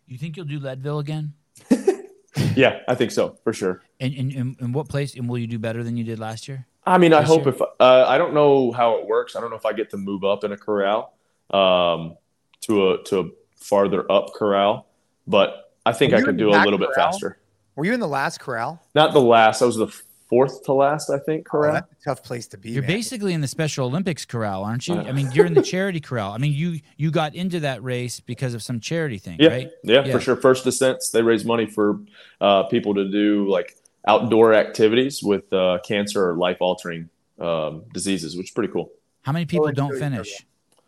[0.05, 1.33] You think you'll do Leadville again?
[2.55, 3.83] yeah, I think so for sure.
[3.99, 5.15] And in, in, what place?
[5.15, 6.65] And will you do better than you did last year?
[6.85, 7.53] I mean, I hope year?
[7.53, 9.35] if uh, I don't know how it works.
[9.35, 11.13] I don't know if I get to move up in a corral
[11.51, 12.17] um,
[12.61, 13.23] to a to a
[13.55, 14.87] farther up corral,
[15.27, 16.89] but I think I could do a little corral?
[16.89, 17.37] bit faster.
[17.75, 18.81] Were you in the last corral?
[18.93, 19.61] Not the last.
[19.61, 19.87] I was the
[20.29, 21.47] fourth to last, I think.
[21.47, 21.81] Oh, corral.
[21.83, 22.71] Oh, tough place to be.
[22.71, 22.91] You're man.
[22.91, 24.95] basically in the Special Olympics corral, aren't you?
[24.95, 26.31] I mean, you're in the charity corral.
[26.31, 29.49] I mean, you you got into that race because of some charity thing, yeah.
[29.49, 29.71] right?
[29.83, 30.35] Yeah, yeah, for sure.
[30.35, 31.99] First Descents, they raise money for
[32.39, 33.75] uh, people to do like
[34.07, 37.09] outdoor activities with uh, cancer or life altering
[37.39, 38.91] um, diseases, which is pretty cool.
[39.23, 40.45] How many people don't finish?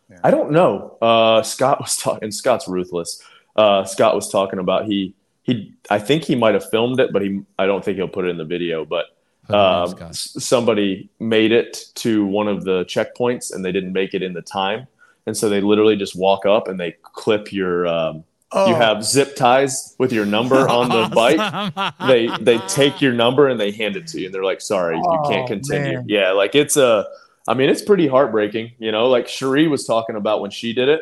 [0.09, 0.19] Yeah.
[0.23, 0.97] I don't know.
[1.01, 2.31] Uh, Scott was talking.
[2.31, 3.21] Scott's ruthless.
[3.55, 5.13] Uh, Scott was talking about he
[5.43, 5.73] he.
[5.89, 7.41] I think he might have filmed it, but he.
[7.59, 8.85] I don't think he'll put it in the video.
[8.85, 9.05] But
[9.53, 14.33] um, somebody made it to one of the checkpoints and they didn't make it in
[14.33, 14.87] the time,
[15.25, 17.87] and so they literally just walk up and they clip your.
[17.87, 18.69] Um, oh.
[18.69, 21.97] You have zip ties with your number on the bike.
[22.07, 24.99] they they take your number and they hand it to you, and they're like, "Sorry,
[25.01, 26.05] oh, you can't continue." Man.
[26.07, 27.07] Yeah, like it's a
[27.47, 30.89] I mean, it's pretty heartbreaking, you know, like Cherie was talking about when she did
[30.89, 31.01] it,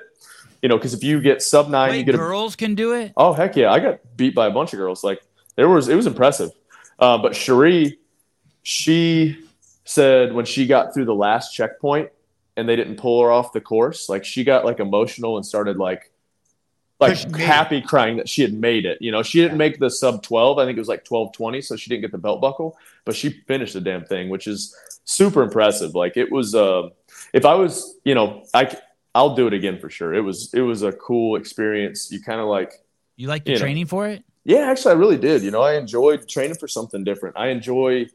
[0.61, 2.93] you know, because if you get sub nine, Wait, you get girls a, can do
[2.93, 3.13] it.
[3.15, 5.03] Oh heck yeah, I got beat by a bunch of girls.
[5.03, 5.21] Like
[5.55, 6.51] there was, it was impressive.
[6.97, 7.99] Uh, but Cherie,
[8.63, 9.45] she
[9.85, 12.09] said when she got through the last checkpoint
[12.57, 15.77] and they didn't pull her off the course, like she got like emotional and started
[15.77, 16.11] like
[16.99, 19.01] like happy crying that she had made it.
[19.01, 20.59] You know, she didn't make the sub 12.
[20.59, 23.29] I think it was like 1220, so she didn't get the belt buckle, but she
[23.29, 24.75] finished the damn thing, which is
[25.05, 25.95] super impressive.
[25.95, 26.89] Like it was, uh,
[27.33, 28.75] if I was, you know, I,
[29.15, 30.13] I'll do it again for sure.
[30.13, 32.11] It was, it was a cool experience.
[32.11, 32.73] You kind of like,
[33.15, 33.89] you like the you training know.
[33.89, 34.23] for it?
[34.45, 35.43] Yeah, actually, I really did.
[35.43, 37.37] You know, I enjoyed training for something different.
[37.37, 38.07] I enjoy,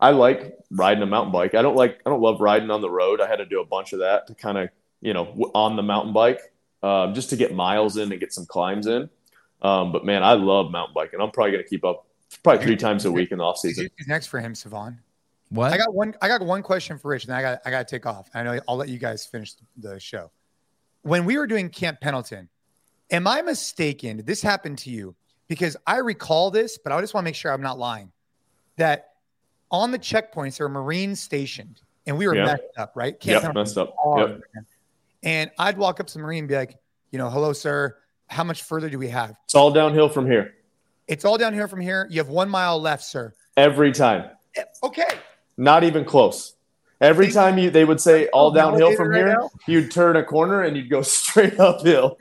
[0.00, 1.54] I like riding a mountain bike.
[1.54, 3.20] I don't like, I don't love riding on the road.
[3.20, 4.68] I had to do a bunch of that to kind of,
[5.00, 6.40] you know, on the mountain bike,
[6.82, 9.08] um, just to get miles in and get some climbs in.
[9.62, 11.20] Um, but man, I love mountain biking.
[11.20, 12.06] I'm probably going to keep up
[12.42, 13.88] probably three times a week in the off season.
[14.06, 14.98] Next for him, Sevan.
[15.54, 15.72] What?
[15.72, 16.14] I got one.
[16.20, 18.28] I got one question for Rich, and I got I got to take off.
[18.34, 20.32] I know I'll let you guys finish the show.
[21.02, 22.48] When we were doing Camp Pendleton,
[23.10, 24.16] am I mistaken?
[24.16, 25.14] Did this happen to you?
[25.46, 28.10] Because I recall this, but I just want to make sure I'm not lying.
[28.78, 29.10] That
[29.70, 32.46] on the checkpoints there were Marines stationed, and we were yep.
[32.46, 33.18] messed up, right?
[33.20, 33.94] Camp yep, messed up.
[34.02, 34.64] Hard, yep.
[35.22, 36.76] And I'd walk up to the Marine and be like,
[37.12, 37.96] you know, hello, sir.
[38.26, 39.36] How much further do we have?
[39.44, 40.54] It's all downhill from here.
[41.06, 42.08] It's all downhill from here.
[42.10, 43.34] You have one mile left, sir.
[43.56, 44.30] Every time.
[44.56, 45.06] Eh, okay.
[45.56, 46.54] Not even close.
[47.00, 49.36] Every time you they would say all downhill from here,
[49.66, 52.16] you'd turn a corner and you'd go straight uphill.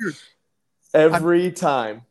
[0.94, 2.04] Every time.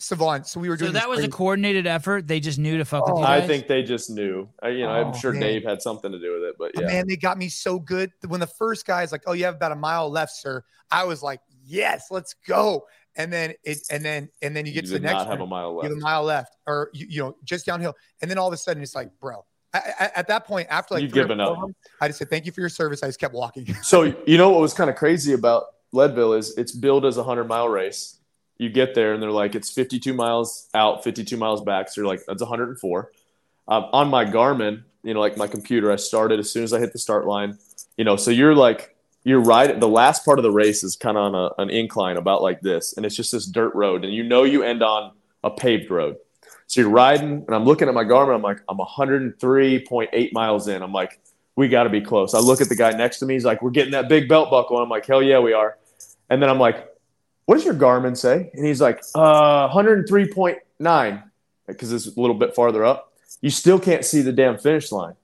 [0.00, 0.46] Sevan.
[0.46, 0.90] So we were doing.
[0.90, 2.26] So that was a coordinated effort.
[2.26, 3.26] They just knew to fuck oh, with you.
[3.26, 3.42] Guys?
[3.42, 4.48] I think they just knew.
[4.62, 5.42] I, you know, oh, I'm sure man.
[5.42, 6.86] Dave had something to do with it, but oh, yeah.
[6.86, 8.12] man, they got me so good.
[8.26, 11.22] When the first guy's like, "Oh, you have about a mile left, sir," I was
[11.22, 12.86] like, "Yes, let's go."
[13.16, 15.14] And then it, and then and then you get you to the next.
[15.14, 15.84] Not have one, a mile left.
[15.84, 18.54] You have a mile left, or you, you know, just downhill, and then all of
[18.54, 19.44] a sudden it's like, bro,
[19.74, 22.52] I, at that point, after like you've given up, them, I just said thank you
[22.52, 23.02] for your service.
[23.02, 23.74] I just kept walking.
[23.82, 27.24] so you know what was kind of crazy about Leadville is it's billed as a
[27.24, 28.18] hundred mile race.
[28.58, 31.88] You get there and they're like it's 52 miles out, 52 miles back.
[31.88, 33.12] So you're like that's 104.
[33.66, 36.78] Um, on my Garmin, you know, like my computer, I started as soon as I
[36.78, 37.58] hit the start line.
[37.96, 38.94] You know, so you're like
[39.24, 39.78] you're right.
[39.78, 42.60] The last part of the race is kind of on a, an incline about like
[42.60, 45.90] this, and it's just this dirt road, and you know you end on a paved
[45.90, 46.16] road.
[46.66, 48.34] So you're riding, and I'm looking at my Garmin.
[48.34, 50.82] I'm like, I'm 103.8 miles in.
[50.82, 51.20] I'm like,
[51.56, 52.34] we got to be close.
[52.34, 53.34] I look at the guy next to me.
[53.34, 54.78] He's like, we're getting that big belt buckle.
[54.78, 55.76] I'm like, hell yeah, we are.
[56.30, 56.88] And then I'm like,
[57.46, 58.50] what does your Garmin say?
[58.54, 61.22] And he's like, uh, 103.9
[61.66, 63.12] because it's a little bit farther up.
[63.40, 65.14] You still can't see the damn finish line.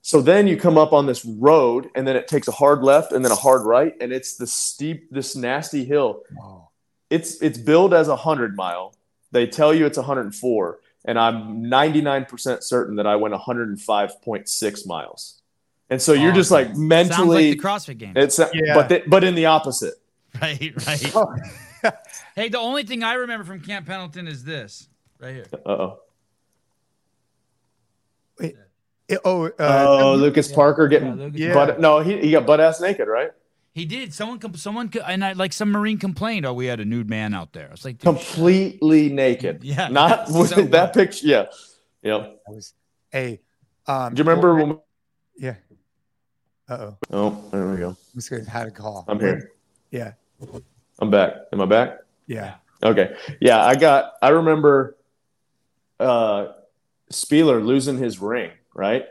[0.00, 3.12] So then you come up on this road, and then it takes a hard left
[3.12, 6.22] and then a hard right, and it's the steep, this nasty hill.
[6.34, 6.70] Wow.
[7.08, 8.94] It's it's billed as a hundred mile,
[9.32, 15.42] they tell you it's 104, and I'm 99% certain that I went 105.6 miles.
[15.90, 18.12] And so you're just like mentally like the CrossFit game.
[18.16, 18.74] It's yeah.
[18.74, 19.94] but the, but in the opposite.
[20.40, 21.94] Right, right.
[22.36, 24.88] hey, the only thing I remember from Camp Pendleton is this
[25.18, 25.46] right here.
[25.52, 26.00] Uh oh.
[28.38, 28.56] Wait,
[29.08, 31.54] It- oh, uh, oh, Lucas Parker getting Yeah, Lucas Yeah.
[31.54, 31.80] butt.
[31.80, 33.32] No, he, he got butt ass naked, right?
[33.74, 34.12] He did.
[34.12, 36.44] Someone, com- someone, co- and I like some Marine complained.
[36.44, 37.68] Oh, we had a nude man out there.
[37.68, 39.60] I was like, dude, Completely naked.
[39.64, 40.70] Yeah, Not with what?
[40.72, 41.26] that picture.
[41.26, 41.46] Yeah.
[42.02, 42.20] Yep.
[42.46, 42.74] that was
[43.10, 43.40] hey.
[43.86, 44.78] Um, Do you remember well, when?
[45.36, 45.54] Yeah.
[46.68, 46.96] Uh oh.
[47.10, 47.96] Oh, there we go.
[48.14, 49.04] Let's get had a call.
[49.08, 49.52] I'm here.
[49.90, 50.12] Yeah.
[50.98, 51.32] I'm back.
[51.52, 51.98] Am I back?
[52.26, 52.54] Yeah.
[52.82, 53.14] Okay.
[53.40, 54.12] Yeah, I got.
[54.20, 54.96] I remember.
[55.98, 56.52] Uh,
[57.12, 59.06] Spealler losing his ring, right?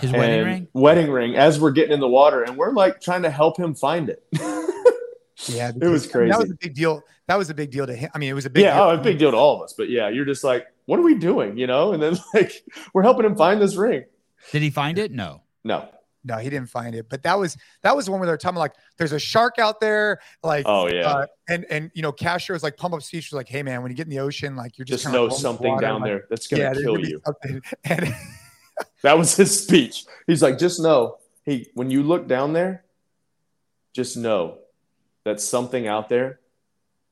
[0.00, 0.68] His wedding ring.
[0.72, 1.36] Wedding ring.
[1.36, 4.24] As we're getting in the water, and we're like trying to help him find it.
[4.32, 5.72] Yeah.
[5.80, 7.02] It was because- I mean, That was a big deal.
[7.26, 8.10] That was a big deal to him.
[8.14, 8.84] I mean, it was a big yeah, deal.
[8.84, 9.72] oh, a big deal to all of us.
[9.76, 11.56] But yeah, you're just like, what are we doing?
[11.56, 11.92] You know?
[11.92, 12.52] And then like
[12.94, 14.04] we're helping him find this ring.
[14.52, 15.10] Did he find it?
[15.10, 15.42] No.
[15.64, 15.88] No.
[16.24, 17.08] No, he didn't find it.
[17.08, 19.80] But that was that was the one where they're talking like there's a shark out
[19.80, 21.08] there, like Oh yeah.
[21.08, 23.82] uh, and and you know, Castro was like pump up speech was like, hey man,
[23.82, 25.68] when you get in the ocean, like you're just, just know rolling in the something
[25.72, 27.20] water, down like, there that's gonna yeah, kill gonna you.
[28.78, 28.92] something.
[29.02, 30.04] And That was his speech.
[30.26, 32.84] He's like, just know, he when you look down there,
[33.94, 34.58] just know
[35.24, 36.40] that something out there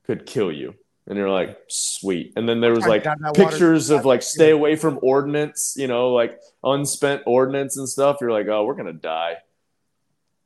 [0.07, 0.75] could kill you.
[1.07, 2.33] And you're like, sweet.
[2.37, 3.51] And then there was like get out of that water.
[3.51, 8.19] pictures of like stay away from ordnance, you know, like unspent ordnance and stuff.
[8.21, 9.39] You're like, oh, we're gonna die.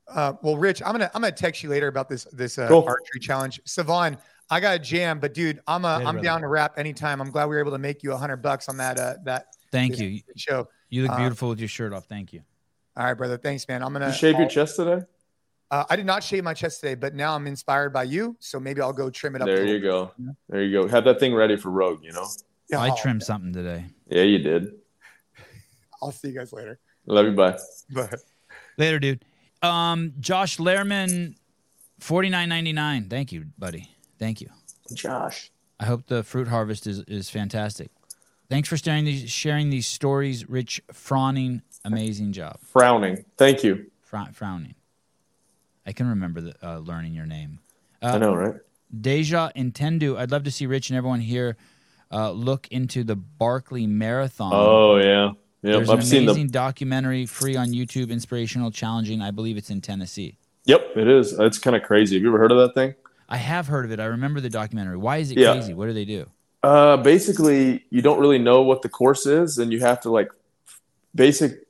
[0.08, 2.84] Uh, well, Rich, I'm gonna I'm gonna text you later about this this uh, Cool.
[2.86, 3.60] archery challenge.
[3.66, 4.16] Sevan,
[4.50, 6.24] I got a jam, but dude, I'm uh, Later, I'm brother.
[6.24, 7.20] down to rap anytime.
[7.20, 9.46] I'm glad we were able to make you a hundred bucks on that uh that
[9.74, 10.20] Thank you.
[10.36, 10.68] show.
[10.88, 12.06] You look Uh, beautiful with your shirt off.
[12.06, 12.42] Thank you.
[12.96, 13.36] All right, brother.
[13.36, 13.82] Thanks, man.
[13.82, 15.04] I'm gonna Did you shave your I'll- chest today?
[15.70, 18.60] Uh, I did not shave my chest today, but now I'm inspired by you, so
[18.60, 19.46] maybe I'll go trim it up.
[19.46, 19.86] There little you bit.
[19.88, 20.12] go.
[20.48, 20.86] There you go.
[20.88, 22.26] Have that thing ready for Rogue, you know?
[22.70, 23.86] Yeah, I I'll- trimmed something today.
[24.08, 24.74] Yeah, you did.
[26.02, 26.78] I'll see you guys later.
[27.06, 27.32] Love you.
[27.32, 27.58] Bye.
[27.90, 28.14] But
[28.78, 29.24] Later, dude.
[29.62, 31.36] Um, Josh Lehrman,
[31.98, 33.08] forty nine ninety nine.
[33.08, 33.90] Thank you, buddy.
[34.18, 34.50] Thank you.
[34.92, 35.50] Josh.
[35.80, 37.90] I hope the fruit harvest is, is fantastic.
[38.48, 40.82] Thanks for sharing these sharing these stories, Rich.
[40.92, 42.58] Frowning, amazing job.
[42.60, 43.24] Frowning.
[43.36, 43.86] Thank you.
[44.02, 44.74] Frow, frowning.
[45.86, 47.60] I can remember the, uh, learning your name.
[48.02, 48.54] Uh, I know, right?
[49.00, 50.16] Deja Intendu.
[50.18, 51.56] I'd love to see Rich and everyone here
[52.12, 54.52] uh, look into the Barkley Marathon.
[54.54, 55.26] Oh yeah.
[55.26, 55.36] Yep.
[55.62, 59.22] There's an I've seen amazing documentary free on YouTube, inspirational, challenging.
[59.22, 60.36] I believe it's in Tennessee.
[60.66, 61.32] Yep, it is.
[61.38, 62.16] It's kind of crazy.
[62.16, 62.94] Have you ever heard of that thing?
[63.28, 63.98] I have heard of it.
[63.98, 64.98] I remember the documentary.
[64.98, 65.52] Why is it Yeah.
[65.54, 65.72] crazy?
[65.72, 66.26] What do they do?
[66.64, 70.30] Uh, basically, you don't really know what the course is, and you have to like
[71.14, 71.60] basic.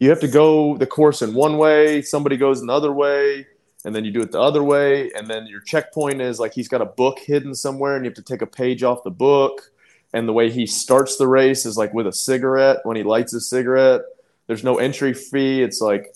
[0.00, 2.02] You have to go the course in one way.
[2.02, 3.46] Somebody goes another way,
[3.84, 5.12] and then you do it the other way.
[5.12, 8.16] And then your checkpoint is like he's got a book hidden somewhere, and you have
[8.16, 9.70] to take a page off the book.
[10.12, 12.78] And the way he starts the race is like with a cigarette.
[12.82, 14.00] When he lights a cigarette,
[14.48, 15.62] there's no entry fee.
[15.62, 16.12] It's like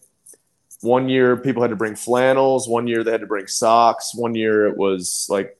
[0.81, 2.69] one year people had to bring flannels.
[2.69, 4.13] One year they had to bring socks.
[4.13, 5.57] One year it was like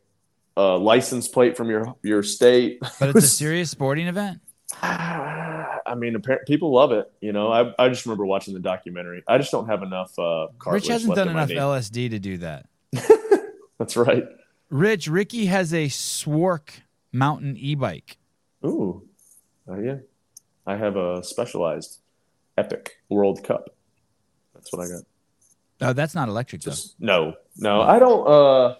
[0.57, 2.79] a license plate from your your state.
[3.01, 4.41] But it's a serious sporting event.
[4.83, 7.13] I mean, appar- people love it.
[7.21, 9.23] You know, I, I just remember watching the documentary.
[9.29, 10.19] I just don't have enough.
[10.19, 11.51] Uh, Rich hasn't done enough.
[11.51, 12.67] LSD to do that.
[13.79, 14.25] That's right.
[14.71, 16.73] Rich, Ricky has a Swark
[17.13, 18.17] mountain e-bike.
[18.65, 19.07] Ooh,
[19.69, 19.97] uh, yeah.
[20.67, 22.01] I have a specialized
[22.57, 23.77] Epic World Cup.
[24.55, 25.03] That's what I got.
[25.81, 26.73] Oh, that's not electric though.
[26.99, 27.83] No, no.
[27.83, 28.27] I don't.
[28.27, 28.77] Uh,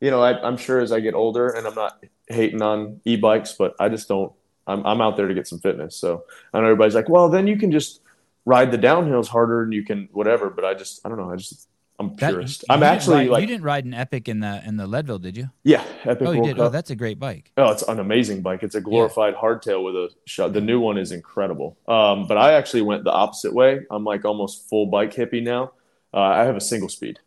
[0.00, 3.52] you know, I, I'm sure as I get older, and I'm not hating on e-bikes,
[3.52, 4.32] but I just don't.
[4.66, 5.96] I'm I'm out there to get some fitness.
[5.96, 8.00] So I know everybody's like, well, then you can just
[8.44, 10.50] ride the downhills harder, and you can whatever.
[10.50, 11.30] But I just, I don't know.
[11.30, 11.68] I just,
[11.98, 12.64] I'm That- purist.
[12.68, 15.36] I'm actually ride- like, you didn't ride an Epic in the in the Leadville, did
[15.36, 15.50] you?
[15.62, 16.60] yeah, Epic Oh, you World did.
[16.60, 17.52] Oh, that's a great bike.
[17.56, 18.62] Oh, it's an amazing bike.
[18.64, 20.52] It's a glorified hardtail with a shot.
[20.52, 21.78] The new one is incredible.
[21.88, 23.80] Um, but I actually went the opposite way.
[23.90, 25.72] I'm like almost full bike hippie now.
[26.12, 27.18] Uh, I have a single speed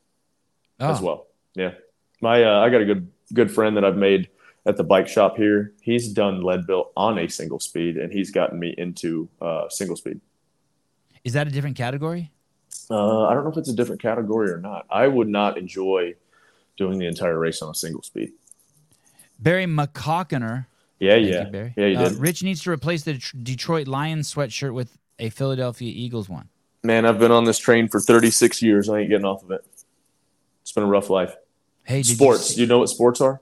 [0.80, 1.28] Oh, as well.
[1.56, 1.72] Yeah,
[2.22, 4.30] my uh, I got a good good friend that I've made
[4.66, 5.74] at the bike shop here.
[5.82, 9.96] He's done lead Leadville on a single speed, and he's gotten me into uh, single
[9.96, 10.20] speed.
[11.24, 12.32] is that a different category?
[12.92, 14.86] Uh, I don't know if it's a different category or not.
[14.90, 16.16] I would not enjoy
[16.78, 18.32] doing the entire race on a single speed.
[19.40, 20.66] Barry McCockiner.
[21.00, 21.74] Yeah, yeah, you, Barry.
[21.78, 21.86] yeah.
[21.86, 22.18] You Uh, did.
[22.18, 23.14] Rich needs to replace the
[23.44, 26.50] Detroit Lions sweatshirt with a Philadelphia Eagles one.
[26.84, 28.90] Man, I've been on this train for 36 years.
[28.90, 29.66] I ain't getting off of it.
[30.62, 31.36] It's been a rough life.
[31.90, 32.56] Hey, sports.
[32.56, 33.42] You You know what sports are?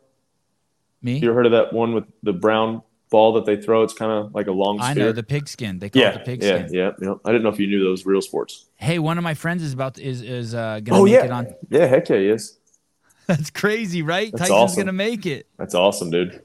[1.02, 1.18] me?
[1.20, 3.84] You ever heard of that one with the brown ball that they throw?
[3.84, 5.80] It's kind of like a long I know the pigskin.
[5.80, 6.70] They call yeah, it the pigskin.
[6.74, 7.08] yeah, yeah.
[7.10, 7.14] yeah.
[7.26, 8.66] I didn't know if you knew those real sports.
[8.76, 11.26] Hey, one of my friends is about to, is is uh, gonna Oh make yeah,
[11.26, 11.54] it on.
[11.70, 11.86] yeah.
[11.88, 12.58] Heck yeah, he is.
[13.28, 14.32] That's crazy, right?
[14.32, 14.82] That's Tyson's awesome.
[14.84, 15.48] gonna make it.
[15.58, 16.42] That's awesome, dude.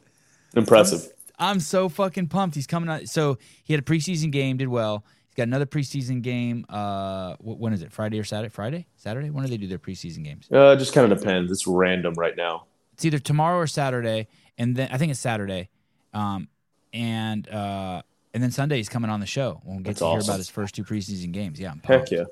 [0.57, 1.07] Impressive.
[1.39, 2.57] I'm so fucking pumped.
[2.57, 3.09] He's coming out.
[3.09, 5.05] So he had a preseason game, did well.
[5.33, 6.67] He's got another preseason game.
[6.69, 7.91] Uh, when is it?
[7.91, 8.51] Friday or Saturday?
[8.51, 8.87] Friday?
[8.97, 9.31] Saturday?
[9.31, 10.47] When do they do their preseason games?
[10.53, 11.51] Uh, it just kind of depends.
[11.51, 12.67] It's random right now.
[12.93, 14.29] It's either tomorrow or Saturday,
[14.59, 15.71] and then I think it's Saturday.
[16.13, 16.49] Um,
[16.93, 18.03] and uh,
[18.35, 19.63] And then Sunday he's coming on the show.
[19.65, 21.59] We'll get That's to hear about his first two preseason games.
[21.59, 22.25] Yeah, I'm Heck yeah.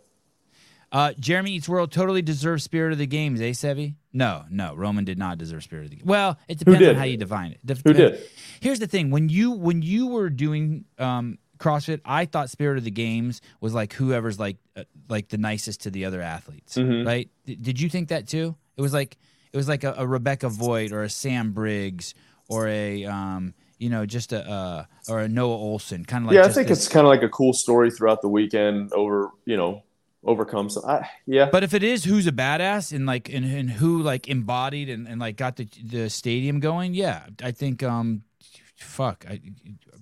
[0.93, 3.94] Uh, Jeremy Eats World totally deserves Spirit of the Games, eh, Sevi?
[4.12, 6.06] No, no, Roman did not deserve Spirit of the Games.
[6.06, 7.81] Well, it depends on how you define it.
[7.85, 8.20] Who did?
[8.60, 12.85] Here's the thing: when you when you were doing um, CrossFit, I thought Spirit of
[12.85, 17.07] the Games was like whoever's like uh, like the nicest to the other athletes, Mm-hmm.
[17.07, 17.28] right?
[17.45, 18.57] D- did you think that too?
[18.77, 19.16] It was like
[19.53, 22.15] it was like a, a Rebecca Voigt or a Sam Briggs
[22.49, 26.35] or a um, you know just a uh, or a Noah Ohlsen, kind of like
[26.37, 28.93] yeah, I think this- it's kind of like a cool story throughout the weekend.
[28.93, 29.82] Over, you know,
[30.24, 30.70] overcome.
[30.70, 34.03] So, I, yeah, But if it is who's a badass and like and, and who
[34.03, 38.23] like embodied and, and like got the the stadium going, yeah, I think um,
[38.77, 39.41] fuck, I,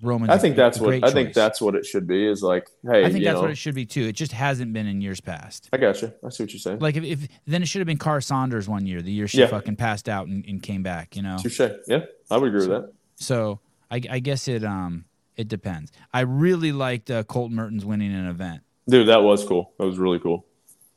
[0.03, 0.31] Roman's.
[0.31, 1.35] I think that's what I think choice.
[1.35, 2.27] that's what it should be.
[2.27, 4.03] Is like, hey, I think that's know, what it should be too.
[4.03, 5.69] It just hasn't been in years past.
[5.73, 6.12] I got you.
[6.25, 6.79] I see what you're saying.
[6.79, 9.39] Like if, if then it should have been Car Saunders one year, the year she
[9.41, 9.47] Yeah.
[9.49, 11.16] fucking passed out and, and came back.
[11.16, 11.61] You know, Touche.
[11.87, 12.93] Yeah, I would agree with that.
[13.16, 13.61] so
[13.91, 15.05] I, I guess it um
[15.37, 15.93] it depends.
[16.12, 18.62] I really liked uh, Colt Mertens winning an event.
[18.89, 19.73] Dude, that was cool.
[19.79, 20.45] That was really cool.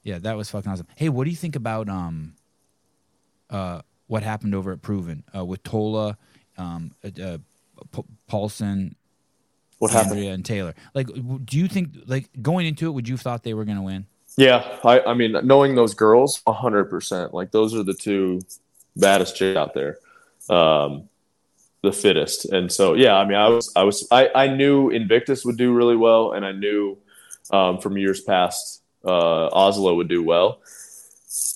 [0.04, 0.88] Yeah, that was fucking awesome.
[0.96, 2.34] Hey, what do you think about um,
[3.50, 6.18] uh, what happened over at Proven uh, with Tola,
[6.58, 7.38] um, uh, uh,
[7.92, 8.96] P- Paulson,
[9.80, 10.12] What happened?
[10.12, 10.74] Andrea, and Taylor?
[10.94, 13.78] Like, do you think like going into it, would you have thought they were going
[13.78, 14.06] to win?
[14.38, 17.34] Yeah, I, I mean, knowing those girls, hundred percent.
[17.34, 18.42] Like those are the two
[18.96, 19.98] baddest chicks out there,
[20.50, 21.10] um,
[21.84, 22.46] the fittest.
[22.46, 25.74] And so, yeah, I mean, I was, I was, I, I knew Invictus would do
[25.74, 26.98] really well, and I knew
[27.52, 30.62] um, from years past uh, Oslo would do well.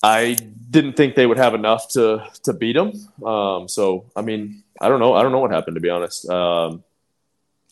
[0.02, 0.36] I
[0.70, 2.92] didn't think they would have enough to to beat them.
[3.24, 5.14] Um, so, I mean, I don't know.
[5.14, 6.28] I don't know what happened to be honest.
[6.28, 6.82] Um,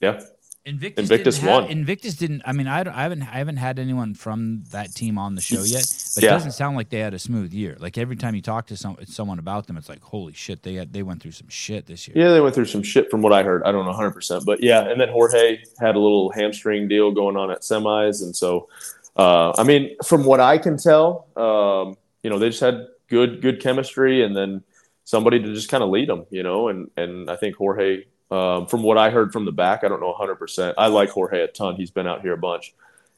[0.00, 0.20] yeah,
[0.66, 1.70] Invictus, Invictus didn't have- won.
[1.70, 2.42] Invictus didn't.
[2.46, 5.40] I mean, I, don't- I haven't I haven't had anyone from that team on the
[5.42, 6.30] show yet, but Yeah.
[6.30, 7.76] it doesn't sound like they had a smooth year.
[7.78, 10.74] Like every time you talk to some someone about them, it's like, holy shit, they
[10.74, 12.16] had they went through some shit this year.
[12.16, 13.62] Yeah, they went through some shit from what I heard.
[13.64, 14.44] I don't know 100%.
[14.46, 18.22] But yeah, and then Jorge had a little hamstring deal going on at semis.
[18.22, 18.68] And so,
[19.16, 23.42] uh, I mean, from what I can tell, um, you know, they just had good,
[23.42, 24.62] good chemistry and then
[25.04, 28.66] somebody to just kind of lead them, you know, and, and I think Jorge, um,
[28.66, 30.74] from what I heard from the back, I don't know 100%.
[30.76, 31.76] I like Jorge a ton.
[31.76, 32.74] He's been out here a bunch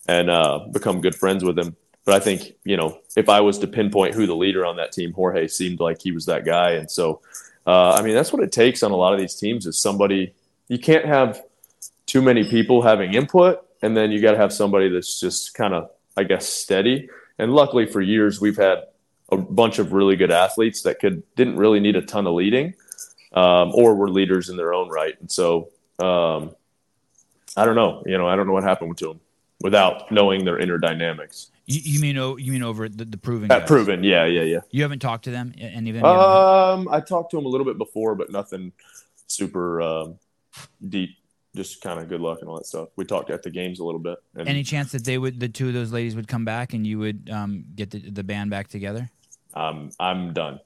[0.08, 1.76] and uh, become good friends with him.
[2.04, 4.92] But I think, you know, if I was to pinpoint who the leader on that
[4.92, 6.72] team, Jorge seemed like he was that guy.
[6.72, 7.20] And so,
[7.66, 10.34] uh, I mean, that's what it takes on a lot of these teams is somebody,
[10.68, 11.42] you can't have
[12.06, 13.62] too many people having input.
[13.82, 17.08] And then you got to have somebody that's just kind of, I guess, steady.
[17.38, 18.84] And luckily for years, we've had
[19.30, 22.74] a bunch of really good athletes that could, didn't really need a ton of leading
[23.32, 25.14] um, or were leaders in their own right.
[25.20, 26.54] And so, um,
[27.56, 29.20] I don't know, you know, I don't know what happened to them
[29.62, 31.50] without knowing their inner dynamics.
[31.66, 33.48] You, you mean oh, you mean over the, the Proven?
[33.48, 33.68] That guys?
[33.68, 34.04] proven.
[34.04, 34.24] Yeah.
[34.26, 34.42] Yeah.
[34.42, 34.60] Yeah.
[34.70, 36.04] You haven't talked to them, any of them?
[36.04, 38.72] Um, I talked to them a little bit before, but nothing
[39.26, 40.18] super um,
[40.88, 41.10] deep.
[41.56, 42.90] Just kind of good luck and all that stuff.
[42.96, 44.18] We talked at the games a little bit.
[44.34, 46.86] And Any chance that they would, the two of those ladies would come back and
[46.86, 49.10] you would um, get the, the band back together?
[49.56, 50.60] I'm I'm done.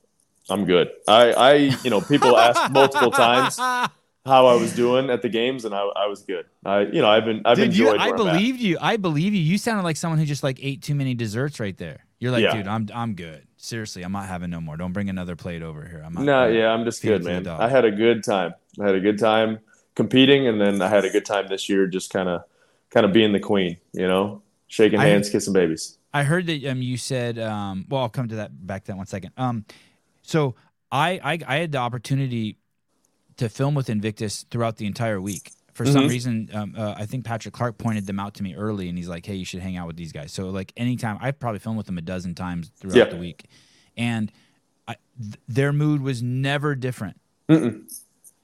[0.51, 0.91] I'm good.
[1.07, 1.53] I I
[1.85, 5.81] you know people asked multiple times how I was doing at the games, and I,
[5.83, 6.45] I was good.
[6.65, 7.99] I you know I've been I've Dude, enjoyed.
[8.01, 8.77] I where I'm believed you.
[8.81, 9.41] I believe you.
[9.41, 12.05] You sounded like someone who just like ate too many desserts right there.
[12.19, 12.55] You're like, Yeah.
[12.57, 13.47] dude, I'm I'm good.
[13.57, 14.77] Seriously, I'm not having no more.
[14.77, 16.03] Don't bring another plate over here.
[16.05, 16.25] I'm not.
[16.25, 17.47] No, yeah, I'm just good, man.
[17.47, 18.55] I had a good time.
[18.81, 19.59] I had a good time
[19.95, 22.43] competing, and then I had a good time this year, just kind of
[22.91, 25.97] kind of being the queen, you know, shaking I- hands, kissing babies.
[26.13, 28.97] I heard that um you said um well I'll come to that back to that
[28.97, 29.33] one second.
[29.37, 29.65] Um
[30.23, 30.55] so
[30.93, 32.57] I I, I had the opportunity
[33.37, 35.53] to film with Invictus throughout the entire week.
[35.73, 36.09] For some Mhm.
[36.11, 39.09] reason, um, uh, I think Patrick Clark pointed them out to me early, and he's
[39.09, 41.79] like, "Hey, you should hang out with these guys." So, like, anytime I've probably filmed
[41.79, 43.05] with them a dozen times throughout Yeah.
[43.05, 43.47] the week,
[43.97, 44.31] and
[44.87, 47.19] I, th- their mood was never different.
[47.49, 47.91] Mm-mm.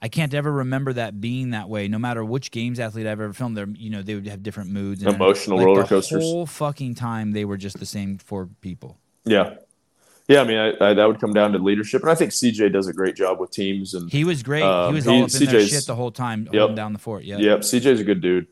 [0.03, 1.89] I can't ever remember that being that way.
[1.89, 4.71] No matter which games athlete I've ever filmed, there you know they would have different
[4.71, 6.23] moods, and Emotional like, roller the coasters.
[6.23, 8.99] whole fucking time, they were just the same four people.
[9.25, 9.55] Yeah.
[10.29, 12.73] Yeah, I mean, I, I, that would come down to leadership, and I think CJ
[12.73, 13.95] does a great job with teams.
[13.95, 14.63] And He was great.
[14.63, 16.75] he Um, was he- all up in their CJ's shit the whole time, Yep.
[16.75, 17.23] down the fort.
[17.25, 17.39] Yeah.
[17.39, 18.49] yep, CJ's a good dude.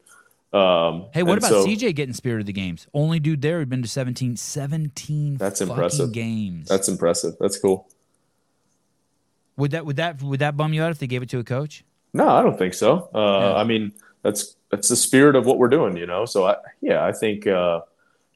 [0.52, 2.86] Um, Hey, what about so- CJ getting spirit of the games?
[2.94, 6.12] Only dude there who'd been to 17, 17 That's impressive.
[6.12, 6.68] games.
[6.68, 7.34] That's impressive.
[7.40, 7.88] That's cool.
[9.56, 11.44] Would that would that would that bum you out if they gave it to a
[11.44, 11.84] coach?
[12.12, 13.08] No, I don't think so.
[13.14, 13.54] Uh, Yeah.
[13.56, 16.24] I mean, that's that's the spirit of what we're doing, you know.
[16.26, 17.80] So I, yeah, I think uh,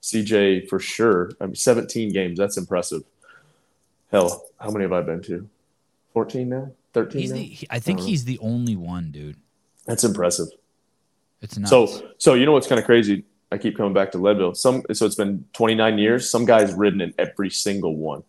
[0.03, 1.31] CJ for sure.
[1.41, 2.39] I mean, 17 games.
[2.39, 3.03] That's impressive.
[4.11, 5.49] Hell, how many have I been to?
[6.15, 6.71] 14 now.
[6.95, 7.37] 13 He's now.
[7.37, 8.09] the, I think Uh-huh.
[8.09, 9.37] he's the only one, dude.
[9.87, 10.49] That's impressive.
[11.43, 11.71] It's nuts.
[11.71, 13.25] So, so you know what's kind of crazy?
[13.53, 14.55] I keep coming back to Leadville.
[14.55, 16.29] Some, so it's been 29 years.
[16.29, 18.23] Some guys ridden in every single one.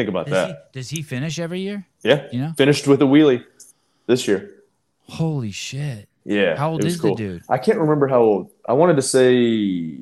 [0.00, 0.72] Think about does, he, that.
[0.72, 1.86] does he finish every year?
[2.02, 2.52] Yeah, You know?
[2.56, 3.44] finished with a wheelie
[4.06, 4.50] this year.
[5.10, 6.08] Holy shit!
[6.24, 6.56] Yeah.
[6.56, 7.14] How old is cool.
[7.14, 7.42] the dude?
[7.50, 8.50] I can't remember how old.
[8.66, 9.98] I wanted to say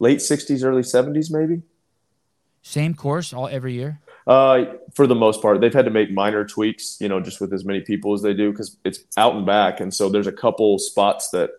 [0.00, 1.62] late 60s, early 70s, maybe.
[2.62, 4.00] Same course all every year.
[4.26, 4.64] Uh,
[4.94, 7.64] for the most part, they've had to make minor tweaks, you know, just with as
[7.64, 10.76] many people as they do because it's out and back, and so there's a couple
[10.80, 11.50] spots that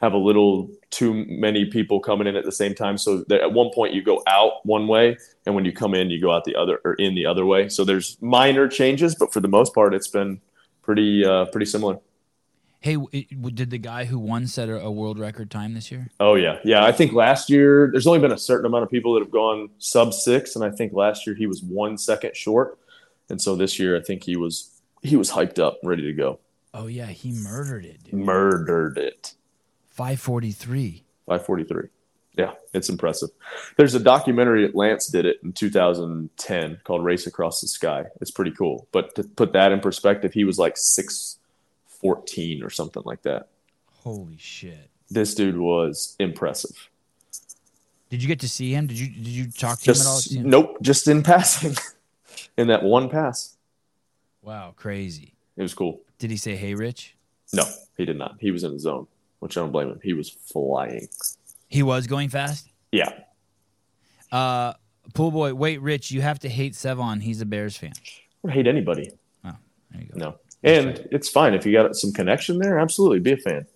[0.00, 2.96] have a little too many people coming in at the same time.
[2.96, 5.16] So at one point you go out one way,
[5.46, 7.68] and when you come in, you go out the other or in the other way.
[7.68, 10.40] So there's minor changes, but for the most part, it's been
[10.82, 11.98] pretty uh, pretty similar.
[12.82, 15.74] Hey, w- it- w- did the guy who won set a, a world record time
[15.74, 16.08] this year?
[16.18, 16.82] Oh yeah, yeah.
[16.82, 19.68] I think last year there's only been a certain amount of people that have gone
[19.78, 22.78] sub six, and I think last year he was one second short,
[23.28, 26.38] and so this year I think he was he was hyped up, ready to go,
[26.72, 28.02] Oh yeah, he murdered it.
[28.04, 28.14] Dude.
[28.14, 29.34] murdered it.
[30.00, 31.04] Five forty three.
[31.26, 31.90] 543.
[32.38, 33.28] Yeah, it's impressive.
[33.76, 38.06] There's a documentary that Lance did it in 2010 called Race Across the Sky.
[38.18, 38.88] It's pretty cool.
[38.92, 43.48] But to put that in perspective, he was like 614 or something like that.
[44.02, 44.88] Holy shit!
[45.10, 46.88] This dude was impressive.
[48.08, 48.86] Did you get to see him?
[48.86, 50.20] Did you did you talk to him at all?
[50.22, 50.48] Him?
[50.48, 51.76] nope, just in passing.
[52.56, 53.58] in that one pass.
[54.40, 55.34] Wow, crazy.
[55.58, 56.00] It was cool.
[56.18, 57.16] Did he say, "Hey, Rich"?
[57.52, 57.64] No,
[57.98, 58.36] he did not.
[58.40, 59.06] He was in his zone,
[59.40, 60.00] which I don't blame him.
[60.02, 61.08] He was flying.
[61.68, 62.68] He was going fast.
[62.92, 63.10] Yeah.
[64.32, 64.74] Uh,
[65.14, 67.20] pool boy, wait, Rich, you have to hate Sevan.
[67.22, 67.92] He's a Bears fan.
[67.96, 69.10] I don't hate anybody.
[69.44, 69.54] Oh,
[69.90, 70.18] there you go.
[70.18, 70.34] No.
[70.62, 72.78] And it's fine if you got some connection there.
[72.78, 73.66] Absolutely, be a fan.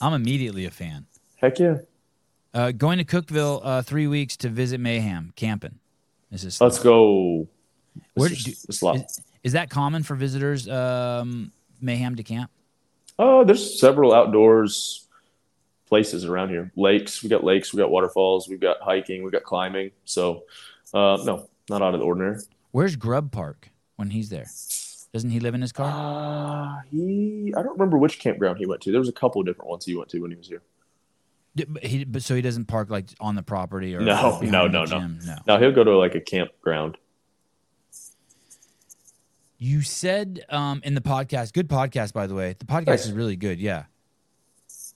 [0.00, 1.06] I'm immediately a fan.
[1.36, 1.78] Heck yeah.
[2.54, 5.78] Uh, going to Cookeville uh, three weeks to visit Mayhem camping.
[6.30, 7.48] This is Let's go.
[8.14, 8.96] Where It's do- just- it's a lot.
[8.96, 10.68] Is, is that common for visitors?
[10.68, 12.50] Um, Mayhem to camp.
[13.22, 15.06] Oh, there's several outdoors
[15.86, 16.72] places around here.
[16.74, 19.90] Lakes, we got lakes, we got waterfalls, we've got hiking, we've got climbing.
[20.06, 20.44] So,
[20.94, 22.38] uh, no, not out of the ordinary.
[22.70, 24.46] Where's Grub Park when he's there?
[25.12, 25.90] Doesn't he live in his car?
[25.92, 28.90] Uh, he, I don't remember which campground he went to.
[28.90, 30.62] There was a couple of different ones he went to when he was here.
[31.56, 34.66] But he, but so he doesn't park like on the property or No, behind no,
[34.68, 35.10] no, no.
[35.46, 35.58] no.
[35.58, 36.96] He'll go to like a campground.
[39.62, 42.56] You said um, in the podcast, good podcast by the way.
[42.58, 43.04] The podcast Thanks.
[43.04, 43.60] is really good.
[43.60, 43.84] Yeah,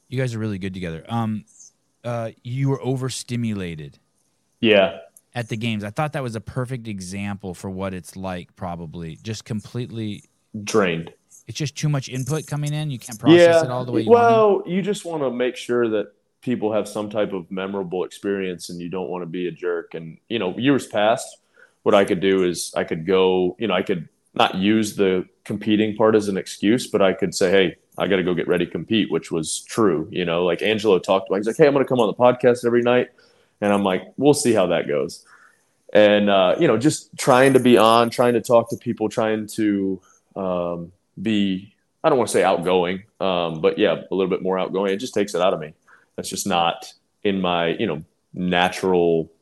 [0.09, 1.05] you guys are really good together.
[1.07, 1.45] Um,
[2.03, 3.99] uh, you were overstimulated
[4.61, 5.01] Yeah,
[5.35, 5.85] at the games.
[5.85, 8.57] I thought that was a perfect example for what it's like.
[8.57, 10.25] Probably just completely.
[10.65, 11.13] drained.
[11.47, 12.91] It's just too much input coming in.
[12.91, 15.91] You can't process it all the way you well, you just want to make sure
[15.91, 19.51] that people have some type of memorable experience, and you don't want to be a
[19.51, 19.93] jerk.
[19.93, 21.37] And you know, years past,
[21.83, 23.57] what I could do is I could go.
[23.59, 27.35] You know, I could not use the competing part as an excuse, but I could
[27.35, 30.09] say, "Hey, I got to go get ready to compete," which was true.
[30.11, 31.37] You know, like Angelo talked about.
[31.37, 33.11] He's like, "Hey, I'm going to come on the podcast every night,"
[33.61, 35.25] and I'm like, "We'll see how that goes."
[35.93, 39.47] And uh, you know, just trying to be on, trying to talk to people, trying
[39.49, 40.01] to
[40.35, 41.75] um, be
[42.05, 44.93] I don't want to say outgoing, um, but yeah, a little bit more outgoing.
[44.93, 45.73] It just takes it out of me.
[46.17, 46.93] That's just not
[47.23, 48.05] in my you know
[48.35, 49.33] natural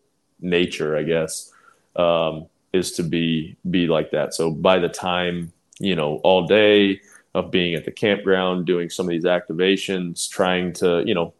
[0.40, 1.50] nature, I guess,
[1.96, 4.34] um, is to be be like that.
[4.34, 7.00] So by the time you know all day
[7.34, 11.34] of being at the campground, doing some of these activations, trying to you know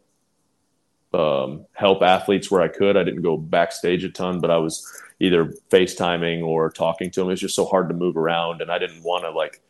[1.13, 2.97] um, help athletes where I could.
[2.97, 4.85] I didn't go backstage a ton, but I was
[5.19, 7.29] either FaceTiming or talking to them.
[7.29, 9.61] It's just so hard to move around, and I didn't want to like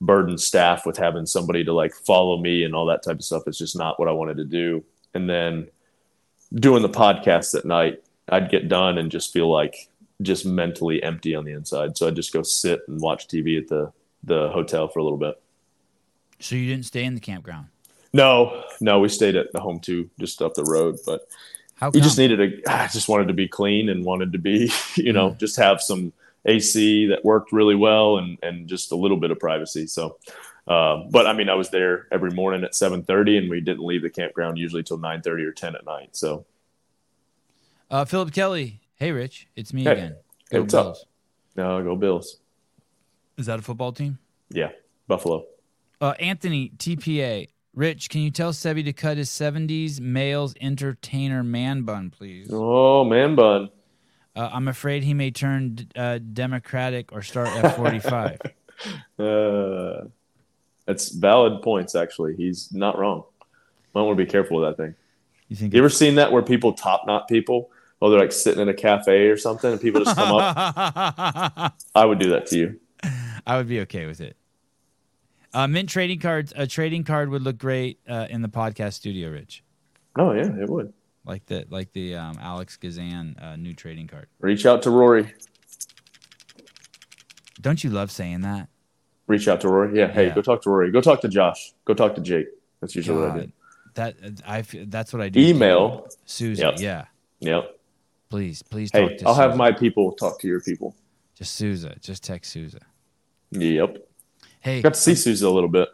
[0.00, 3.42] burden staff with having somebody to like follow me and all that type of stuff.
[3.46, 4.84] It's just not what I wanted to do.
[5.14, 5.68] And then
[6.54, 9.89] doing the podcast at night, I'd get done and just feel like
[10.22, 11.96] just mentally empty on the inside.
[11.96, 13.92] So I'd just go sit and watch TV at the
[14.22, 15.40] the hotel for a little bit.
[16.40, 17.66] So you didn't stay in the campground.
[18.12, 20.98] No, no, we stayed at the Home2, just up the road.
[21.06, 21.28] But
[21.76, 24.70] How you just needed a, I just wanted to be clean and wanted to be,
[24.96, 26.12] you know, just have some
[26.44, 29.86] AC that worked really well and and just a little bit of privacy.
[29.86, 30.18] So,
[30.66, 33.84] um, but I mean, I was there every morning at seven thirty, and we didn't
[33.84, 36.16] leave the campground usually till nine thirty or ten at night.
[36.16, 36.44] So,
[37.90, 38.79] Uh, Philip Kelly.
[39.00, 39.48] Hey, Rich.
[39.56, 39.92] It's me Hey.
[39.92, 40.16] again.
[40.50, 40.84] Hey, Go what's up?
[40.88, 41.06] Bills.
[41.56, 42.36] no, go Bills.
[43.38, 44.18] Is that a football team?
[44.50, 44.72] Yeah,
[45.08, 45.46] Buffalo.
[46.02, 47.48] Uh, Anthony TPA.
[47.74, 52.50] Rich, can you tell Sebi to cut his 70s males entertainer man bun, please?
[52.52, 53.70] Oh man, bun.
[54.36, 58.50] Uh, I'm afraid he may turn uh, Democratic or start F45.
[59.18, 60.06] Uh,
[60.86, 61.94] that's valid points.
[61.94, 63.24] Actually, he's not wrong.
[63.94, 64.94] Might want to be careful with that thing.
[65.50, 65.74] You think?
[65.74, 67.70] You ever seen that where people top knot people?
[68.02, 71.74] Oh, they're like sitting in a cafe or something, and people just come up.
[71.94, 72.80] I would do that to you.
[73.46, 74.36] I would be okay with it.
[75.52, 76.52] Uh, mint trading cards.
[76.56, 79.62] A trading card would look great uh, in the podcast studio, Rich.
[80.16, 80.92] Oh yeah, it would.
[81.26, 84.28] Like the like the um, Alex Gazan uh, new trading card.
[84.40, 85.32] Reach out to Rory.
[87.60, 88.68] Don't you love saying that?
[89.26, 89.96] reach out to Rory.
[89.96, 90.34] Yeah, hey, Yeah.
[90.34, 90.90] go talk to Rory.
[90.90, 91.72] Go talk to Josh.
[91.84, 92.48] Go talk to Jake.
[92.80, 93.52] That's usually what I do.
[93.94, 94.16] That
[94.46, 95.38] I that's what I do.
[95.40, 96.08] Email.
[96.24, 96.62] Souza.
[96.62, 96.80] Yep.
[96.80, 97.04] Yeah,
[97.38, 97.79] Yep.
[98.30, 99.18] Please, please talk Hey.
[99.26, 100.94] I'll have my people talk to your people.
[101.34, 101.96] just Souza.
[102.00, 102.78] Just text Souza.
[103.50, 104.06] Yep.
[104.60, 105.88] Hey, Got to see um, Souza a little bit.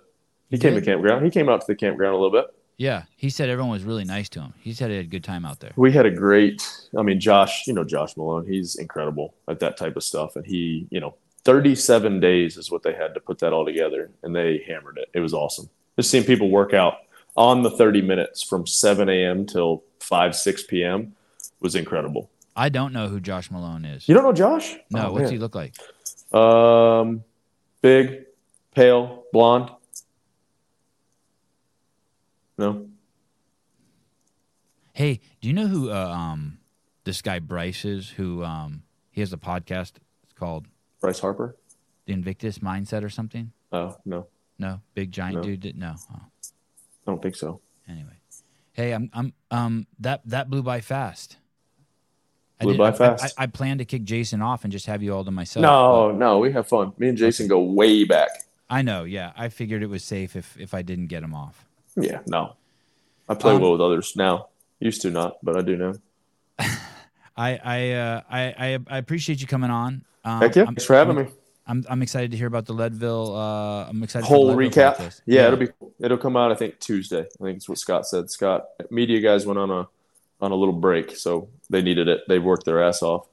[0.51, 0.81] He You came did?
[0.81, 1.25] to campground.
[1.25, 2.47] He came out to the campground a little bit.
[2.77, 4.53] yeah, he said everyone was really nice to him.
[4.59, 5.73] He said he had a good time out there.
[5.77, 6.63] We had a great.
[6.97, 7.67] I mean, Josh.
[7.67, 8.47] You know, Josh Malone.
[8.47, 11.15] He's incredible at that type of stuff, and he, you know,
[11.45, 15.09] 37 days is what they had to put that all together, and they hammered it.
[15.15, 15.71] It was awesome.
[15.97, 16.99] Just seeing people work out
[17.37, 19.47] on the 30 minutes from 7 a.m.
[19.47, 21.15] till 5, 6 p.m.
[21.61, 22.31] was incredible.
[22.55, 24.09] I don't know who Josh Malone is.
[24.09, 24.77] You don't know Josh?
[24.91, 25.33] no, Oh, what's man.
[25.33, 25.75] he look like?
[26.33, 27.23] Um,
[27.83, 28.25] big,
[28.75, 29.71] pale, blonde.
[32.59, 32.87] No.
[34.95, 36.59] Hey, do you know who uh, um
[37.05, 38.09] this guy Bryce is?
[38.11, 39.93] Who um he has a podcast.
[40.25, 40.67] It's called
[41.01, 41.57] Bryce Harper?
[42.07, 43.53] the Invictus Mindset or something.
[43.73, 44.27] Oh no,
[44.59, 45.43] No, big giant No.
[45.43, 45.77] dude.
[45.77, 45.95] No.
[46.11, 47.61] Oh, I don't think so.
[47.89, 48.16] anyway,
[48.77, 51.39] hey, I'm I'm um that that blew by fast.
[52.61, 53.35] I Blew did- by I- fast?
[53.39, 55.63] I, I, plan to kick Jason off and just have you all to myself.
[55.63, 56.93] no, no, we have fun.
[56.97, 58.31] Me and Jason go way back.
[58.71, 59.05] I know.
[59.05, 61.67] Yeah, I figured it was safe if if I didn't get him off.
[61.97, 62.55] Yeah, no.
[63.29, 64.49] I play Um, well with others now.
[64.81, 65.93] Used to not, but I do now.
[67.37, 70.05] I I uh, I, I I appreciate you coming on.
[70.25, 70.63] Um, Heck yeah!
[70.63, 71.31] I'm- Thanks for having I'm, me.
[71.67, 73.35] I'm I'm excited to hear about the Leadville.
[73.37, 74.27] Uh, I'm excited.
[74.27, 74.97] Whole recap.
[74.97, 75.21] podcast.
[75.27, 75.69] Yeah, it'll be.
[76.01, 76.53] It'll come out.
[76.53, 77.21] I think Tuesday.
[77.41, 78.31] I think it's what Scott said.
[78.31, 79.89] Scott, media guys went on a
[80.41, 82.21] on a little break, so they needed it.
[82.29, 83.27] They worked their ass off.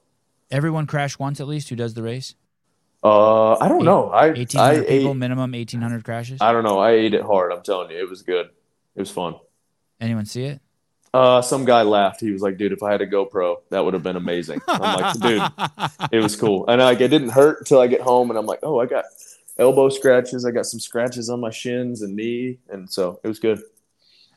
[0.50, 1.68] Everyone crashed once at least.
[1.68, 2.34] Who does the race?
[3.02, 4.08] Uh, I don't Eight- know.
[4.10, 4.98] I I 1,800 ate.
[5.00, 6.40] people, minimum 1,800 crashes.
[6.40, 6.78] I don't know.
[6.78, 7.52] I ate it hard.
[7.52, 8.46] I'm telling you, it was good.
[8.96, 9.34] It was fun.
[10.00, 10.60] Anyone see it?
[11.14, 12.20] Uh, some guy laughed.
[12.20, 15.00] He was like, "Dude, if I had a GoPro, that would have been amazing." I'm
[15.00, 15.42] like, "Dude,
[16.10, 18.58] it was cool." And like, it didn't hurt until I get home, and I'm like,
[18.64, 19.04] "Oh, I got
[19.56, 20.44] elbow scratches.
[20.44, 23.62] I got some scratches on my shins and knee, and so it was good."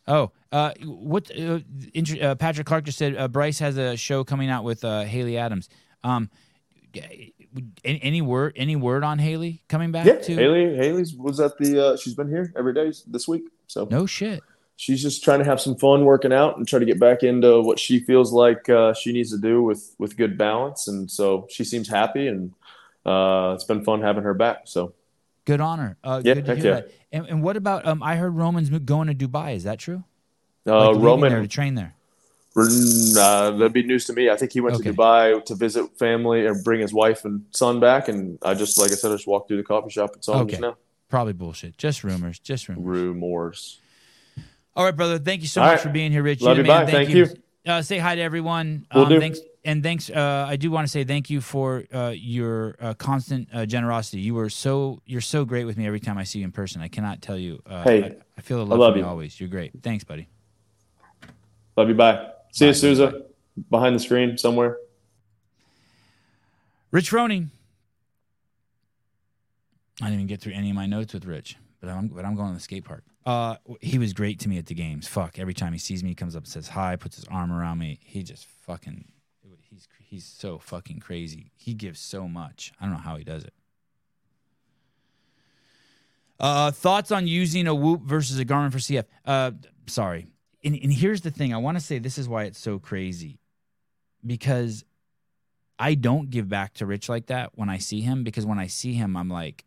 [0.07, 1.31] Oh, uh, what?
[1.31, 1.61] Uh,
[1.95, 5.01] inter- uh, Patrick Clark just said uh, Bryce has a show coming out with uh,
[5.01, 5.69] Haley Adams.
[6.03, 6.29] Um,
[6.93, 7.33] any,
[7.83, 8.53] any word?
[8.55, 10.05] Any word on Haley coming back?
[10.05, 10.75] Yeah, to Haley.
[10.75, 11.83] Haley's was at the.
[11.83, 14.43] Uh, she's been here every day this week, so No shit.
[14.77, 17.61] She's just trying to have some fun working out and try to get back into
[17.61, 20.87] what she feels like uh, she needs to do with with good balance.
[20.87, 22.53] And so she seems happy, and
[23.05, 24.61] uh, it's been fun having her back.
[24.65, 24.93] So
[25.45, 25.97] Good honor.
[26.03, 26.79] Uh, Yeah, good to heck hear yeah.
[26.81, 26.91] that.
[27.11, 27.85] And, and what about?
[27.85, 29.55] Um, I heard Roman's going to Dubai.
[29.55, 30.03] Is that true?
[30.65, 31.93] uh, Like, Roman, there to train there.
[32.57, 34.29] uh, that'd be news to me.
[34.29, 34.91] I think he went Okay.
[34.91, 38.07] to Dubai to visit family and bring his wife and son back.
[38.09, 40.33] And I just, like I said, I just walked through the coffee shop and saw
[40.35, 40.51] him Okay.
[40.51, 40.75] just now.
[41.09, 41.77] Probably bullshit.
[41.77, 42.39] Just rumors.
[42.39, 42.83] Just rumors.
[42.85, 43.79] Rumors.
[44.77, 45.17] All right, brother.
[45.17, 45.83] Thank you so All much right.
[45.83, 46.41] for being here, Rich.
[46.41, 46.85] Love You're man.
[46.85, 46.91] Bye.
[46.91, 47.25] Thank, Thank you.
[47.25, 47.71] you.
[47.73, 48.85] Uh, say hi to everyone.
[48.93, 49.19] Will um, do.
[49.19, 50.07] Thanks and thanks.
[50.11, 54.21] Uh, I do want to say thank you for uh, your uh, constant uh, generosity.
[54.21, 56.83] You were so you're so great with me every time I see you in person.
[56.83, 57.59] I cannot tell you.
[57.65, 59.09] Uh, Hey, I, I feel the love, love from you you.
[59.09, 59.39] always.
[59.39, 59.71] You're great.
[59.81, 60.27] Thanks, buddy.
[61.75, 61.95] Love you.
[61.95, 62.29] Bye.
[62.51, 63.23] See Bye, you, Souza,
[63.71, 64.77] behind the screen somewhere.
[66.91, 67.47] Rich Froning.
[69.99, 72.35] I didn't even get through any of my notes with Rich, but I'm but I'm
[72.35, 73.03] going to the skate park.
[73.27, 75.05] Uh, he was great to me at the games.
[75.05, 77.51] Fuck, every time he sees me, he comes up and says hi, puts his arm
[77.51, 77.99] around me.
[78.01, 79.03] He just fucking,
[79.69, 81.51] he's he's so fucking crazy.
[81.57, 82.71] He gives so much.
[82.79, 83.53] I don't know how he does it.
[86.39, 89.03] Uh, thoughts on using a Whoop versus a Garmin for CF?
[89.25, 89.51] Uh,
[89.87, 90.27] sorry.
[90.63, 91.53] And, and here's the thing.
[91.53, 93.41] I want to say this is why it's so crazy,
[94.25, 94.85] because
[95.77, 98.67] I don't give back to Rich like that when I see him because when I
[98.67, 99.65] see him, I'm like,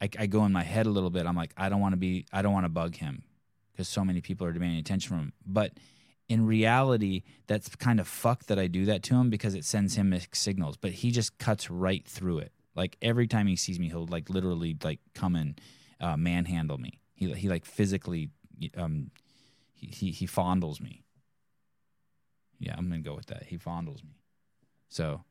[0.00, 1.26] I, I go in my head a little bit.
[1.26, 3.24] I'm like, I don't want to be, I don't want to bug him
[3.72, 5.32] because so many people are demanding attention from him.
[5.46, 5.72] But
[6.28, 9.94] in reality, that's kind of fuck that I do that to him because it sends
[9.94, 10.76] him mixed signals.
[10.76, 12.52] But he just cuts right through it.
[12.74, 15.60] Like every time he sees me, he'll like literally like come and
[16.00, 17.00] uh, manhandle me.
[17.14, 18.30] He he like physically
[18.76, 19.10] um
[19.74, 21.02] he, he he fondles me.
[22.60, 23.44] Yeah, I'm gonna go with that.
[23.44, 24.20] He fondles me.
[24.88, 25.24] So,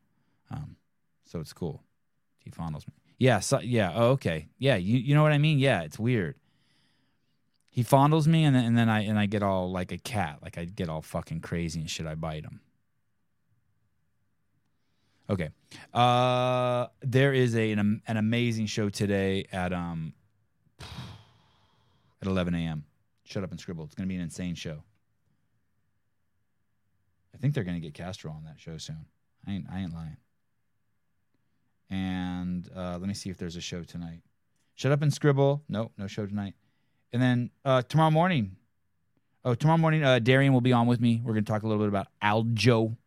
[0.52, 0.76] um,
[1.26, 1.84] so it's cool.
[2.39, 2.94] He fondles me.
[3.18, 3.91] Yeah, so, yeah.
[3.95, 4.48] Oh, okay.
[4.60, 5.60] Yeah, you you know what I mean?
[5.60, 6.35] Yeah, it's weird.
[7.69, 10.39] He fondles me, and then and then I and I get all like a cat,
[10.41, 12.06] like I get all fucking crazy and shit.
[12.06, 12.61] I bite him.
[15.30, 15.49] Okay.
[15.94, 20.14] Uh, there is a an, an amazing show today at um
[20.80, 22.85] at 11 a.m.
[23.26, 23.84] Shut up and scribble.
[23.84, 24.84] It's gonna be an insane show.
[27.34, 29.06] I think they're gonna get Castro on that show soon.
[29.45, 30.18] I ain't I ain't lying.
[31.90, 34.22] And uh, let me see if there's a show tonight.
[34.76, 35.64] Shut up and scribble.
[35.70, 36.54] No, no show tonight.
[37.14, 38.58] And then uh, tomorrow morning.
[39.46, 41.22] Oh, tomorrow morning, uh, Darian will be on with me.
[41.24, 42.98] We're gonna talk a little bit about Aljo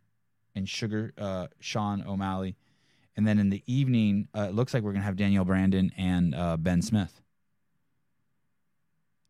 [0.54, 2.56] and Sugar uh, Sean O'Malley.
[3.16, 5.92] And then in the evening, uh, it looks like we're going to have Danielle Brandon
[5.96, 7.20] and uh, Ben Smith.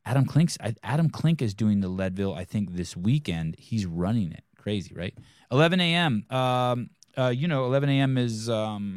[0.05, 2.35] Adam Klink's Adam Klink is doing the Leadville.
[2.35, 4.45] I think this weekend he's running it.
[4.57, 5.17] Crazy, right?
[5.53, 6.25] 11 a.m.
[6.31, 8.17] Um, uh, you know, 11 a.m.
[8.17, 8.97] is um,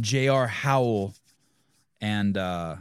[0.00, 0.46] J.R.
[0.46, 1.14] Howell
[2.00, 2.76] and uh,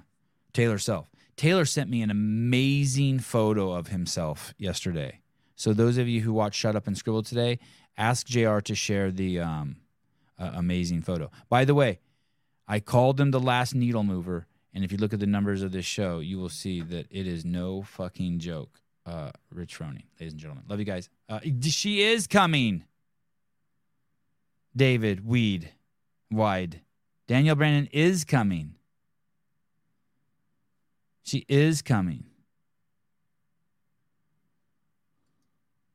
[0.54, 1.10] Taylor Self.
[1.36, 5.20] Taylor sent me an amazing photo of himself yesterday.
[5.56, 7.60] So those of you who watch Shut Up and Scribble today,
[7.98, 8.60] ask Jr.
[8.60, 9.78] to share the um,
[10.38, 11.32] uh, amazing photo.
[11.50, 12.00] By the way,
[12.68, 15.72] I called him the last needle mover, and if you look at the numbers of
[15.72, 18.80] this show, you will see that it is no fucking joke.
[19.06, 21.10] Uh, Rich Froning, ladies and gentlemen, love you guys.
[21.28, 22.86] Uh, she is coming.
[24.76, 25.70] David Weed,
[26.32, 26.80] wide.
[27.28, 28.76] Danielle Brandon is coming.
[31.24, 32.26] She is coming.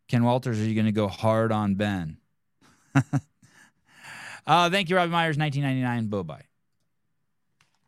[0.09, 2.17] Ken Walters, are you going to go hard on Ben?
[4.47, 6.09] uh, thank you, Robbie Myers, 1999.
[6.09, 6.48] Bye bye.